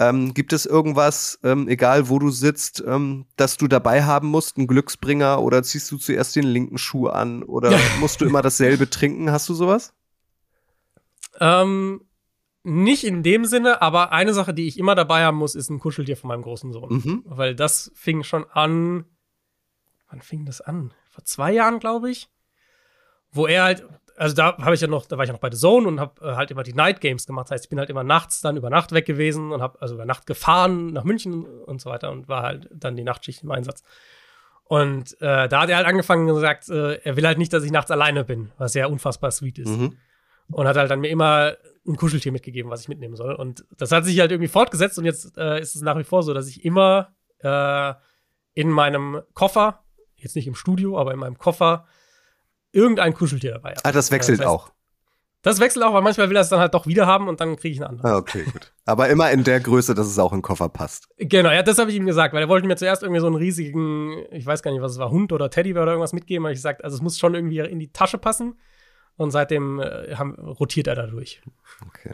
ähm, 0.02 0.34
gibt 0.34 0.52
es 0.52 0.66
irgendwas, 0.66 1.40
ähm, 1.44 1.68
egal 1.68 2.10
wo 2.10 2.18
du 2.18 2.32
sitzt, 2.32 2.84
ähm, 2.86 3.28
das 3.36 3.58
du 3.58 3.68
dabei 3.68 4.04
haben 4.04 4.30
musst, 4.30 4.58
ein 4.58 4.66
Glücksbringer 4.66 5.40
oder 5.42 5.62
ziehst 5.62 5.92
du 5.92 5.98
zuerst 5.98 6.36
den 6.36 6.44
linken 6.44 6.80
Schuh 6.80 7.08
an 7.08 7.44
oder 7.44 7.78
musst 8.00 8.20
du 8.20 8.26
immer 8.26 8.42
dasselbe 8.42 8.90
trinken? 8.90 9.32
Hast 9.32 9.48
du 9.48 9.54
sowas? 9.54 9.94
Ähm, 11.40 12.02
nicht 12.64 13.04
in 13.04 13.22
dem 13.22 13.46
Sinne, 13.46 13.84
aber 13.84 14.12
eine 14.12 14.34
Sache, 14.34 14.56
die 14.56 14.68
ich 14.68 14.80
immer 14.80 14.96
dabei 14.96 15.24
haben 15.24 15.38
muss, 15.38 15.54
ist 15.54 15.70
ein 15.70 15.80
Kuscheltier 15.80 16.18
von 16.18 16.30
meinem 16.30 16.42
großen 16.42 16.74
Sohn. 16.74 16.90
Mhm. 16.94 17.24
Weil 17.26 17.56
das 17.56 17.92
fing 17.94 18.24
schon 18.24 18.46
an. 18.50 19.06
Wann 20.10 20.22
fing 20.22 20.46
das 20.46 20.62
an? 20.62 20.94
Vor 21.12 21.24
zwei 21.26 21.54
Jahren, 21.54 21.80
glaube 21.80 22.10
ich. 22.10 22.28
Wo 23.32 23.46
er 23.46 23.64
halt, 23.64 23.88
also 24.22 24.36
da 24.36 24.56
habe 24.60 24.76
ich 24.76 24.82
ja 24.82 24.88
noch, 24.88 25.08
da 25.08 25.18
war 25.18 25.24
ich 25.24 25.30
ja 25.30 25.34
noch 25.34 25.40
bei 25.40 25.50
The 25.50 25.58
Zone 25.58 25.88
und 25.88 26.00
habe 26.00 26.24
äh, 26.24 26.36
halt 26.36 26.52
immer 26.52 26.62
die 26.62 26.74
Night 26.74 27.02
Games 27.02 27.26
gemacht. 27.26 27.48
Das 27.48 27.56
heißt, 27.56 27.66
ich 27.66 27.70
bin 27.70 27.80
halt 27.80 27.90
immer 27.90 28.04
nachts 28.04 28.40
dann 28.42 28.56
über 28.56 28.70
Nacht 28.70 28.92
weg 28.92 29.08
gewesen 29.08 29.52
und 29.52 29.64
habe 29.64 29.82
also 29.82 29.96
über 29.96 30.06
Nacht 30.06 30.28
gefahren 30.28 30.94
nach 30.94 31.04
München 31.04 31.44
und 31.44 31.82
so 31.82 31.90
weiter 31.90 32.12
und 32.12 32.30
war 32.30 32.44
halt 32.44 32.70
dann 32.72 32.96
die 32.96 33.04
Nachtschicht 33.04 33.42
im 33.42 33.50
Einsatz. 33.50 33.82
Und 34.66 35.20
äh, 35.22 35.50
da 35.50 35.62
hat 35.62 35.70
er 35.72 35.78
halt 35.78 35.88
angefangen 35.88 36.30
und 36.30 36.36
gesagt, 36.36 36.70
äh, 36.70 37.00
er 37.04 37.18
will 37.18 37.26
halt 37.26 37.40
nicht, 37.40 37.52
dass 37.52 37.64
ich 37.64 37.72
nachts 37.72 37.90
alleine 37.90 38.24
bin, 38.24 38.52
was 38.60 38.76
ja 38.76 38.86
unfassbar 38.86 39.32
sweet 39.32 39.58
ist. 39.58 39.70
Mhm. 39.70 39.98
Und 40.52 40.68
hat 40.68 40.78
halt 40.78 40.92
dann 40.92 41.00
mir 41.00 41.10
immer 41.10 41.56
ein 41.88 41.96
Kuscheltier 41.96 42.32
mitgegeben, 42.32 42.70
was 42.70 42.82
ich 42.82 42.90
mitnehmen 42.90 43.16
soll. 43.16 43.34
Und 43.34 43.66
das 43.76 43.92
hat 43.92 44.06
sich 44.06 44.20
halt 44.20 44.30
irgendwie 44.30 44.50
fortgesetzt 44.50 45.00
und 45.00 45.06
jetzt 45.06 45.36
äh, 45.36 45.60
ist 45.60 45.76
es 45.76 45.82
nach 45.82 45.98
wie 45.98 46.04
vor 46.04 46.22
so, 46.22 46.36
dass 46.36 46.48
ich 46.48 46.64
immer 46.64 47.16
äh, 47.40 47.94
in 48.54 48.70
meinem 48.70 49.24
Koffer, 49.34 49.80
jetzt 50.16 50.36
nicht 50.36 50.46
im 50.46 50.54
Studio, 50.54 51.00
aber 51.00 51.12
in 51.12 51.20
meinem 51.20 51.40
Koffer 51.40 51.88
irgendein 52.72 53.14
Kuscheltier 53.14 53.52
dabei 53.52 53.72
habe. 53.72 53.82
Ah, 53.84 53.92
das 53.92 54.12
wechselt 54.12 54.40
das 54.40 54.46
heißt, 54.46 54.56
auch. 54.56 54.72
Das 55.44 55.60
wechselt 55.60 55.84
auch, 55.84 55.94
weil 55.94 56.04
manchmal 56.04 56.30
will 56.30 56.36
er 56.36 56.42
es 56.42 56.50
dann 56.50 56.60
halt 56.60 56.74
doch 56.76 56.86
wieder 56.86 57.08
haben 57.08 57.28
und 57.28 57.42
dann 57.42 57.56
kriege 57.56 57.74
ich 57.74 57.82
ein 57.82 57.88
anderes. 57.88 58.12
Ah, 58.12 58.18
okay, 58.18 58.44
gut. 58.44 58.72
Aber 58.86 59.10
immer 59.10 59.32
in 59.32 59.44
der 59.44 59.60
Größe, 59.60 59.96
dass 59.96 60.06
es 60.06 60.20
auch 60.20 60.32
in 60.34 60.40
den 60.40 60.44
Koffer 60.44 60.70
passt. 60.70 61.08
Genau, 61.18 61.50
ja, 61.50 61.64
das 61.64 61.80
habe 61.80 61.90
ich 61.90 61.98
ihm 61.98 62.06
gesagt, 62.06 62.34
weil 62.34 62.44
er 62.44 62.50
wollte 62.50 62.68
mir 62.68 62.76
zuerst 62.76 63.02
irgendwie 63.02 63.22
so 63.22 63.28
einen 63.28 63.36
riesigen, 63.36 64.24
ich 64.32 64.46
weiß 64.46 64.62
gar 64.62 64.72
nicht, 64.72 64.82
was 64.82 64.94
es 64.94 65.00
war, 65.00 65.10
Hund 65.10 65.34
oder 65.34 65.50
Teddybär 65.50 65.82
oder 65.82 65.94
irgendwas 65.94 66.14
mitgeben. 66.14 66.46
Aber 66.46 66.52
ich 66.52 66.58
gesagt, 66.58 66.84
also 66.84 66.96
es 66.96 67.02
muss 67.02 67.18
schon 67.18 67.34
irgendwie 67.34 67.60
in 67.60 67.80
die 67.80 67.92
Tasche 67.92 68.20
passen. 68.20 68.60
Und 69.18 69.32
seitdem 69.32 69.80
äh, 69.80 70.16
haben, 70.16 70.36
rotiert 70.36 70.88
er 70.88 70.96
dadurch. 70.96 71.42
Okay. 71.88 72.14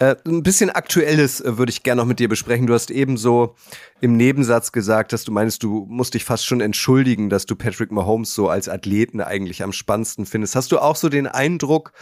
Äh, 0.00 0.16
ein 0.26 0.42
bisschen 0.42 0.70
Aktuelles 0.70 1.40
äh, 1.40 1.56
würde 1.56 1.70
ich 1.70 1.84
gerne 1.84 2.02
noch 2.02 2.08
mit 2.08 2.18
dir 2.18 2.28
besprechen. 2.28 2.66
Du 2.66 2.74
hast 2.74 2.90
eben 2.90 3.16
so 3.16 3.54
im 4.00 4.16
Nebensatz 4.16 4.72
gesagt, 4.72 5.12
dass 5.12 5.22
du 5.22 5.30
meinst, 5.30 5.62
du 5.62 5.86
musst 5.88 6.14
dich 6.14 6.24
fast 6.24 6.44
schon 6.44 6.60
entschuldigen, 6.60 7.30
dass 7.30 7.46
du 7.46 7.54
Patrick 7.54 7.92
Mahomes 7.92 8.34
so 8.34 8.48
als 8.48 8.68
Athleten 8.68 9.20
eigentlich 9.20 9.62
am 9.62 9.72
spannendsten 9.72 10.26
findest. 10.26 10.56
Hast 10.56 10.72
du 10.72 10.80
auch 10.80 10.96
so 10.96 11.08
den 11.08 11.28
Eindruck, 11.28 11.92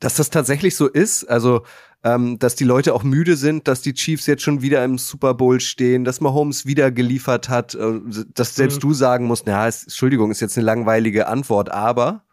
dass 0.00 0.14
das 0.14 0.30
tatsächlich 0.30 0.76
so 0.76 0.88
ist? 0.88 1.24
Also, 1.24 1.62
ähm, 2.04 2.38
dass 2.38 2.54
die 2.54 2.64
Leute 2.64 2.94
auch 2.94 3.02
müde 3.02 3.36
sind, 3.36 3.68
dass 3.68 3.82
die 3.82 3.92
Chiefs 3.92 4.26
jetzt 4.26 4.42
schon 4.42 4.62
wieder 4.62 4.82
im 4.82 4.96
Super 4.96 5.34
Bowl 5.34 5.60
stehen, 5.60 6.04
dass 6.04 6.22
Mahomes 6.22 6.64
wieder 6.64 6.90
geliefert 6.90 7.50
hat, 7.50 7.74
äh, 7.74 8.00
dass 8.32 8.54
selbst 8.54 8.76
mhm. 8.76 8.80
du 8.80 8.94
sagen 8.94 9.26
musst, 9.26 9.46
na, 9.46 9.68
ist, 9.68 9.84
Entschuldigung, 9.84 10.30
ist 10.30 10.40
jetzt 10.40 10.56
eine 10.56 10.64
langweilige 10.64 11.28
Antwort, 11.28 11.70
aber 11.70 12.24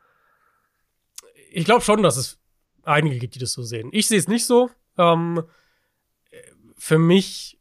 ich 1.51 1.65
glaube 1.65 1.82
schon, 1.82 2.03
dass 2.03 2.15
es 2.15 2.38
einige 2.84 3.17
gibt, 3.17 3.36
die 3.36 3.39
das 3.39 3.51
so 3.51 3.63
sehen. 3.63 3.89
Ich 3.91 4.07
sehe 4.07 4.17
es 4.17 4.28
nicht 4.28 4.45
so. 4.45 4.70
Ähm, 5.00 5.43
für 6.78 7.00
mich 7.00 7.58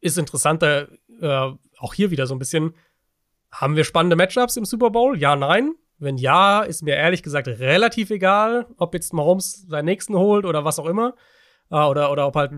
ist 0.00 0.18
interessanter, 0.18 0.88
äh, 1.20 1.52
auch 1.78 1.94
hier 1.94 2.10
wieder 2.10 2.26
so 2.26 2.34
ein 2.34 2.38
bisschen, 2.38 2.74
haben 3.50 3.76
wir 3.76 3.84
spannende 3.84 4.16
Matchups 4.16 4.56
im 4.56 4.64
Super 4.64 4.90
Bowl? 4.90 5.18
Ja, 5.18 5.34
nein. 5.34 5.74
Wenn 5.98 6.16
ja, 6.16 6.62
ist 6.62 6.82
mir 6.82 6.94
ehrlich 6.94 7.22
gesagt 7.22 7.48
relativ 7.48 8.10
egal, 8.10 8.66
ob 8.78 8.94
jetzt 8.94 9.12
Mahomes 9.12 9.66
seinen 9.68 9.84
nächsten 9.84 10.14
holt 10.14 10.46
oder 10.46 10.64
was 10.64 10.78
auch 10.78 10.86
immer. 10.86 11.14
Äh, 11.70 11.76
oder, 11.76 12.10
oder 12.10 12.26
ob 12.26 12.36
halt 12.36 12.52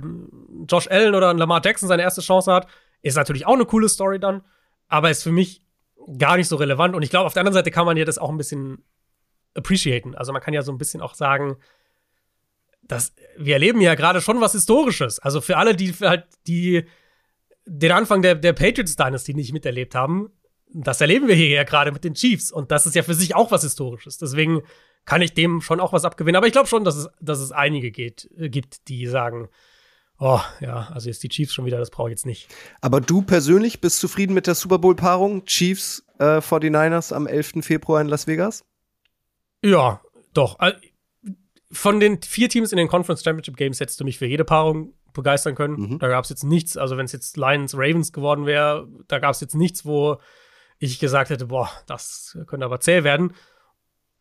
Josh 0.68 0.88
Allen 0.88 1.14
oder 1.14 1.32
Lamar 1.34 1.60
Jackson 1.64 1.88
seine 1.88 2.02
erste 2.02 2.20
Chance 2.20 2.52
hat. 2.52 2.66
Ist 3.00 3.16
natürlich 3.16 3.46
auch 3.46 3.54
eine 3.54 3.64
coole 3.64 3.88
Story 3.88 4.20
dann. 4.20 4.42
Aber 4.88 5.10
ist 5.10 5.22
für 5.22 5.32
mich 5.32 5.64
gar 6.18 6.36
nicht 6.36 6.48
so 6.48 6.56
relevant. 6.56 6.94
Und 6.94 7.02
ich 7.02 7.10
glaube, 7.10 7.26
auf 7.26 7.32
der 7.32 7.40
anderen 7.40 7.54
Seite 7.54 7.70
kann 7.70 7.86
man 7.86 7.96
ja 7.96 8.04
das 8.04 8.18
auch 8.18 8.30
ein 8.30 8.36
bisschen 8.36 8.84
appreciaten. 9.54 10.14
Also 10.14 10.32
man 10.32 10.42
kann 10.42 10.54
ja 10.54 10.62
so 10.62 10.72
ein 10.72 10.78
bisschen 10.78 11.00
auch 11.00 11.14
sagen, 11.14 11.56
dass 12.82 13.14
wir 13.36 13.54
erleben 13.54 13.80
ja 13.80 13.94
gerade 13.94 14.20
schon 14.20 14.40
was 14.40 14.52
Historisches. 14.52 15.18
Also 15.18 15.40
für 15.40 15.56
alle, 15.56 15.74
die 15.74 15.92
halt 15.92 16.26
die 16.46 16.84
den 17.64 17.92
Anfang 17.92 18.22
der, 18.22 18.34
der 18.34 18.52
Patriots 18.52 18.96
Dynasty 18.96 19.34
nicht 19.34 19.52
miterlebt 19.52 19.94
haben, 19.94 20.30
das 20.74 21.00
erleben 21.00 21.28
wir 21.28 21.34
hier 21.34 21.48
ja 21.48 21.64
gerade 21.64 21.92
mit 21.92 22.04
den 22.04 22.14
Chiefs. 22.14 22.50
Und 22.50 22.70
das 22.70 22.86
ist 22.86 22.96
ja 22.96 23.02
für 23.02 23.14
sich 23.14 23.34
auch 23.34 23.50
was 23.50 23.62
Historisches. 23.62 24.18
Deswegen 24.18 24.62
kann 25.04 25.22
ich 25.22 25.34
dem 25.34 25.60
schon 25.60 25.80
auch 25.80 25.92
was 25.92 26.04
abgewinnen. 26.04 26.36
Aber 26.36 26.46
ich 26.46 26.52
glaube 26.52 26.68
schon, 26.68 26.84
dass 26.84 26.96
es, 26.96 27.08
dass 27.20 27.40
es 27.40 27.52
einige 27.52 27.90
geht, 27.90 28.28
äh, 28.36 28.48
gibt, 28.48 28.88
die 28.88 29.06
sagen, 29.06 29.48
oh, 30.18 30.40
ja, 30.60 30.88
also 30.92 31.08
jetzt 31.08 31.22
die 31.22 31.28
Chiefs 31.28 31.52
schon 31.52 31.64
wieder, 31.64 31.78
das 31.78 31.90
brauche 31.90 32.08
ich 32.08 32.12
jetzt 32.12 32.26
nicht. 32.26 32.48
Aber 32.80 33.00
du 33.00 33.22
persönlich 33.22 33.80
bist 33.80 33.98
zufrieden 33.98 34.34
mit 34.34 34.46
der 34.46 34.54
Super 34.54 34.78
Bowl-Paarung 34.78 35.44
Chiefs 35.44 36.04
äh, 36.18 36.38
49ers 36.38 37.12
am 37.12 37.26
11. 37.26 37.64
Februar 37.64 38.00
in 38.00 38.08
Las 38.08 38.26
Vegas? 38.26 38.64
Ja, 39.62 40.00
doch. 40.32 40.58
Von 41.72 42.00
den 42.00 42.20
vier 42.22 42.48
Teams 42.48 42.70
in 42.72 42.76
den 42.76 42.88
Conference 42.88 43.24
Championship 43.24 43.56
Games 43.56 43.80
hättest 43.80 43.98
du 43.98 44.04
mich 44.04 44.18
für 44.18 44.26
jede 44.26 44.44
Paarung 44.44 44.94
begeistern 45.12 45.54
können. 45.54 45.74
Mhm. 45.74 45.98
Da 45.98 46.08
gab 46.08 46.24
es 46.24 46.30
jetzt 46.30 46.44
nichts, 46.44 46.76
also 46.76 46.96
wenn 46.96 47.06
es 47.06 47.12
jetzt 47.12 47.36
Lions 47.36 47.74
Ravens 47.74 48.12
geworden 48.12 48.46
wäre, 48.46 48.88
da 49.08 49.18
gab 49.18 49.32
es 49.32 49.40
jetzt 49.40 49.54
nichts, 49.54 49.84
wo 49.84 50.18
ich 50.78 50.98
gesagt 50.98 51.30
hätte, 51.30 51.46
boah, 51.46 51.70
das 51.86 52.36
könnte 52.46 52.66
aber 52.66 52.80
zäh 52.80 53.04
werden. 53.04 53.34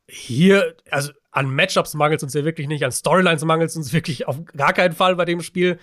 Hier, 0.08 0.76
also 0.90 1.12
an 1.32 1.54
Matchups 1.54 1.94
mangelt 1.94 2.20
es 2.20 2.24
uns 2.24 2.34
ja 2.34 2.44
wirklich 2.44 2.68
nicht, 2.68 2.84
an 2.84 2.92
Storylines 2.92 3.46
mangelt 3.46 3.70
es 3.70 3.78
uns 3.78 3.94
wirklich 3.94 4.28
auf 4.28 4.44
gar 4.46 4.74
keinen 4.74 4.94
Fall 4.94 5.16
bei 5.16 5.26
dem 5.26 5.42
Spiel. 5.42 5.80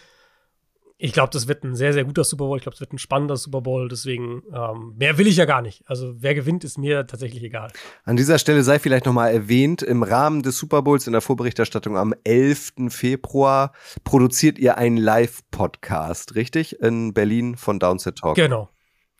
Ich 1.01 1.12
glaube, 1.12 1.30
das 1.32 1.46
wird 1.46 1.62
ein 1.62 1.76
sehr, 1.76 1.92
sehr 1.92 2.05
guter 2.05 2.24
Super 2.24 2.46
Bowl. 2.46 2.57
Ich 2.57 2.64
glaube, 2.64 2.74
es 2.74 2.80
wird 2.80 2.92
ein 2.92 2.99
spannender 2.99 3.36
Super 3.36 3.61
Bowl. 3.61 3.88
Deswegen, 3.88 4.42
ähm, 4.53 4.94
mehr 4.96 5.16
will 5.16 5.28
ich 5.28 5.36
ja 5.36 5.44
gar 5.44 5.62
nicht. 5.62 5.84
Also, 5.86 6.12
wer 6.18 6.34
gewinnt, 6.34 6.64
ist 6.64 6.76
mir 6.76 7.07
tatsächlich 7.07 7.44
egal. 7.44 7.70
An 8.05 8.16
dieser 8.16 8.40
Stelle 8.40 8.64
sei 8.64 8.80
vielleicht 8.80 9.07
nochmal 9.07 9.32
erwähnt, 9.32 9.80
im 9.82 10.03
Rahmen 10.03 10.42
des 10.42 10.59
Super 10.59 10.82
Bowls 10.82 11.07
in 11.07 11.12
der 11.12 11.22
Vorberichterstattung 11.22 11.96
am 11.96 12.14
11. 12.24 12.72
Februar 12.88 13.72
produziert 14.03 14.59
ihr 14.59 14.76
einen 14.76 14.96
Live-Podcast, 14.96 16.34
richtig? 16.34 16.80
In 16.80 17.14
Berlin 17.14 17.57
von 17.57 17.78
Downset 17.78 18.18
Talk. 18.18 18.34
Genau. 18.34 18.68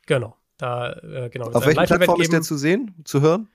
Genau. 0.07 0.37
Da, 0.57 0.95
äh, 0.95 1.31
genau. 1.31 1.53
Auf 1.53 1.65
welcher 1.65 1.85
Plattform 1.85 2.21
ist 2.21 2.33
der 2.33 2.43
zu 2.43 2.57
sehen, 2.57 2.97
zu 3.05 3.21
hören? 3.21 3.49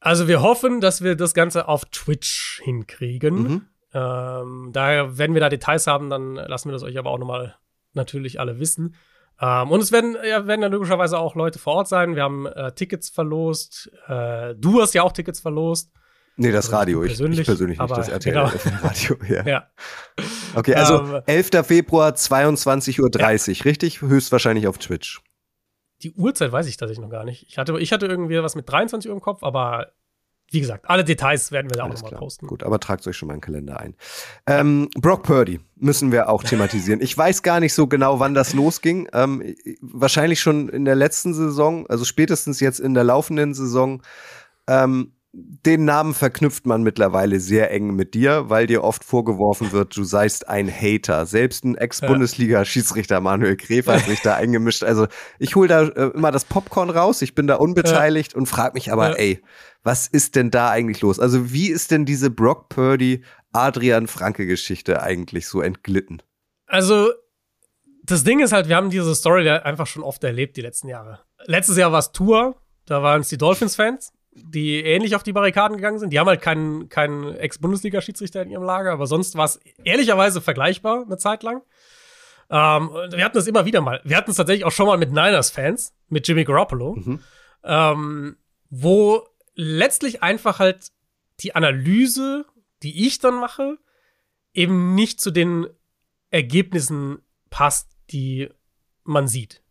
Also 0.00 0.28
wir 0.28 0.42
hoffen, 0.42 0.82
dass 0.82 1.02
wir 1.02 1.16
das 1.16 1.32
Ganze 1.32 1.68
auf 1.68 1.86
Twitch 1.86 2.60
hinkriegen. 2.62 3.42
Mhm. 3.42 3.66
Ähm, 3.94 4.70
daher, 4.72 5.18
wenn 5.18 5.34
wir 5.34 5.40
da 5.40 5.48
Details 5.48 5.86
haben, 5.86 6.10
dann 6.10 6.34
lassen 6.34 6.68
wir 6.68 6.72
das 6.72 6.82
euch 6.82 6.98
aber 6.98 7.10
auch 7.10 7.18
nochmal 7.18 7.56
natürlich 7.94 8.40
alle 8.40 8.58
wissen. 8.58 8.94
Ähm, 9.40 9.70
und 9.70 9.80
es 9.80 9.92
werden, 9.92 10.16
ja, 10.28 10.46
werden 10.46 10.62
dann 10.62 10.72
logischerweise 10.72 11.18
auch 11.18 11.34
Leute 11.34 11.58
vor 11.58 11.74
Ort 11.74 11.88
sein. 11.88 12.16
Wir 12.16 12.22
haben 12.22 12.46
äh, 12.46 12.72
Tickets 12.72 13.08
verlost. 13.08 13.90
Äh, 14.06 14.54
du 14.56 14.80
hast 14.82 14.94
ja 14.94 15.02
auch 15.02 15.12
Tickets 15.12 15.40
verlost. 15.40 15.92
Nee, 16.36 16.52
das 16.52 16.66
also 16.66 16.76
Radio. 16.76 17.02
Ich 17.02 17.10
persönlich, 17.10 17.40
ich 17.40 17.46
persönlich 17.46 17.78
nicht, 17.78 17.90
das 17.90 18.08
RTL 18.08 18.32
genau. 18.32 18.46
Radio. 18.82 19.16
Ja. 19.28 19.46
ja. 19.46 19.66
Okay, 20.54 20.74
also 20.74 21.16
ähm, 21.16 21.22
11. 21.26 21.66
Februar, 21.66 22.10
22.30 22.10 23.00
Uhr, 23.00 23.10
ja. 23.18 23.26
richtig? 23.64 24.00
Höchstwahrscheinlich 24.02 24.68
auf 24.68 24.78
Twitch. 24.78 25.20
Die 26.02 26.12
Uhrzeit 26.12 26.52
weiß 26.52 26.68
ich 26.68 26.76
tatsächlich 26.76 27.02
noch 27.02 27.10
gar 27.10 27.24
nicht. 27.24 27.46
Ich 27.48 27.58
hatte, 27.58 27.76
ich 27.80 27.92
hatte 27.92 28.06
irgendwie 28.06 28.40
was 28.40 28.54
mit 28.54 28.70
23 28.70 29.08
Uhr 29.08 29.16
im 29.16 29.20
Kopf, 29.20 29.42
aber 29.42 29.88
wie 30.50 30.60
gesagt, 30.60 30.88
alle 30.88 31.04
Details 31.04 31.52
werden 31.52 31.70
wir 31.70 31.76
da 31.76 31.84
Alles 31.84 32.00
auch 32.00 32.04
nochmal 32.04 32.20
posten. 32.20 32.46
Gut, 32.46 32.62
aber 32.62 32.80
tragt 32.80 33.06
euch 33.06 33.16
schon 33.16 33.26
mal 33.26 33.34
einen 33.34 33.42
Kalender 33.42 33.80
ein. 33.80 33.94
Ähm, 34.46 34.88
Brock 34.98 35.24
Purdy 35.24 35.60
müssen 35.76 36.10
wir 36.10 36.28
auch 36.28 36.42
thematisieren. 36.44 37.00
Ich 37.00 37.16
weiß 37.16 37.42
gar 37.42 37.60
nicht 37.60 37.74
so 37.74 37.86
genau, 37.86 38.18
wann 38.18 38.34
das 38.34 38.54
losging. 38.54 39.08
Ähm, 39.12 39.54
wahrscheinlich 39.80 40.40
schon 40.40 40.68
in 40.68 40.84
der 40.84 40.94
letzten 40.94 41.34
Saison, 41.34 41.86
also 41.88 42.04
spätestens 42.04 42.60
jetzt 42.60 42.80
in 42.80 42.94
der 42.94 43.04
laufenden 43.04 43.52
Saison. 43.52 44.02
Ähm, 44.66 45.12
den 45.32 45.84
Namen 45.84 46.14
verknüpft 46.14 46.66
man 46.66 46.82
mittlerweile 46.82 47.38
sehr 47.38 47.70
eng 47.70 47.94
mit 47.94 48.14
dir, 48.14 48.48
weil 48.48 48.66
dir 48.66 48.82
oft 48.82 49.04
vorgeworfen 49.04 49.72
wird, 49.72 49.94
du 49.94 50.02
seist 50.02 50.48
ein 50.48 50.70
Hater. 50.70 51.26
Selbst 51.26 51.64
ein 51.64 51.74
Ex-Bundesliga-Schiedsrichter 51.76 53.20
Manuel 53.20 53.56
Gräfer 53.56 53.96
hat 53.96 54.06
sich 54.06 54.22
da 54.22 54.34
eingemischt. 54.36 54.84
Also 54.84 55.06
ich 55.38 55.54
hole 55.54 55.68
da 55.68 55.82
äh, 55.82 56.10
immer 56.14 56.32
das 56.32 56.46
Popcorn 56.46 56.88
raus, 56.88 57.20
ich 57.20 57.34
bin 57.34 57.46
da 57.46 57.56
unbeteiligt 57.56 58.32
ja. 58.32 58.38
und 58.38 58.46
frage 58.46 58.74
mich 58.74 58.90
aber, 58.90 59.10
ja. 59.10 59.16
ey, 59.16 59.42
was 59.82 60.08
ist 60.08 60.34
denn 60.34 60.50
da 60.50 60.70
eigentlich 60.70 61.02
los? 61.02 61.20
Also 61.20 61.52
wie 61.52 61.68
ist 61.68 61.90
denn 61.90 62.06
diese 62.06 62.30
Brock 62.30 62.70
Purdy 62.70 63.22
Adrian 63.52 64.06
Franke 64.06 64.46
Geschichte 64.46 65.02
eigentlich 65.02 65.46
so 65.46 65.60
entglitten? 65.60 66.22
Also 66.66 67.10
das 68.02 68.24
Ding 68.24 68.40
ist 68.40 68.52
halt, 68.52 68.68
wir 68.68 68.76
haben 68.76 68.88
diese 68.88 69.14
Story 69.14 69.48
einfach 69.48 69.86
schon 69.86 70.02
oft 70.02 70.24
erlebt 70.24 70.56
die 70.56 70.62
letzten 70.62 70.88
Jahre. 70.88 71.20
Letztes 71.44 71.76
Jahr 71.76 71.92
war 71.92 71.98
es 71.98 72.12
Tour, 72.12 72.56
da 72.86 73.02
waren 73.02 73.20
es 73.20 73.28
die 73.28 73.36
Dolphins-Fans 73.36 74.12
die 74.44 74.80
ähnlich 74.80 75.14
auf 75.14 75.22
die 75.22 75.32
Barrikaden 75.32 75.76
gegangen 75.76 75.98
sind. 75.98 76.12
Die 76.12 76.18
haben 76.18 76.28
halt 76.28 76.42
keinen, 76.42 76.88
keinen 76.88 77.34
Ex-Bundesliga-Schiedsrichter 77.34 78.42
in 78.42 78.50
ihrem 78.50 78.62
Lager, 78.62 78.92
aber 78.92 79.06
sonst 79.06 79.36
war 79.36 79.44
es 79.44 79.60
ehrlicherweise 79.84 80.40
vergleichbar 80.40 81.04
eine 81.04 81.16
Zeit 81.16 81.42
lang. 81.42 81.62
Ähm, 82.50 82.90
wir 83.10 83.24
hatten 83.24 83.36
das 83.36 83.46
immer 83.46 83.66
wieder 83.66 83.80
mal. 83.80 84.00
Wir 84.04 84.16
hatten 84.16 84.30
es 84.30 84.36
tatsächlich 84.36 84.64
auch 84.64 84.72
schon 84.72 84.86
mal 84.86 84.96
mit 84.96 85.10
Niners-Fans, 85.10 85.94
mit 86.08 86.26
Jimmy 86.26 86.44
Garoppolo, 86.44 86.96
mhm. 86.96 87.20
ähm, 87.64 88.36
wo 88.70 89.26
letztlich 89.54 90.22
einfach 90.22 90.58
halt 90.58 90.92
die 91.40 91.54
Analyse, 91.54 92.46
die 92.82 93.06
ich 93.06 93.18
dann 93.18 93.34
mache, 93.34 93.78
eben 94.54 94.94
nicht 94.94 95.20
zu 95.20 95.30
den 95.30 95.66
Ergebnissen 96.30 97.18
passt, 97.50 97.90
die 98.10 98.48
man 99.04 99.28
sieht. 99.28 99.62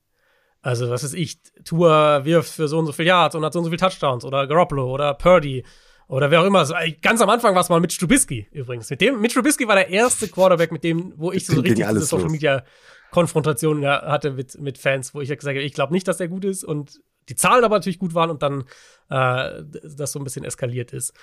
Also, 0.68 0.90
was 0.90 1.02
ist 1.02 1.14
ich, 1.14 1.40
Tour 1.64 2.26
wirft 2.26 2.52
für 2.52 2.68
so 2.68 2.78
und 2.78 2.88
so 2.88 2.92
viel 2.92 3.06
Yards 3.06 3.36
und 3.36 3.46
hat 3.46 3.54
so 3.54 3.60
und 3.60 3.64
so 3.64 3.72
viel 3.72 3.80
Touchdowns 3.80 4.26
oder 4.26 4.48
Garoppolo 4.48 4.92
oder 4.92 5.14
Purdy 5.14 5.64
oder 6.10 6.30
wer 6.30 6.42
auch 6.42 6.46
immer. 6.46 6.68
Ganz 7.02 7.22
am 7.22 7.30
Anfang 7.30 7.56
war 7.56 7.62
es 7.62 7.70
mal 7.70 7.80
mit 7.80 7.94
Strubisky 7.94 8.50
übrigens. 8.52 8.90
Mit 8.90 9.00
dem, 9.00 9.22
mit 9.22 9.32
Strubisky 9.32 9.66
war 9.66 9.76
der 9.76 9.88
erste 9.88 10.28
Quarterback, 10.28 10.74
mit 10.74 10.84
dem, 10.84 11.14
wo 11.16 11.32
ich 11.32 11.46
so 11.46 11.62
richtig 11.62 11.88
diese 11.88 12.02
Social 12.02 12.28
Media 12.28 12.66
Konfrontation 13.12 13.86
hatte 13.88 14.32
mit, 14.32 14.60
mit 14.60 14.78
Fans, 14.78 15.16
wo 15.16 15.22
ich 15.22 15.30
gesagt 15.30 15.56
habe, 15.56 15.62
ich 15.62 15.74
glaube 15.74 15.94
nicht, 15.94 16.06
dass 16.06 16.18
der 16.18 16.28
gut 16.28 16.44
ist 16.44 16.66
und 16.66 17.00
die 17.30 17.36
Zahlen 17.36 17.64
aber 17.64 17.78
natürlich 17.78 18.00
gut 18.00 18.14
waren 18.14 18.30
und 18.30 18.44
dann 18.44 18.66
äh, 19.10 19.64
das 19.96 20.12
so 20.12 20.20
ein 20.20 20.26
bisschen 20.26 20.44
eskaliert 20.44 20.92
ist. 20.92 21.14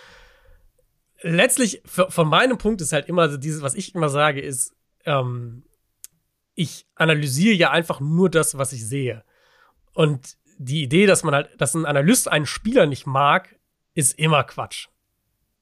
Letztlich, 1.21 1.83
von 1.85 2.29
meinem 2.29 2.57
Punkt 2.57 2.81
ist 2.81 2.95
halt 2.95 3.11
immer 3.11 3.37
dieses, 3.37 3.61
was 3.61 3.75
ich 3.75 3.95
immer 3.95 4.09
sage, 4.09 4.41
ist, 4.41 4.75
ähm, 5.05 5.65
ich 6.55 6.87
analysiere 6.95 7.55
ja 7.55 7.71
einfach 7.73 8.01
nur 8.01 8.31
das, 8.31 8.57
was 8.57 8.73
ich 8.73 8.87
sehe. 8.87 9.23
Und 9.95 10.37
die 10.59 10.83
Idee, 10.83 11.07
dass 11.07 11.25
man 11.25 11.35
halt, 11.35 11.61
dass 11.61 11.75
ein 11.75 11.87
Analyst 11.87 12.31
einen 12.31 12.47
Spieler 12.47 12.87
nicht 12.87 13.07
mag, 13.07 13.57
ist 13.95 14.19
immer 14.19 14.45
Quatsch. 14.45 14.89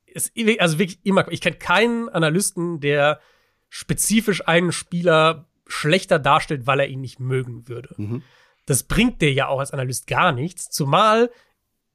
Ist, 0.06 0.32
also 0.58 0.78
wirklich 0.78 1.00
immer. 1.04 1.30
Ich 1.30 1.40
kenne 1.40 1.56
keinen 1.56 2.08
Analysten, 2.08 2.80
der 2.80 3.20
spezifisch 3.68 4.46
einen 4.46 4.72
Spieler 4.72 5.48
schlechter 5.66 6.18
darstellt, 6.18 6.66
weil 6.66 6.80
er 6.80 6.88
ihn 6.88 7.00
nicht 7.00 7.20
mögen 7.20 7.68
würde. 7.68 7.94
Mhm. 7.96 8.22
Das 8.66 8.82
bringt 8.82 9.22
dir 9.22 9.32
ja 9.32 9.48
auch 9.48 9.60
als 9.60 9.70
Analyst 9.70 10.06
gar 10.06 10.32
nichts. 10.32 10.70
Zumal 10.70 11.30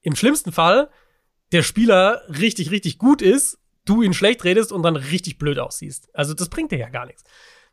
im 0.02 0.16
schlimmsten 0.16 0.52
Fall 0.52 0.90
der 1.52 1.64
Spieler 1.64 2.24
richtig, 2.28 2.72
richtig 2.72 2.98
gut 2.98 3.22
ist, 3.22 3.60
du 3.86 4.02
ihn 4.02 4.14
schlecht 4.14 4.44
redest 4.44 4.72
und 4.72 4.84
dann 4.84 4.96
richtig 4.96 5.38
blöd 5.38 5.60
aussiehst. 5.60 6.10
Also 6.14 6.34
das 6.34 6.50
bringt 6.50 6.72
dir 6.72 6.80
ja 6.80 6.90
gar 6.90 7.06
nichts. 7.06 7.24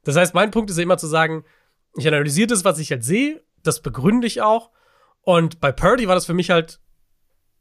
Das 0.05 0.17
heißt, 0.17 0.35
mein 0.35 0.51
Punkt 0.51 0.71
ist 0.71 0.77
ja 0.77 0.83
immer 0.83 0.99
zu 0.99 1.07
sagen, 1.07 1.45
ich 1.97 2.07
analysiere 2.07 2.47
das, 2.47 2.65
was 2.65 2.79
ich 2.79 2.91
halt 2.91 3.05
sehe 3.05 3.43
das 3.67 3.83
begründe 3.83 4.27
ich 4.27 4.43
auch. 4.43 4.71
Und 5.23 5.61
bei 5.61 5.73
Purdy 5.73 6.07
war 6.07 6.15
das 6.15 6.27
für 6.27 6.35
mich 6.35 6.51
halt 6.51 6.81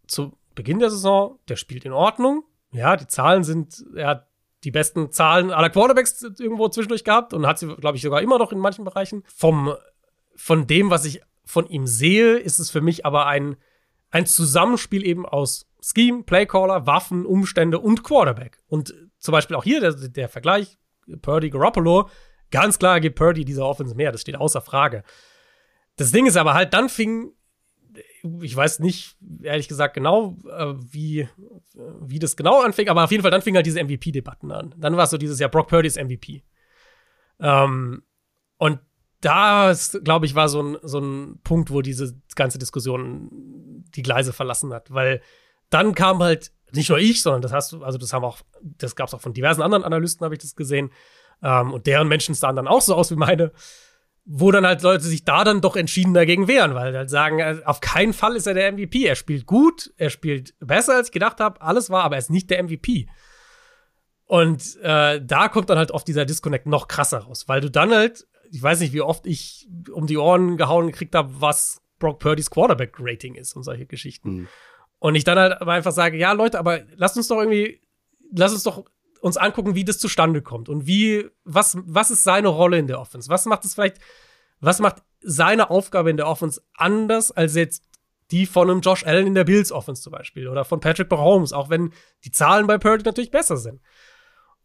zu 0.07 0.37
Beginn 0.55 0.79
der 0.79 0.89
Saison, 0.89 1.39
der 1.47 1.55
spielt 1.55 1.85
in 1.85 1.93
Ordnung. 1.93 2.43
Ja, 2.71 2.95
die 2.95 3.07
Zahlen 3.07 3.43
sind, 3.43 3.83
er 3.95 4.07
hat 4.07 4.27
die 4.63 4.71
besten 4.71 5.11
Zahlen 5.11 5.51
aller 5.51 5.69
Quarterbacks 5.69 6.21
irgendwo 6.21 6.69
zwischendurch 6.69 7.03
gehabt 7.03 7.33
und 7.33 7.45
hat 7.47 7.59
sie, 7.59 7.75
glaube 7.75 7.97
ich, 7.97 8.03
sogar 8.03 8.21
immer 8.21 8.37
noch 8.37 8.51
in 8.51 8.59
manchen 8.59 8.85
Bereichen. 8.85 9.23
Vom, 9.27 9.75
von 10.35 10.67
dem, 10.67 10.89
was 10.89 11.05
ich 11.05 11.21
von 11.45 11.67
ihm 11.67 11.87
sehe, 11.87 12.37
ist 12.37 12.59
es 12.59 12.71
für 12.71 12.81
mich 12.81 13.05
aber 13.05 13.27
ein, 13.27 13.57
ein 14.09 14.25
Zusammenspiel 14.25 15.05
eben 15.05 15.25
aus 15.25 15.67
Scheme, 15.81 16.23
Playcaller, 16.23 16.87
Waffen, 16.87 17.25
Umstände 17.25 17.79
und 17.79 18.03
Quarterback. 18.03 18.61
Und 18.67 18.93
zum 19.19 19.33
Beispiel 19.33 19.55
auch 19.55 19.63
hier 19.63 19.81
der, 19.81 19.93
der 19.93 20.29
Vergleich, 20.29 20.77
Purdy, 21.21 21.49
Garoppolo, 21.49 22.09
ganz 22.51 22.79
klar 22.79 23.01
gibt 23.01 23.17
Purdy 23.17 23.43
dieser 23.43 23.65
Offense 23.65 23.95
mehr, 23.95 24.11
das 24.11 24.21
steht 24.21 24.37
außer 24.37 24.61
Frage. 24.61 25.03
Das 25.95 26.11
Ding 26.11 26.25
ist 26.25 26.37
aber 26.37 26.53
halt, 26.53 26.73
dann 26.73 26.89
fing 26.89 27.33
ich 28.41 28.55
weiß 28.55 28.79
nicht, 28.79 29.17
ehrlich 29.41 29.67
gesagt, 29.67 29.93
genau, 29.93 30.37
äh, 30.49 30.73
wie, 30.77 31.27
wie 31.73 32.19
das 32.19 32.37
genau 32.37 32.61
anfing, 32.61 32.87
aber 32.87 33.03
auf 33.03 33.11
jeden 33.11 33.21
Fall, 33.21 33.31
dann 33.31 33.41
fing 33.41 33.55
halt 33.55 33.65
diese 33.65 33.83
MVP-Debatten 33.83 34.51
an. 34.51 34.73
Dann 34.77 34.95
war 34.95 35.03
es 35.03 35.09
so 35.09 35.17
dieses 35.17 35.39
Jahr 35.39 35.49
Brock 35.49 35.67
Purdy's 35.67 35.97
MVP. 35.97 36.43
Ähm, 37.39 38.03
und 38.57 38.79
das, 39.19 39.99
glaube 40.03 40.25
ich, 40.25 40.35
war 40.35 40.47
so 40.47 40.61
ein, 40.61 40.77
so 40.81 40.99
ein 40.99 41.39
Punkt, 41.43 41.69
wo 41.69 41.81
diese 41.81 42.15
ganze 42.35 42.57
Diskussion 42.57 43.29
die 43.95 44.03
Gleise 44.03 44.31
verlassen 44.31 44.73
hat, 44.73 44.93
weil 44.93 45.21
dann 45.69 45.93
kam 45.93 46.21
halt 46.21 46.51
nicht 46.71 46.89
nur 46.89 46.99
ich, 46.99 47.21
sondern 47.21 47.41
das 47.41 47.51
hast 47.51 47.71
du, 47.71 47.83
also 47.83 47.97
das 47.97 48.13
haben 48.13 48.23
auch, 48.23 48.39
das 48.61 48.95
gab 48.95 49.07
es 49.07 49.13
auch 49.13 49.21
von 49.21 49.33
diversen 49.33 49.61
anderen 49.61 49.83
Analysten, 49.83 50.23
habe 50.23 50.35
ich 50.35 50.41
das 50.41 50.55
gesehen, 50.55 50.91
ähm, 51.41 51.73
und 51.73 51.87
deren 51.87 52.07
Menschen 52.07 52.35
sahen 52.35 52.55
dann 52.55 52.67
auch 52.67 52.81
so 52.81 52.95
aus 52.95 53.11
wie 53.11 53.15
meine 53.15 53.51
wo 54.25 54.51
dann 54.51 54.65
halt 54.65 54.81
Leute 54.81 55.03
sich 55.03 55.25
da 55.25 55.43
dann 55.43 55.61
doch 55.61 55.75
entschieden 55.75 56.13
dagegen 56.13 56.47
wehren, 56.47 56.75
weil 56.75 56.95
halt 56.95 57.09
sagen, 57.09 57.39
äh, 57.39 57.61
auf 57.65 57.81
keinen 57.81 58.13
Fall 58.13 58.35
ist 58.35 58.47
er 58.47 58.53
der 58.53 58.71
MVP. 58.71 59.05
Er 59.05 59.15
spielt 59.15 59.45
gut, 59.45 59.91
er 59.97 60.09
spielt 60.09 60.53
besser, 60.59 60.95
als 60.95 61.07
ich 61.07 61.13
gedacht 61.13 61.39
habe, 61.39 61.61
alles 61.61 61.89
war, 61.89 62.03
aber 62.03 62.15
er 62.15 62.19
ist 62.19 62.29
nicht 62.29 62.49
der 62.49 62.63
MVP. 62.63 63.07
Und 64.25 64.77
äh, 64.81 65.21
da 65.23 65.49
kommt 65.49 65.69
dann 65.69 65.77
halt 65.77 65.91
oft 65.91 66.07
dieser 66.07 66.25
Disconnect 66.25 66.65
noch 66.65 66.87
krasser 66.87 67.19
raus, 67.19 67.47
weil 67.47 67.59
du 67.59 67.69
dann 67.69 67.91
halt, 67.91 68.25
ich 68.49 68.63
weiß 68.63 68.79
nicht, 68.79 68.93
wie 68.93 69.01
oft 69.01 69.27
ich 69.27 69.67
um 69.91 70.07
die 70.07 70.17
Ohren 70.17 70.55
gehauen 70.57 70.87
gekriegt 70.87 71.15
habe, 71.15 71.41
was 71.41 71.81
Brock 71.99 72.19
Purdy's 72.19 72.49
Quarterback-Rating 72.49 73.35
ist 73.35 73.55
und 73.55 73.63
solche 73.63 73.85
Geschichten. 73.85 74.29
Mhm. 74.29 74.47
Und 74.99 75.15
ich 75.15 75.25
dann 75.25 75.37
halt 75.37 75.59
aber 75.59 75.73
einfach 75.73 75.91
sage, 75.91 76.17
ja, 76.17 76.31
Leute, 76.31 76.57
aber 76.57 76.83
lasst 76.95 77.17
uns 77.17 77.27
doch 77.27 77.39
irgendwie, 77.39 77.81
lasst 78.31 78.53
uns 78.53 78.63
doch 78.63 78.85
uns 79.23 79.37
angucken, 79.37 79.73
wie 79.73 79.85
das 79.85 79.99
zustande 79.99 80.41
kommt 80.41 80.67
und 80.67 80.85
wie, 80.85 81.29
was, 81.45 81.77
was 81.85 82.11
ist 82.11 82.23
seine 82.23 82.49
Rolle 82.49 82.77
in 82.77 82.87
der 82.87 82.99
Offense? 82.99 83.29
Was 83.29 83.45
macht 83.45 83.63
es 83.63 83.73
vielleicht, 83.73 83.99
was 84.59 84.79
macht 84.79 84.97
seine 85.21 85.69
Aufgabe 85.69 86.09
in 86.09 86.17
der 86.17 86.27
Offense 86.27 86.61
anders 86.75 87.31
als 87.31 87.55
jetzt 87.55 87.85
die 88.31 88.45
von 88.45 88.69
einem 88.69 88.81
Josh 88.81 89.05
Allen 89.05 89.27
in 89.27 89.33
der 89.33 89.45
Bills 89.45 89.71
Offense 89.71 90.01
zum 90.01 90.11
Beispiel 90.11 90.49
oder 90.49 90.65
von 90.65 90.81
Patrick 90.81 91.09
Mahomes, 91.09 91.53
auch 91.53 91.69
wenn 91.69 91.93
die 92.25 92.31
Zahlen 92.31 92.67
bei 92.67 92.77
Purdy 92.77 93.05
natürlich 93.05 93.31
besser 93.31 93.55
sind. 93.55 93.79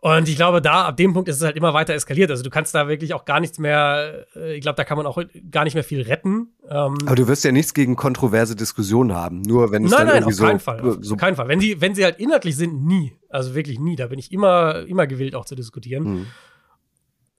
Und 0.00 0.28
ich 0.28 0.36
glaube, 0.36 0.62
da, 0.62 0.86
ab 0.86 0.96
dem 0.96 1.12
Punkt 1.12 1.28
ist 1.28 1.36
es 1.36 1.42
halt 1.42 1.56
immer 1.56 1.74
weiter 1.74 1.92
eskaliert. 1.92 2.30
Also 2.30 2.44
du 2.44 2.50
kannst 2.50 2.72
da 2.72 2.86
wirklich 2.86 3.14
auch 3.14 3.24
gar 3.24 3.40
nichts 3.40 3.58
mehr, 3.58 4.26
äh, 4.36 4.54
ich 4.54 4.60
glaube, 4.60 4.76
da 4.76 4.84
kann 4.84 4.96
man 4.96 5.06
auch 5.06 5.20
gar 5.50 5.64
nicht 5.64 5.74
mehr 5.74 5.82
viel 5.82 6.02
retten. 6.02 6.54
Ähm 6.68 6.96
Aber 7.04 7.16
du 7.16 7.26
wirst 7.26 7.44
ja 7.44 7.50
nichts 7.50 7.74
gegen 7.74 7.96
kontroverse 7.96 8.54
Diskussionen 8.54 9.12
haben, 9.12 9.42
nur 9.42 9.72
wenn 9.72 9.84
es 9.84 9.90
nein, 9.90 10.06
dann 10.06 10.08
nein, 10.08 10.22
irgendwie 10.22 10.40
auf 10.40 10.48
keinen 10.48 10.60
Fall, 10.60 10.80
auf, 10.80 10.98
so 11.00 11.16
keinen 11.16 11.34
Fall. 11.34 11.48
Wenn 11.48 11.58
sie, 11.58 11.80
wenn 11.80 11.96
sie 11.96 12.04
halt 12.04 12.20
inhaltlich 12.20 12.56
sind, 12.56 12.86
nie. 12.86 13.18
Also 13.28 13.56
wirklich 13.56 13.80
nie. 13.80 13.96
Da 13.96 14.06
bin 14.06 14.20
ich 14.20 14.30
immer, 14.30 14.86
immer 14.86 15.08
gewillt 15.08 15.34
auch 15.34 15.44
zu 15.44 15.56
diskutieren. 15.56 16.04
Hm. 16.04 16.26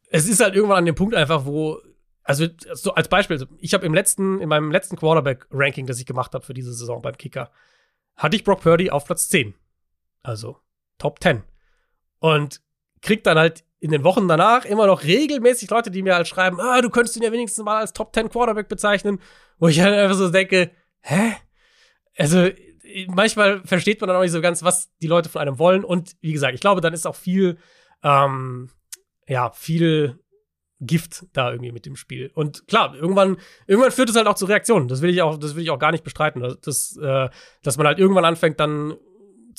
Es 0.09 0.27
ist 0.27 0.41
halt 0.41 0.53
irgendwann 0.53 0.79
an 0.79 0.85
dem 0.85 0.95
Punkt 0.95 1.15
einfach, 1.15 1.45
wo, 1.45 1.79
also 2.23 2.45
so 2.73 2.93
als 2.93 3.07
Beispiel, 3.07 3.47
ich 3.59 3.73
habe 3.73 3.85
im 3.85 3.93
letzten, 3.93 4.41
in 4.41 4.49
meinem 4.49 4.69
letzten 4.69 4.97
Quarterback-Ranking, 4.97 5.87
das 5.87 5.97
ich 5.99 6.05
gemacht 6.05 6.33
habe 6.33 6.43
für 6.43 6.53
diese 6.53 6.73
Saison 6.73 7.01
beim 7.01 7.15
Kicker, 7.15 7.51
hatte 8.17 8.35
ich 8.35 8.43
Brock 8.43 8.61
Purdy 8.61 8.89
auf 8.89 9.05
Platz 9.05 9.29
10. 9.29 9.53
Also 10.23 10.57
Top 10.97 11.23
10. 11.23 11.43
Und 12.19 12.61
kriegt 13.01 13.25
dann 13.25 13.37
halt 13.37 13.63
in 13.79 13.91
den 13.91 14.03
Wochen 14.03 14.27
danach 14.27 14.65
immer 14.65 14.87
noch 14.87 15.03
regelmäßig 15.03 15.69
Leute, 15.69 15.89
die 15.89 16.03
mir 16.03 16.15
halt 16.15 16.27
schreiben, 16.27 16.59
ah, 16.59 16.81
du 16.81 16.89
könntest 16.89 17.15
ihn 17.15 17.23
ja 17.23 17.31
wenigstens 17.31 17.63
mal 17.63 17.79
als 17.79 17.93
Top 17.93 18.13
10 18.13 18.29
Quarterback 18.29 18.67
bezeichnen, 18.67 19.21
wo 19.57 19.67
ich 19.67 19.79
halt 19.79 19.95
einfach 19.95 20.17
so 20.17 20.29
denke, 20.29 20.71
hä? 21.01 21.35
Also, 22.17 22.49
manchmal 23.07 23.61
versteht 23.65 24.01
man 24.01 24.09
dann 24.09 24.17
auch 24.17 24.21
nicht 24.21 24.31
so 24.31 24.41
ganz, 24.41 24.63
was 24.63 24.89
die 25.01 25.07
Leute 25.07 25.29
von 25.29 25.41
einem 25.41 25.59
wollen. 25.59 25.85
Und 25.85 26.17
wie 26.21 26.33
gesagt, 26.33 26.55
ich 26.55 26.61
glaube, 26.61 26.81
dann 26.81 26.93
ist 26.93 27.07
auch 27.07 27.15
viel, 27.15 27.57
ähm, 28.03 28.69
ja, 29.27 29.51
viel 29.51 30.19
Gift 30.81 31.25
da 31.33 31.51
irgendwie 31.51 31.71
mit 31.71 31.85
dem 31.85 31.95
Spiel. 31.95 32.31
Und 32.33 32.67
klar, 32.67 32.95
irgendwann, 32.95 33.37
irgendwann 33.67 33.91
führt 33.91 34.09
es 34.09 34.15
halt 34.15 34.27
auch 34.27 34.35
zu 34.35 34.45
Reaktionen. 34.45 34.87
Das 34.87 35.01
will 35.01 35.09
ich 35.09 35.21
auch, 35.21 35.37
das 35.37 35.55
will 35.55 35.63
ich 35.63 35.69
auch 35.69 35.79
gar 35.79 35.91
nicht 35.91 36.03
bestreiten. 36.03 36.57
Das, 36.61 36.97
äh, 36.97 37.29
dass 37.63 37.77
man 37.77 37.87
halt 37.87 37.99
irgendwann 37.99 38.25
anfängt, 38.25 38.59
dann 38.59 38.95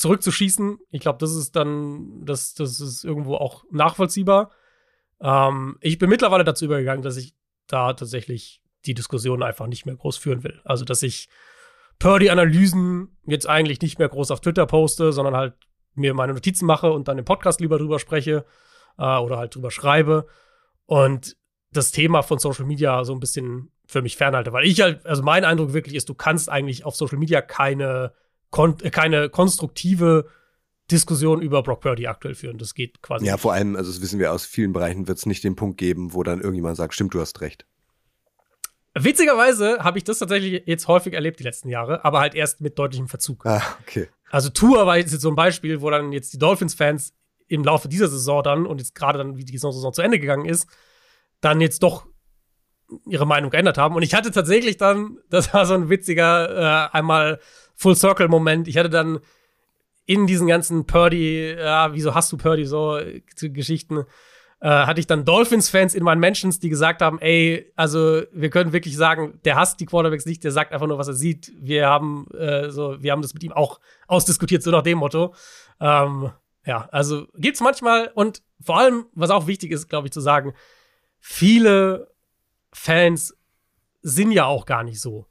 zurückzuschießen. 0.01 0.79
Ich 0.91 1.01
glaube, 1.01 1.19
das 1.19 1.35
ist 1.35 1.55
dann, 1.57 2.25
das, 2.25 2.55
das 2.55 2.81
ist 2.81 3.05
irgendwo 3.05 3.35
auch 3.35 3.65
nachvollziehbar. 3.71 4.51
Ähm, 5.21 5.77
ich 5.81 5.99
bin 5.99 6.09
mittlerweile 6.09 6.43
dazu 6.43 6.65
übergegangen, 6.65 7.03
dass 7.03 7.19
ich 7.19 7.35
da 7.67 7.93
tatsächlich 7.93 8.63
die 8.87 8.95
Diskussion 8.95 9.43
einfach 9.43 9.67
nicht 9.67 9.85
mehr 9.85 9.95
groß 9.95 10.17
führen 10.17 10.43
will. 10.43 10.63
Also, 10.65 10.87
dass 10.87 11.03
ich 11.03 11.29
Purdy-Analysen 11.99 13.19
jetzt 13.27 13.47
eigentlich 13.47 13.83
nicht 13.83 13.99
mehr 13.99 14.09
groß 14.09 14.31
auf 14.31 14.41
Twitter 14.41 14.65
poste, 14.65 15.13
sondern 15.13 15.37
halt 15.37 15.55
mir 15.95 16.15
meine 16.15 16.33
Notizen 16.33 16.65
mache 16.65 16.91
und 16.91 17.09
dann 17.09 17.19
im 17.19 17.27
Podcast 17.27 17.61
lieber 17.61 17.77
drüber 17.77 17.99
spreche 17.99 18.47
äh, 18.97 19.19
oder 19.19 19.37
halt 19.37 19.55
drüber 19.55 19.71
schreibe 19.71 20.27
und 20.87 21.37
das 21.73 21.93
Thema 21.93 22.23
von 22.23 22.39
Social 22.39 22.65
Media 22.65 23.05
so 23.05 23.13
ein 23.13 23.21
bisschen 23.21 23.71
für 23.87 24.01
mich 24.01 24.17
fernhalte, 24.17 24.55
weil 24.55 24.65
ich 24.65 24.81
halt, 24.81 25.05
also 25.05 25.23
mein 25.23 25.45
Eindruck 25.45 25.75
wirklich 25.75 25.95
ist, 25.95 26.09
du 26.09 26.15
kannst 26.15 26.49
eigentlich 26.49 26.87
auf 26.87 26.97
Social 26.97 27.19
Media 27.19 27.43
keine 27.43 28.15
kon 28.51 28.77
keine 28.79 29.29
konstruktive 29.29 30.27
Diskussion 30.91 31.41
über 31.41 31.63
Brock 31.63 31.81
Purdy 31.81 32.07
aktuell 32.07 32.35
führen. 32.35 32.59
Das 32.59 32.75
geht 32.75 33.01
quasi. 33.03 33.25
Ja, 33.27 33.37
vor 33.37 33.53
allem, 33.53 33.77
also 33.77 33.91
das 33.91 34.01
wissen 34.01 34.19
wir 34.19 34.33
aus 34.33 34.45
vielen 34.45 34.73
Bereichen, 34.73 35.07
wird 35.07 35.19
es 35.19 35.27
nicht 35.27 35.45
den 35.45 35.57
Punkt 35.57 35.79
geben, 35.79 36.13
wo 36.13 36.23
dann 36.23 36.41
irgendjemand 36.41 36.77
sagt, 36.77 36.95
stimmt, 36.95 37.15
du 37.15 37.21
hast 37.21 37.41
recht. 37.41 37.67
Witzigerweise 38.95 39.79
habe 39.85 39.99
ich 39.99 40.05
das 40.05 40.19
tatsächlich 40.19 40.65
jetzt 40.67 40.89
häufig 40.89 41.15
erlebt 41.15 41.39
die 41.39 41.45
letzten 41.45 41.69
Jahre, 41.69 42.05
aber 42.05 42.19
halt 42.19 42.35
erst 42.35 42.61
mit 42.61 42.77
deutlichem 42.77 43.07
Verzug. 43.07 43.47
Ah, 43.47 43.63
okay. 43.83 44.09
Also 44.31 44.49
Tour 44.49 44.85
war 44.87 44.97
jetzt 44.97 45.13
so 45.21 45.29
ein 45.29 45.37
Beispiel, 45.37 45.81
wo 45.81 45.91
dann 45.91 46.13
jetzt 46.13 46.33
die 46.33 46.39
Dolphins-Fans 46.39 47.15
im 47.47 47.63
Laufe 47.63 47.89
dieser 47.89 48.09
Saison 48.09 48.43
dann 48.43 48.67
und 48.67 48.79
jetzt 48.79 48.95
gerade 48.95 49.19
dann, 49.19 49.37
wie 49.37 49.45
die 49.45 49.59
Saison 49.59 49.93
zu 49.93 50.03
Ende 50.03 50.19
gegangen 50.19 50.45
ist, 50.45 50.69
dann 51.41 51.61
jetzt 51.61 51.83
doch 51.85 52.07
ihre 53.07 53.27
Meinung 53.27 53.51
geändert 53.51 53.79
haben. 53.79 53.95
Und 53.95 54.03
ich 54.03 54.15
hatte 54.15 54.33
tatsächlich 54.33 54.77
dann, 54.77 55.19
das 55.31 55.55
war 55.55 55.67
so 55.67 55.75
ein 55.75 55.89
witziger, 55.89 56.89
äh, 56.91 56.97
einmal 56.97 57.41
Full 57.81 57.97
Circle 57.97 58.29
Moment. 58.29 58.69
Ich 58.69 58.77
hatte 58.77 58.91
dann 58.91 59.21
in 60.05 60.27
diesen 60.27 60.47
ganzen 60.47 60.87
Purdy, 60.87 61.55
ja, 61.59 61.95
wieso 61.95 62.15
hast 62.15 62.31
du 62.31 62.37
Purdy 62.37 62.67
so 62.67 62.99
äh, 62.99 63.23
Geschichten, 63.41 64.05
äh, 64.61 64.69
hatte 64.69 65.01
ich 65.01 65.07
dann 65.07 65.25
Dolphins-Fans 65.25 65.95
in 65.95 66.05
meinen 66.05 66.21
Mentions, 66.21 66.61
die 66.61 66.69
gesagt 66.69 67.01
haben, 67.01 67.19
ey, 67.21 67.73
also 67.77 68.23
wir 68.33 68.51
können 68.51 68.75
wirklich 68.75 68.99
sagen, 68.99 69.41
der 69.47 69.57
hasst 69.57 69.81
die 69.81 69.87
Quarterbacks 69.87 70.27
nicht, 70.27 70.45
der 70.45 70.53
sagt 70.53 70.75
einfach 70.75 70.89
nur, 70.89 70.99
was 70.99 71.09
er 71.09 71.15
sieht. 71.15 71.53
Wir 71.57 71.87
haben 71.87 72.27
äh, 72.35 72.71
so, 72.71 73.03
wir 73.03 73.13
haben 73.13 73.23
das 73.23 73.33
mit 73.33 73.43
ihm 73.45 73.53
auch 73.53 73.81
ausdiskutiert, 74.09 74.63
so 74.63 74.71
nach 74.71 74.83
dem 74.83 74.99
Motto. 74.99 75.35
Ähm, 75.81 76.33
ja, 76.67 76.87
also 76.93 77.29
gibt's 77.37 77.63
manchmal 77.63 78.11
und 78.15 78.43
vor 78.61 78.79
allem, 78.79 79.07
was 79.15 79.31
auch 79.31 79.47
wichtig 79.47 79.71
ist, 79.71 79.89
glaube 79.89 80.09
ich, 80.09 80.13
zu 80.13 80.21
sagen, 80.21 80.53
viele 81.19 82.13
Fans 82.75 83.35
sind 84.03 84.33
ja 84.33 84.45
auch 84.45 84.67
gar 84.67 84.85
nicht 84.85 85.01
so. 85.01 85.27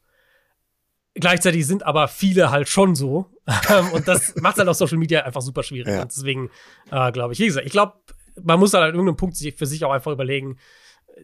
Gleichzeitig 1.16 1.66
sind 1.66 1.86
aber 1.86 2.08
viele 2.08 2.52
halt 2.52 2.70
schon 2.70 2.96
so. 2.96 3.26
Ähm, 3.70 3.92
und 3.94 4.08
das 4.08 4.36
macht 4.42 4.58
halt 4.58 4.70
auf 4.70 4.78
Social 4.78 4.98
Media 4.98 5.22
einfach 5.22 5.42
super 5.42 5.64
schwierig. 5.64 5.94
Ja. 5.94 6.04
Und 6.04 6.12
deswegen 6.12 6.50
äh, 6.92 7.12
glaube 7.12 7.34
ich, 7.34 7.40
wie 7.40 7.48
gesagt, 7.48 7.66
ich 7.66 7.72
glaube, 7.72 7.94
man 8.42 8.60
muss 8.60 8.74
halt 8.74 8.84
an 8.84 8.92
irgendeinem 8.92 9.18
Punkt 9.18 9.36
sich 9.36 9.56
für 9.56 9.66
sich 9.66 9.84
auch 9.84 9.92
einfach 9.92 10.12
überlegen, 10.12 10.58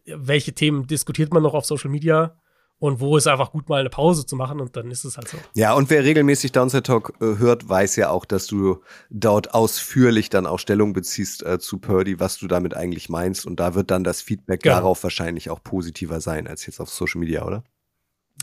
welche 0.05 0.53
Themen 0.53 0.87
diskutiert 0.87 1.33
man 1.33 1.43
noch 1.43 1.53
auf 1.53 1.65
Social 1.65 1.89
Media 1.89 2.35
und 2.79 2.99
wo 2.99 3.15
ist 3.15 3.27
einfach 3.27 3.51
gut, 3.51 3.69
mal 3.69 3.79
eine 3.79 3.89
Pause 3.89 4.25
zu 4.25 4.35
machen 4.35 4.59
und 4.59 4.75
dann 4.75 4.91
ist 4.91 5.05
es 5.05 5.17
halt 5.17 5.29
so. 5.29 5.37
Ja, 5.53 5.73
und 5.73 5.89
wer 5.89 6.03
regelmäßig 6.03 6.51
Downside 6.51 6.83
Talk 6.83 7.13
äh, 7.21 7.37
hört, 7.37 7.67
weiß 7.69 7.95
ja 7.95 8.09
auch, 8.09 8.25
dass 8.25 8.47
du 8.47 8.81
dort 9.09 9.53
ausführlich 9.53 10.29
dann 10.29 10.45
auch 10.45 10.59
Stellung 10.59 10.91
beziehst 10.93 11.43
äh, 11.43 11.57
zu 11.57 11.79
Purdy, 11.79 12.19
was 12.19 12.37
du 12.37 12.47
damit 12.47 12.75
eigentlich 12.75 13.07
meinst. 13.07 13.45
Und 13.45 13.59
da 13.59 13.75
wird 13.75 13.91
dann 13.91 14.03
das 14.03 14.21
Feedback 14.21 14.63
genau. 14.63 14.75
darauf 14.75 15.03
wahrscheinlich 15.03 15.49
auch 15.49 15.63
positiver 15.63 16.19
sein 16.19 16.47
als 16.47 16.65
jetzt 16.65 16.81
auf 16.81 16.89
Social 16.89 17.19
Media, 17.19 17.45
oder? 17.45 17.63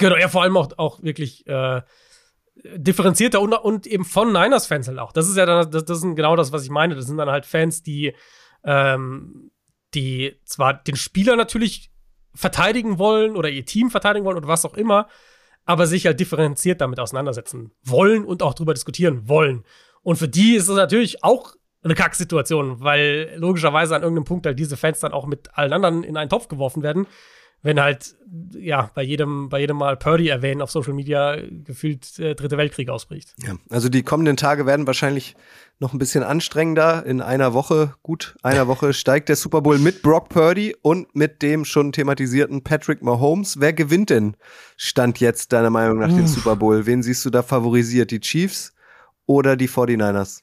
Genau, 0.03 0.17
ja, 0.17 0.29
vor 0.29 0.43
allem 0.43 0.57
auch, 0.57 0.77
auch 0.79 1.03
wirklich 1.03 1.47
äh, 1.47 1.83
differenzierter 2.55 3.41
und, 3.41 3.53
und 3.55 3.87
eben 3.87 4.05
von 4.05 4.33
Niners-Fans 4.33 4.89
halt 4.89 4.99
auch. 4.99 5.13
Das 5.13 5.29
ist 5.29 5.37
ja 5.37 5.47
dann, 5.47 5.71
das, 5.71 5.85
das 5.85 5.99
ist 5.99 6.17
genau 6.17 6.37
das, 6.37 6.53
was 6.53 6.65
ich 6.65 6.71
meine. 6.71 6.95
Das 6.95 7.07
sind 7.07 7.17
dann 7.17 7.31
halt 7.31 7.47
Fans, 7.47 7.83
die, 7.83 8.15
ähm, 8.65 9.51
die 9.95 10.39
zwar 10.45 10.75
den 10.75 10.97
Spieler 10.97 11.37
natürlich 11.37 11.91
verteidigen 12.35 12.99
wollen 12.99 13.37
oder 13.37 13.49
ihr 13.49 13.65
Team 13.65 13.91
verteidigen 13.91 14.25
wollen 14.25 14.37
oder 14.37 14.49
was 14.49 14.65
auch 14.65 14.75
immer, 14.75 15.09
aber 15.65 15.87
sich 15.87 16.07
halt 16.07 16.19
differenziert 16.19 16.81
damit 16.81 16.99
auseinandersetzen 16.99 17.73
wollen 17.83 18.25
und 18.25 18.43
auch 18.43 18.55
drüber 18.55 18.75
diskutieren 18.75 19.29
wollen. 19.29 19.65
Und 20.03 20.17
für 20.17 20.29
die 20.29 20.57
ist 20.57 20.69
es 20.69 20.77
natürlich 20.77 21.23
auch 21.23 21.55
eine 21.85 21.95
Kacksituation, 21.95 22.81
weil 22.81 23.35
logischerweise 23.37 23.95
an 23.95 24.03
irgendeinem 24.03 24.25
Punkt 24.25 24.47
halt 24.47 24.59
diese 24.59 24.77
Fans 24.77 25.01
dann 25.01 25.13
auch 25.13 25.27
mit 25.27 25.51
allen 25.55 25.73
anderen 25.73 26.05
in 26.05 26.17
einen 26.17 26.31
Topf 26.31 26.49
geworfen 26.49 26.83
werden 26.83 27.07
wenn 27.63 27.81
halt, 27.81 28.17
ja, 28.55 28.91
bei 28.95 29.03
jedem, 29.03 29.49
bei 29.49 29.61
jedem 29.61 29.77
Mal 29.77 29.97
Purdy 29.97 30.29
erwähnen 30.29 30.63
auf 30.63 30.71
Social 30.71 30.95
Media 30.95 31.37
gefühlt 31.49 32.19
äh, 32.19 32.35
Dritte 32.35 32.57
Weltkrieg 32.57 32.89
ausbricht. 32.89 33.35
Ja, 33.45 33.55
also 33.71 33.89
die 33.89 34.03
kommenden 34.03 34.37
Tage 34.37 34.67
werden 34.67 34.87
wahrscheinlich 34.87 35.37
noch 35.79 35.93
ein 35.93 35.99
bisschen 35.99 36.25
anstrengender. 36.25 37.07
In 37.07 37.21
einer 37.21 37.55
Woche, 37.55 37.95
gut, 38.03 38.37
einer 38.43 38.67
Woche 38.67 38.93
steigt 38.95 39.29
der 39.29 39.37
Super 39.37 39.63
Bowl 39.63 39.79
mit 39.79 40.03
Brock 40.03 40.29
Purdy 40.29 40.75
und 40.83 41.15
mit 41.15 41.41
dem 41.43 41.65
schon 41.65 41.93
thematisierten 41.93 42.65
Patrick 42.65 43.03
Mahomes. 43.03 43.61
Wer 43.61 43.73
gewinnt 43.73 44.11
denn 44.11 44.37
Stand 44.77 45.21
jetzt 45.21 45.53
deiner 45.53 45.71
Meinung 45.71 45.99
nach 45.99 46.09
den 46.09 46.27
Super 46.27 46.57
Bowl? 46.57 46.87
Wen 46.87 47.03
siehst 47.03 47.25
du 47.25 47.31
da 47.31 47.43
favorisiert? 47.43 48.11
Die 48.11 48.21
Chiefs 48.21 48.75
oder 49.27 49.57
die 49.57 49.69
49ers? 49.69 50.43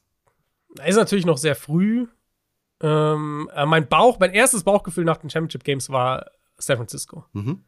Ist 0.85 0.95
natürlich 0.95 1.25
noch 1.25 1.37
sehr 1.37 1.55
früh. 1.55 2.07
Ähm, 2.81 3.49
äh, 3.53 3.65
mein 3.65 3.89
Bauch, 3.89 4.19
mein 4.19 4.31
erstes 4.31 4.63
Bauchgefühl 4.63 5.03
nach 5.03 5.17
den 5.17 5.29
Championship 5.29 5.65
Games 5.65 5.89
war 5.89 6.27
San 6.59 6.77
Francisco. 6.77 7.25
Mhm. 7.33 7.63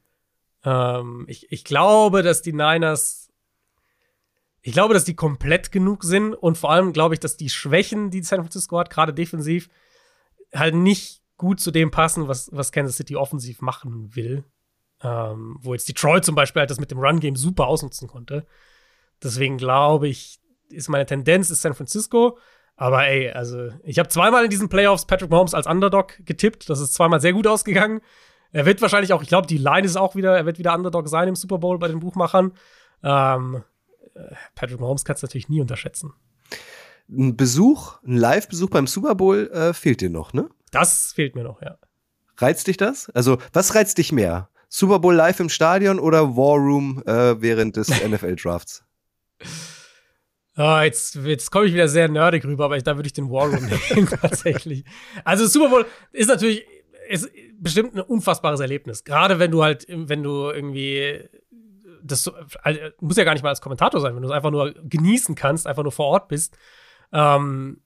Ähm, 0.63 1.25
ich, 1.27 1.51
ich 1.51 1.63
glaube, 1.63 2.23
dass 2.23 2.41
die 2.41 2.53
Niners, 2.53 3.29
ich 4.61 4.73
glaube, 4.73 4.93
dass 4.93 5.05
die 5.05 5.15
komplett 5.15 5.71
genug 5.71 6.03
sind 6.03 6.33
und 6.33 6.57
vor 6.57 6.71
allem 6.71 6.93
glaube 6.93 7.15
ich, 7.15 7.19
dass 7.19 7.37
die 7.37 7.49
Schwächen, 7.49 8.11
die 8.11 8.23
San 8.23 8.41
Francisco 8.41 8.77
hat, 8.77 8.89
gerade 8.89 9.13
defensiv, 9.13 9.69
halt 10.53 10.75
nicht 10.75 11.21
gut 11.37 11.59
zu 11.59 11.71
dem 11.71 11.89
passen, 11.89 12.27
was, 12.27 12.49
was 12.53 12.71
Kansas 12.71 12.97
City 12.97 13.15
offensiv 13.15 13.61
machen 13.61 14.15
will. 14.15 14.43
Ähm, 15.03 15.57
wo 15.61 15.73
jetzt 15.73 15.89
Detroit 15.89 16.23
zum 16.23 16.35
Beispiel 16.35 16.59
halt 16.59 16.69
das 16.69 16.79
mit 16.79 16.91
dem 16.91 16.99
Run-Game 16.99 17.35
super 17.35 17.65
ausnutzen 17.65 18.07
konnte. 18.07 18.45
Deswegen 19.23 19.57
glaube 19.57 20.07
ich, 20.07 20.39
ist 20.69 20.89
meine 20.89 21.07
Tendenz 21.07 21.49
ist 21.49 21.63
San 21.63 21.73
Francisco. 21.73 22.37
Aber 22.75 23.07
ey, 23.07 23.29
also 23.31 23.69
ich 23.83 23.99
habe 23.99 24.09
zweimal 24.09 24.43
in 24.43 24.49
diesen 24.49 24.69
Playoffs 24.69 25.05
Patrick 25.05 25.29
Mahomes 25.29 25.53
als 25.53 25.67
Underdog 25.67 26.13
getippt. 26.25 26.69
Das 26.69 26.79
ist 26.79 26.93
zweimal 26.93 27.19
sehr 27.19 27.33
gut 27.33 27.47
ausgegangen. 27.47 28.01
Er 28.53 28.65
wird 28.65 28.81
wahrscheinlich 28.81 29.13
auch, 29.13 29.21
ich 29.21 29.29
glaube, 29.29 29.47
die 29.47 29.57
Line 29.57 29.85
ist 29.85 29.95
auch 29.95 30.15
wieder, 30.15 30.35
er 30.35 30.45
wird 30.45 30.59
wieder 30.59 30.73
Underdog 30.73 31.07
sein 31.07 31.27
im 31.27 31.35
Super 31.35 31.57
Bowl 31.57 31.79
bei 31.79 31.87
den 31.87 31.99
Buchmachern. 31.99 32.53
Ähm, 33.03 33.63
äh, 34.13 34.35
Patrick 34.55 34.79
Mahomes 34.79 35.05
kannst 35.05 35.23
du 35.23 35.27
natürlich 35.27 35.49
nie 35.49 35.61
unterschätzen. 35.61 36.13
Ein 37.09 37.35
Besuch, 37.35 38.01
ein 38.03 38.15
Live-Besuch 38.15 38.69
beim 38.69 38.87
Super 38.87 39.15
Bowl 39.15 39.49
äh, 39.53 39.73
fehlt 39.73 40.01
dir 40.01 40.09
noch, 40.09 40.33
ne? 40.33 40.49
Das 40.71 41.13
fehlt 41.13 41.35
mir 41.35 41.43
noch, 41.43 41.61
ja. 41.61 41.77
Reizt 42.37 42.67
dich 42.67 42.77
das? 42.77 43.09
Also, 43.09 43.37
was 43.53 43.75
reizt 43.75 43.97
dich 43.97 44.11
mehr? 44.11 44.49
Super 44.67 44.99
Bowl 44.99 45.13
live 45.13 45.39
im 45.39 45.49
Stadion 45.49 45.99
oder 45.99 46.35
War 46.35 46.57
Room 46.57 47.03
äh, 47.05 47.41
während 47.41 47.75
des 47.75 47.89
NFL-Drafts? 48.07 48.83
Oh, 50.57 50.79
jetzt 50.81 51.15
jetzt 51.15 51.51
komme 51.51 51.65
ich 51.65 51.73
wieder 51.73 51.87
sehr 51.87 52.07
nerdig 52.07 52.45
rüber, 52.45 52.65
aber 52.65 52.77
ich, 52.77 52.83
da 52.83 52.95
würde 52.95 53.07
ich 53.07 53.13
den 53.13 53.29
War 53.29 53.47
Room 53.47 53.65
nehmen, 53.89 54.07
tatsächlich. 54.07 54.85
Also 55.23 55.45
Super 55.45 55.69
Bowl 55.69 55.85
ist 56.13 56.27
natürlich 56.27 56.65
ist 57.11 57.29
bestimmt 57.59 57.95
ein 57.95 58.01
unfassbares 58.01 58.59
Erlebnis. 58.59 59.03
Gerade 59.03 59.39
wenn 59.39 59.51
du 59.51 59.63
halt, 59.63 59.85
wenn 59.89 60.23
du 60.23 60.49
irgendwie 60.49 61.29
das 62.03 62.27
also, 62.63 62.79
muss 62.99 63.17
ja 63.17 63.23
gar 63.23 63.33
nicht 63.33 63.43
mal 63.43 63.49
als 63.49 63.61
Kommentator 63.61 64.01
sein, 64.01 64.15
wenn 64.15 64.21
du 64.21 64.29
es 64.29 64.33
einfach 64.33 64.51
nur 64.51 64.73
genießen 64.83 65.35
kannst, 65.35 65.67
einfach 65.67 65.83
nur 65.83 65.91
vor 65.91 66.07
Ort 66.07 66.27
bist. 66.27 66.57
Ähm, 67.11 67.81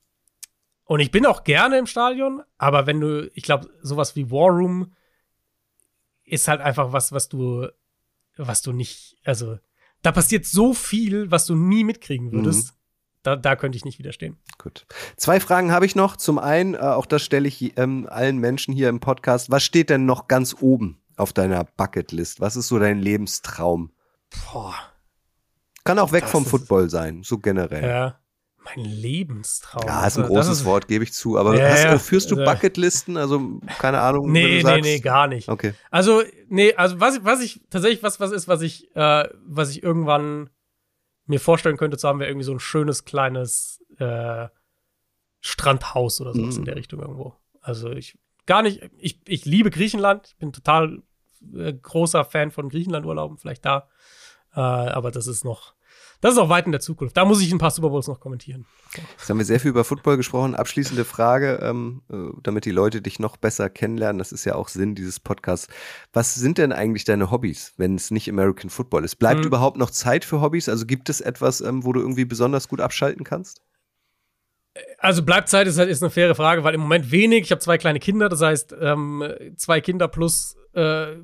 und 0.85 0.99
ich 0.99 1.11
bin 1.11 1.25
auch 1.25 1.43
gerne 1.43 1.77
im 1.77 1.87
Stadion, 1.87 2.43
aber 2.57 2.85
wenn 2.87 2.99
du, 3.01 3.29
ich 3.33 3.43
glaube, 3.43 3.69
sowas 3.81 4.15
wie 4.15 4.29
War 4.29 4.49
Room 4.49 4.93
ist 6.23 6.47
halt 6.47 6.61
einfach 6.61 6.93
was, 6.93 7.11
was 7.11 7.29
du, 7.29 7.67
was 8.37 8.61
du 8.61 8.71
nicht, 8.71 9.17
also 9.23 9.57
da 10.01 10.11
passiert 10.11 10.45
so 10.45 10.73
viel, 10.73 11.31
was 11.31 11.45
du 11.45 11.55
nie 11.55 11.83
mitkriegen 11.83 12.31
würdest. 12.31 12.71
Mhm. 12.71 12.77
Da, 13.25 13.35
da 13.35 13.55
könnte 13.55 13.75
ich 13.75 13.85
nicht 13.85 13.97
widerstehen. 13.97 14.37
Gut. 14.59 14.85
Zwei 15.17 15.39
Fragen 15.39 15.71
habe 15.71 15.87
ich 15.87 15.95
noch. 15.95 16.15
Zum 16.15 16.37
einen, 16.37 16.75
äh, 16.75 16.77
auch 16.77 17.07
das 17.07 17.23
stelle 17.23 17.47
ich 17.47 17.75
ähm, 17.75 18.07
allen 18.07 18.37
Menschen 18.37 18.71
hier 18.71 18.87
im 18.87 18.99
Podcast. 18.99 19.49
Was 19.49 19.63
steht 19.63 19.89
denn 19.89 20.05
noch 20.05 20.27
ganz 20.27 20.55
oben 20.61 21.01
auf 21.17 21.33
deiner 21.33 21.63
Bucketlist? 21.63 22.39
Was 22.39 22.55
ist 22.55 22.67
so 22.67 22.77
dein 22.77 22.99
Lebenstraum? 22.99 23.91
Boah. 24.29 24.75
Kann 25.83 25.97
auch 25.97 26.11
weg 26.11 26.21
das 26.21 26.31
vom 26.31 26.45
Football 26.45 26.91
sein, 26.91 27.23
so 27.23 27.39
generell. 27.39 27.89
Ja. 27.89 28.19
Mein 28.63 28.85
Lebenstraum. 28.85 29.87
Ja, 29.87 30.05
ist 30.05 30.17
ein 30.19 30.25
großes 30.25 30.59
ist, 30.59 30.65
Wort, 30.65 30.87
gebe 30.87 31.03
ich 31.03 31.13
zu. 31.13 31.37
Aber 31.37 31.57
ja, 31.57 31.69
hast, 31.69 31.83
ja, 31.83 31.97
führst 31.97 32.29
du 32.29 32.35
Bucketlisten? 32.35 33.17
Also, 33.17 33.59
keine 33.79 34.01
Ahnung. 34.01 34.31
Nee, 34.31 34.61
nee, 34.63 34.81
nee, 34.81 34.99
gar 34.99 35.27
nicht. 35.27 35.49
Okay. 35.49 35.73
Also, 35.89 36.21
nee, 36.47 36.75
also 36.75 36.99
was, 36.99 37.23
was 37.23 37.41
ich 37.41 37.61
tatsächlich, 37.71 38.03
was, 38.03 38.19
was 38.19 38.31
ist, 38.31 38.47
was 38.47 38.61
ich, 38.61 38.95
äh, 38.95 39.27
was 39.45 39.71
ich 39.71 39.81
irgendwann 39.81 40.49
mir 41.25 41.39
vorstellen 41.39 41.77
könnte 41.77 41.97
zu 41.97 42.07
haben, 42.07 42.19
wäre 42.19 42.29
irgendwie 42.29 42.45
so 42.45 42.53
ein 42.53 42.59
schönes 42.59 43.05
kleines 43.05 43.83
äh, 43.97 44.47
Strandhaus 45.41 46.21
oder 46.21 46.33
sowas 46.33 46.55
mm. 46.55 46.57
in 46.57 46.61
mhm. 46.61 46.65
der 46.65 46.75
Richtung 46.75 47.01
irgendwo. 47.01 47.35
Also 47.61 47.91
ich 47.91 48.17
gar 48.45 48.61
nicht, 48.61 48.81
ich, 48.97 49.21
ich 49.27 49.45
liebe 49.45 49.69
Griechenland, 49.71 50.27
ich 50.27 50.37
bin 50.37 50.53
total 50.53 51.03
äh, 51.53 51.73
großer 51.73 52.25
Fan 52.25 52.51
von 52.51 52.69
Griechenland-Urlauben, 52.69 53.37
vielleicht 53.37 53.65
da. 53.65 53.87
Äh, 54.53 54.59
aber 54.59 55.11
das 55.11 55.27
ist 55.27 55.43
noch, 55.43 55.74
das 56.25 56.33
ist 56.33 56.39
auch 56.39 56.49
weit 56.49 56.65
in 56.65 56.71
der 56.71 56.81
Zukunft. 56.81 57.15
Da 57.15 57.23
muss 57.23 57.39
ich 57.39 57.51
ein 57.51 57.59
paar 57.59 57.69
Super 57.69 57.89
Bowls 57.89 58.07
noch 58.07 58.19
kommentieren. 58.19 58.65
Jetzt 58.95 59.29
haben 59.29 59.37
wir 59.37 59.45
sehr 59.45 59.59
viel 59.59 59.69
über 59.69 59.83
Football 59.83 60.17
gesprochen. 60.17 60.55
Abschließende 60.55 61.05
Frage, 61.05 61.59
ähm, 61.61 62.01
äh, 62.11 62.15
damit 62.41 62.65
die 62.65 62.71
Leute 62.71 63.03
dich 63.03 63.19
noch 63.19 63.37
besser 63.37 63.69
kennenlernen. 63.69 64.17
Das 64.17 64.31
ist 64.31 64.43
ja 64.43 64.55
auch 64.55 64.67
Sinn 64.67 64.95
dieses 64.95 65.19
Podcasts. 65.19 65.67
Was 66.13 66.33
sind 66.33 66.57
denn 66.57 66.71
eigentlich 66.71 67.03
deine 67.03 67.29
Hobbys, 67.29 67.73
wenn 67.77 67.93
es 67.93 68.09
nicht 68.09 68.27
American 68.27 68.71
Football 68.71 69.03
ist? 69.03 69.17
Bleibt 69.17 69.41
mhm. 69.41 69.45
überhaupt 69.45 69.77
noch 69.77 69.91
Zeit 69.91 70.25
für 70.25 70.41
Hobbys? 70.41 70.67
Also 70.67 70.87
gibt 70.87 71.09
es 71.09 71.21
etwas, 71.21 71.61
ähm, 71.61 71.85
wo 71.85 71.93
du 71.93 71.99
irgendwie 71.99 72.25
besonders 72.25 72.69
gut 72.69 72.81
abschalten 72.81 73.23
kannst? 73.23 73.61
Also 74.97 75.21
bleibt 75.21 75.47
Zeit 75.47 75.67
ist, 75.67 75.77
halt, 75.77 75.91
ist 75.91 76.01
eine 76.01 76.09
faire 76.09 76.33
Frage, 76.33 76.63
weil 76.63 76.73
im 76.73 76.81
Moment 76.81 77.11
wenig. 77.11 77.43
Ich 77.43 77.51
habe 77.51 77.61
zwei 77.61 77.77
kleine 77.77 77.99
Kinder, 77.99 78.29
das 78.29 78.41
heißt 78.41 78.75
ähm, 78.81 79.23
zwei 79.57 79.79
Kinder 79.79 80.07
plus 80.07 80.57
äh, 80.73 81.11
äh 81.11 81.19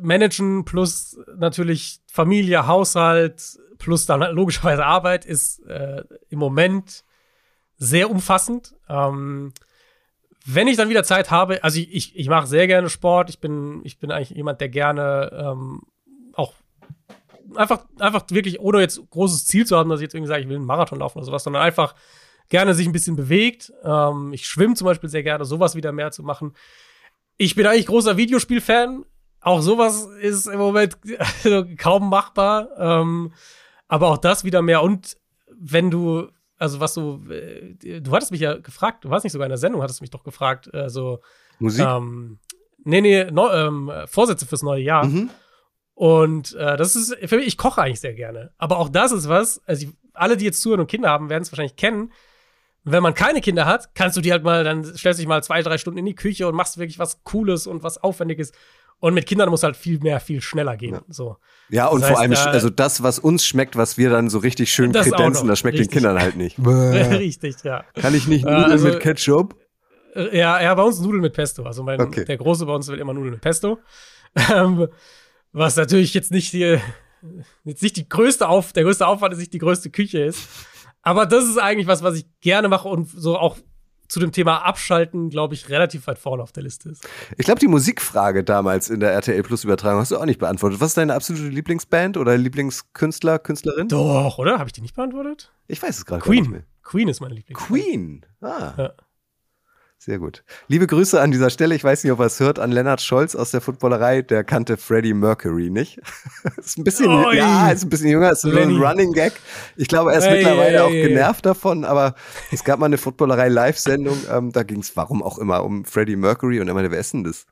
managen 0.00 0.64
plus 0.64 1.18
natürlich 1.36 2.00
Familie, 2.10 2.66
Haushalt, 2.66 3.58
plus 3.78 4.06
dann 4.06 4.20
logischerweise 4.34 4.84
Arbeit 4.84 5.24
ist 5.24 5.64
äh, 5.66 6.04
im 6.28 6.38
Moment 6.38 7.04
sehr 7.76 8.10
umfassend. 8.10 8.74
Ähm, 8.88 9.52
wenn 10.44 10.68
ich 10.68 10.76
dann 10.76 10.88
wieder 10.88 11.04
Zeit 11.04 11.30
habe, 11.30 11.62
also 11.62 11.78
ich, 11.78 11.94
ich, 11.94 12.16
ich 12.16 12.28
mache 12.28 12.46
sehr 12.46 12.66
gerne 12.66 12.88
Sport. 12.88 13.30
Ich 13.30 13.38
bin, 13.38 13.80
ich 13.84 13.98
bin 13.98 14.10
eigentlich 14.10 14.30
jemand, 14.30 14.60
der 14.60 14.68
gerne 14.68 15.30
ähm, 15.32 15.82
auch 16.32 16.54
einfach, 17.54 17.84
einfach 17.98 18.24
wirklich, 18.30 18.60
ohne 18.60 18.80
jetzt 18.80 19.00
großes 19.10 19.46
Ziel 19.46 19.66
zu 19.66 19.76
haben, 19.76 19.90
dass 19.90 20.00
ich 20.00 20.04
jetzt 20.04 20.14
irgendwie 20.14 20.28
sage, 20.28 20.42
ich 20.42 20.48
will 20.48 20.56
einen 20.56 20.64
Marathon 20.64 20.98
laufen 20.98 21.18
oder 21.18 21.26
sowas, 21.26 21.44
sondern 21.44 21.62
einfach 21.62 21.94
gerne 22.48 22.74
sich 22.74 22.86
ein 22.86 22.92
bisschen 22.92 23.16
bewegt. 23.16 23.72
Ähm, 23.84 24.32
ich 24.32 24.46
schwimme 24.46 24.74
zum 24.74 24.86
Beispiel 24.86 25.08
sehr 25.08 25.22
gerne, 25.22 25.44
sowas 25.44 25.74
wieder 25.74 25.92
mehr 25.92 26.10
zu 26.10 26.22
machen. 26.22 26.54
Ich 27.36 27.54
bin 27.54 27.66
eigentlich 27.66 27.86
großer 27.86 28.16
Videospielfan. 28.16 29.04
Auch 29.40 29.60
sowas 29.60 30.08
ist 30.20 30.46
im 30.46 30.58
Moment 30.58 30.98
kaum 31.78 32.08
machbar. 32.08 32.68
Ähm, 32.78 33.32
aber 33.88 34.08
auch 34.08 34.18
das 34.18 34.44
wieder 34.44 34.62
mehr. 34.62 34.82
Und 34.82 35.16
wenn 35.58 35.90
du, 35.90 36.28
also 36.56 36.80
was 36.80 36.94
du, 36.94 37.24
äh, 37.30 38.00
du 38.00 38.12
hattest 38.12 38.30
mich 38.30 38.40
ja 38.40 38.58
gefragt, 38.58 39.04
du 39.04 39.10
warst 39.10 39.24
nicht 39.24 39.32
sogar 39.32 39.46
in 39.46 39.50
der 39.50 39.58
Sendung, 39.58 39.82
hattest 39.82 40.00
mich 40.00 40.10
doch 40.10 40.24
gefragt, 40.24 40.72
äh, 40.72 40.88
so 40.88 41.20
Musik? 41.58 41.84
Ähm, 41.84 42.38
nee, 42.84 43.00
nee, 43.00 43.30
no, 43.30 43.50
ähm, 43.50 43.90
Vorsätze 44.06 44.46
fürs 44.46 44.62
neue 44.62 44.82
Jahr. 44.82 45.06
Mhm. 45.06 45.30
Und 45.94 46.54
äh, 46.54 46.76
das 46.76 46.94
ist 46.94 47.16
für 47.28 47.36
mich, 47.38 47.48
ich 47.48 47.58
koche 47.58 47.82
eigentlich 47.82 48.00
sehr 48.00 48.14
gerne. 48.14 48.52
Aber 48.56 48.78
auch 48.78 48.88
das 48.88 49.10
ist 49.10 49.28
was, 49.28 49.60
also 49.66 49.86
ich, 49.86 49.92
alle, 50.14 50.36
die 50.36 50.44
jetzt 50.44 50.60
zuhören 50.60 50.80
und 50.80 50.86
Kinder 50.86 51.10
haben, 51.10 51.28
werden 51.28 51.42
es 51.42 51.50
wahrscheinlich 51.50 51.76
kennen. 51.76 52.12
Wenn 52.84 53.02
man 53.02 53.14
keine 53.14 53.40
Kinder 53.40 53.66
hat, 53.66 53.94
kannst 53.94 54.16
du 54.16 54.20
die 54.20 54.30
halt 54.30 54.44
mal, 54.44 54.62
dann 54.64 54.84
stellst 54.84 55.18
du 55.18 55.22
dich 55.22 55.28
mal 55.28 55.42
zwei, 55.42 55.62
drei 55.62 55.76
Stunden 55.76 55.98
in 55.98 56.06
die 56.06 56.14
Küche 56.14 56.46
und 56.46 56.54
machst 56.54 56.78
wirklich 56.78 56.98
was 56.98 57.24
Cooles 57.24 57.66
und 57.66 57.82
was 57.82 57.98
Aufwendiges. 57.98 58.52
Und 59.00 59.14
mit 59.14 59.26
Kindern 59.26 59.48
muss 59.48 59.62
halt 59.62 59.76
viel 59.76 60.00
mehr, 60.00 60.18
viel 60.18 60.40
schneller 60.40 60.76
gehen. 60.76 60.94
Ja, 60.94 61.02
so. 61.08 61.36
ja 61.68 61.86
und 61.86 62.00
das 62.00 62.10
vor 62.10 62.18
allem, 62.18 62.32
also 62.32 62.68
das, 62.68 63.02
was 63.02 63.18
uns 63.20 63.46
schmeckt, 63.46 63.76
was 63.76 63.96
wir 63.96 64.10
dann 64.10 64.28
so 64.28 64.38
richtig 64.38 64.72
schön 64.72 64.92
das 64.92 65.08
kredenzen, 65.08 65.46
das 65.46 65.60
schmeckt 65.60 65.78
richtig. 65.78 65.90
den 65.90 65.94
Kindern 65.94 66.20
halt 66.20 66.36
nicht. 66.36 66.58
richtig, 66.66 67.62
ja. 67.62 67.84
Kann 67.94 68.14
ich 68.14 68.26
nicht 68.26 68.44
Nudeln 68.44 68.72
also, 68.72 68.88
mit 68.88 69.00
Ketchup? 69.00 69.54
Äh, 70.14 70.36
ja, 70.36 70.60
ja, 70.60 70.74
bei 70.74 70.82
uns 70.82 71.00
Nudeln 71.00 71.22
mit 71.22 71.32
Pesto. 71.32 71.62
Also 71.62 71.84
mein, 71.84 72.00
okay. 72.00 72.24
der 72.24 72.36
Große 72.38 72.66
bei 72.66 72.74
uns 72.74 72.88
will 72.88 72.98
immer 72.98 73.14
Nudeln 73.14 73.32
mit 73.32 73.40
Pesto. 73.40 73.78
Ähm, 74.54 74.88
was 75.52 75.76
natürlich 75.76 76.12
jetzt 76.12 76.30
nicht 76.30 76.52
die, 76.52 76.78
jetzt 77.64 77.82
nicht 77.82 77.96
die 77.96 78.06
größte 78.06 78.46
Auf, 78.46 78.74
der 78.74 78.84
größte 78.84 79.06
Aufwand 79.06 79.32
ist 79.32 79.38
nicht 79.38 79.54
die 79.54 79.58
größte 79.58 79.88
Küche 79.88 80.18
ist. 80.18 80.46
Aber 81.00 81.24
das 81.24 81.44
ist 81.44 81.56
eigentlich 81.56 81.86
was, 81.86 82.02
was 82.02 82.16
ich 82.16 82.26
gerne 82.40 82.68
mache 82.68 82.88
und 82.88 83.08
so 83.08 83.38
auch 83.38 83.56
zu 84.08 84.20
dem 84.20 84.32
Thema 84.32 84.58
Abschalten, 84.64 85.30
glaube 85.30 85.54
ich, 85.54 85.68
relativ 85.68 86.06
weit 86.06 86.18
vorne 86.18 86.42
auf 86.42 86.52
der 86.52 86.62
Liste 86.62 86.88
ist. 86.90 87.06
Ich 87.36 87.44
glaube, 87.44 87.60
die 87.60 87.68
Musikfrage 87.68 88.42
damals 88.42 88.90
in 88.90 89.00
der 89.00 89.12
RTL 89.12 89.42
Plus 89.42 89.64
Übertragung 89.64 90.00
hast 90.00 90.10
du 90.10 90.18
auch 90.18 90.24
nicht 90.24 90.40
beantwortet. 90.40 90.80
Was 90.80 90.88
ist 90.88 90.96
deine 90.96 91.14
absolute 91.14 91.48
Lieblingsband 91.48 92.16
oder 92.16 92.36
Lieblingskünstler, 92.36 93.38
Künstlerin? 93.38 93.88
Doch, 93.88 94.38
oder? 94.38 94.58
Habe 94.58 94.68
ich 94.68 94.72
die 94.72 94.80
nicht 94.80 94.96
beantwortet? 94.96 95.52
Ich 95.66 95.82
weiß 95.82 95.98
es 95.98 96.06
gerade 96.06 96.22
Queen. 96.22 96.64
Queen 96.82 97.08
ist 97.08 97.20
meine 97.20 97.34
Lieblingsband. 97.34 97.68
Queen. 97.68 98.26
Ah. 98.40 98.72
Ja. 98.76 98.92
Sehr 100.00 100.20
gut. 100.20 100.44
Liebe 100.68 100.86
Grüße 100.86 101.20
an 101.20 101.32
dieser 101.32 101.50
Stelle. 101.50 101.74
Ich 101.74 101.82
weiß 101.82 102.04
nicht, 102.04 102.12
ob 102.12 102.20
er 102.20 102.26
es 102.26 102.38
hört, 102.38 102.60
an 102.60 102.70
Lennart 102.70 103.00
Scholz 103.00 103.34
aus 103.34 103.50
der 103.50 103.60
Footballerei. 103.60 104.22
Der 104.22 104.44
kannte 104.44 104.76
Freddie 104.76 105.12
Mercury 105.12 105.70
nicht. 105.70 105.98
ist 106.56 106.78
ein 106.78 106.84
bisschen, 106.84 107.08
Oi. 107.08 107.36
ja, 107.36 107.70
ist 107.70 107.82
ein 107.82 107.88
bisschen 107.88 108.10
jünger, 108.10 108.30
ist 108.30 108.44
Lenny. 108.44 108.76
ein 108.76 108.82
Running 108.82 109.12
Gag. 109.12 109.32
Ich 109.76 109.88
glaube, 109.88 110.12
er 110.12 110.18
ist 110.18 110.26
hey, 110.26 110.36
mittlerweile 110.36 110.78
hey, 110.78 110.78
auch 110.78 110.90
genervt 110.90 111.44
davon, 111.44 111.84
aber 111.84 112.14
es 112.52 112.62
gab 112.62 112.78
mal 112.78 112.86
eine 112.86 112.96
Footballerei 112.96 113.48
Live-Sendung, 113.48 114.18
ähm, 114.30 114.52
da 114.52 114.62
ging 114.62 114.80
es, 114.80 114.96
warum 114.96 115.20
auch 115.20 115.36
immer, 115.36 115.64
um 115.64 115.84
Freddie 115.84 116.16
Mercury 116.16 116.60
und 116.60 116.68
er 116.68 116.74
meinte, 116.74 116.92
wer 116.92 117.00
ist 117.00 117.12
denn 117.12 117.24
das? 117.24 117.46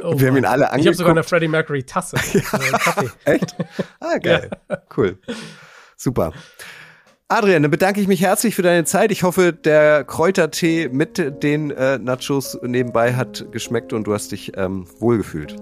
Oh, 0.00 0.18
wir 0.18 0.28
haben 0.28 0.36
ihn 0.36 0.44
alle 0.44 0.70
angeguckt. 0.70 0.80
Ich 0.80 0.86
habe 0.86 0.96
sogar 0.96 1.12
eine 1.12 1.22
Freddie 1.22 1.48
Mercury 1.48 1.84
Tasse. 1.84 2.16
ja, 2.32 3.04
echt? 3.24 3.54
Ah, 4.00 4.18
geil. 4.18 4.50
Ja. 4.68 4.82
Cool. 4.96 5.18
Super. 5.96 6.32
Adrian, 7.30 7.60
dann 7.60 7.70
bedanke 7.70 8.00
ich 8.00 8.08
mich 8.08 8.22
herzlich 8.22 8.54
für 8.54 8.62
deine 8.62 8.86
Zeit. 8.86 9.12
Ich 9.12 9.22
hoffe, 9.22 9.52
der 9.52 10.02
Kräutertee 10.02 10.88
mit 10.88 11.42
den 11.42 11.70
äh, 11.70 11.98
Nachos 11.98 12.58
nebenbei 12.62 13.12
hat 13.12 13.52
geschmeckt 13.52 13.92
und 13.92 14.06
du 14.06 14.14
hast 14.14 14.32
dich 14.32 14.52
ähm, 14.56 14.86
wohlgefühlt. 14.98 15.54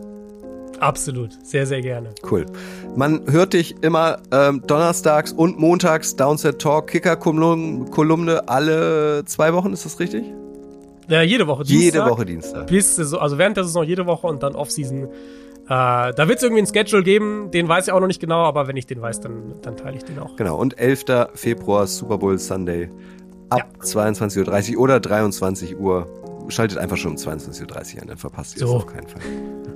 Absolut, 0.78 1.30
sehr, 1.44 1.66
sehr 1.66 1.80
gerne. 1.80 2.10
Cool. 2.30 2.46
Man 2.94 3.22
hört 3.28 3.54
dich 3.54 3.82
immer 3.82 4.18
ähm, 4.30 4.62
donnerstags 4.64 5.32
und 5.32 5.58
montags 5.58 6.14
Downset 6.14 6.60
Talk, 6.60 6.86
Kicker-Kolumne 6.86 8.48
alle 8.48 9.24
zwei 9.24 9.52
Wochen, 9.52 9.72
ist 9.72 9.84
das 9.84 9.98
richtig? 9.98 10.22
Ja, 11.08 11.22
jede 11.22 11.48
Woche 11.48 11.64
Dienstag. 11.64 11.94
Jede 11.94 12.08
Woche 12.08 12.26
Dienstag. 12.26 12.66
Bis, 12.68 12.96
also 12.96 13.38
während 13.38 13.56
der 13.56 13.64
Saison 13.64 13.82
jede 13.82 14.06
Woche 14.06 14.28
und 14.28 14.44
dann 14.44 14.54
Off-Season 14.54 15.08
äh, 15.66 15.68
da 15.68 16.28
wird 16.28 16.38
es 16.38 16.42
irgendwie 16.44 16.62
ein 16.62 16.66
Schedule 16.66 17.02
geben, 17.02 17.50
den 17.50 17.68
weiß 17.68 17.88
ich 17.88 17.92
auch 17.92 18.00
noch 18.00 18.06
nicht 18.06 18.20
genau, 18.20 18.44
aber 18.44 18.68
wenn 18.68 18.76
ich 18.76 18.86
den 18.86 19.02
weiß, 19.02 19.20
dann, 19.20 19.54
dann 19.62 19.76
teile 19.76 19.96
ich 19.96 20.04
den 20.04 20.18
auch. 20.18 20.36
Genau, 20.36 20.56
und 20.56 20.78
11. 20.78 21.04
Februar 21.34 21.86
Super 21.88 22.18
Bowl 22.18 22.38
Sunday 22.38 22.88
ab 23.50 23.66
ja. 23.78 23.84
22.30 23.84 24.76
Uhr 24.76 24.82
oder 24.82 25.00
23 25.00 25.78
Uhr. 25.78 26.08
Schaltet 26.48 26.78
einfach 26.78 26.96
schon 26.96 27.12
um 27.12 27.16
22.30 27.16 27.96
Uhr 27.96 28.02
an, 28.02 28.08
dann 28.08 28.16
verpasst 28.16 28.56
ihr 28.56 28.66
so. 28.66 28.76
es 28.76 28.84
auf 28.84 28.86
keinen 28.86 29.08
Fall. 29.08 29.22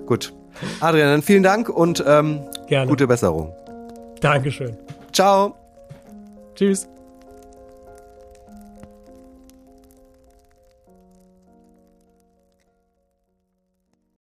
Gut. 0.06 0.32
Adrian, 0.78 1.08
dann 1.08 1.22
vielen 1.22 1.42
Dank 1.42 1.68
und 1.68 2.04
ähm, 2.06 2.40
Gerne. 2.68 2.88
gute 2.88 3.08
Besserung. 3.08 3.52
Dankeschön. 4.20 4.76
Ciao. 5.12 5.56
Tschüss. 6.54 6.88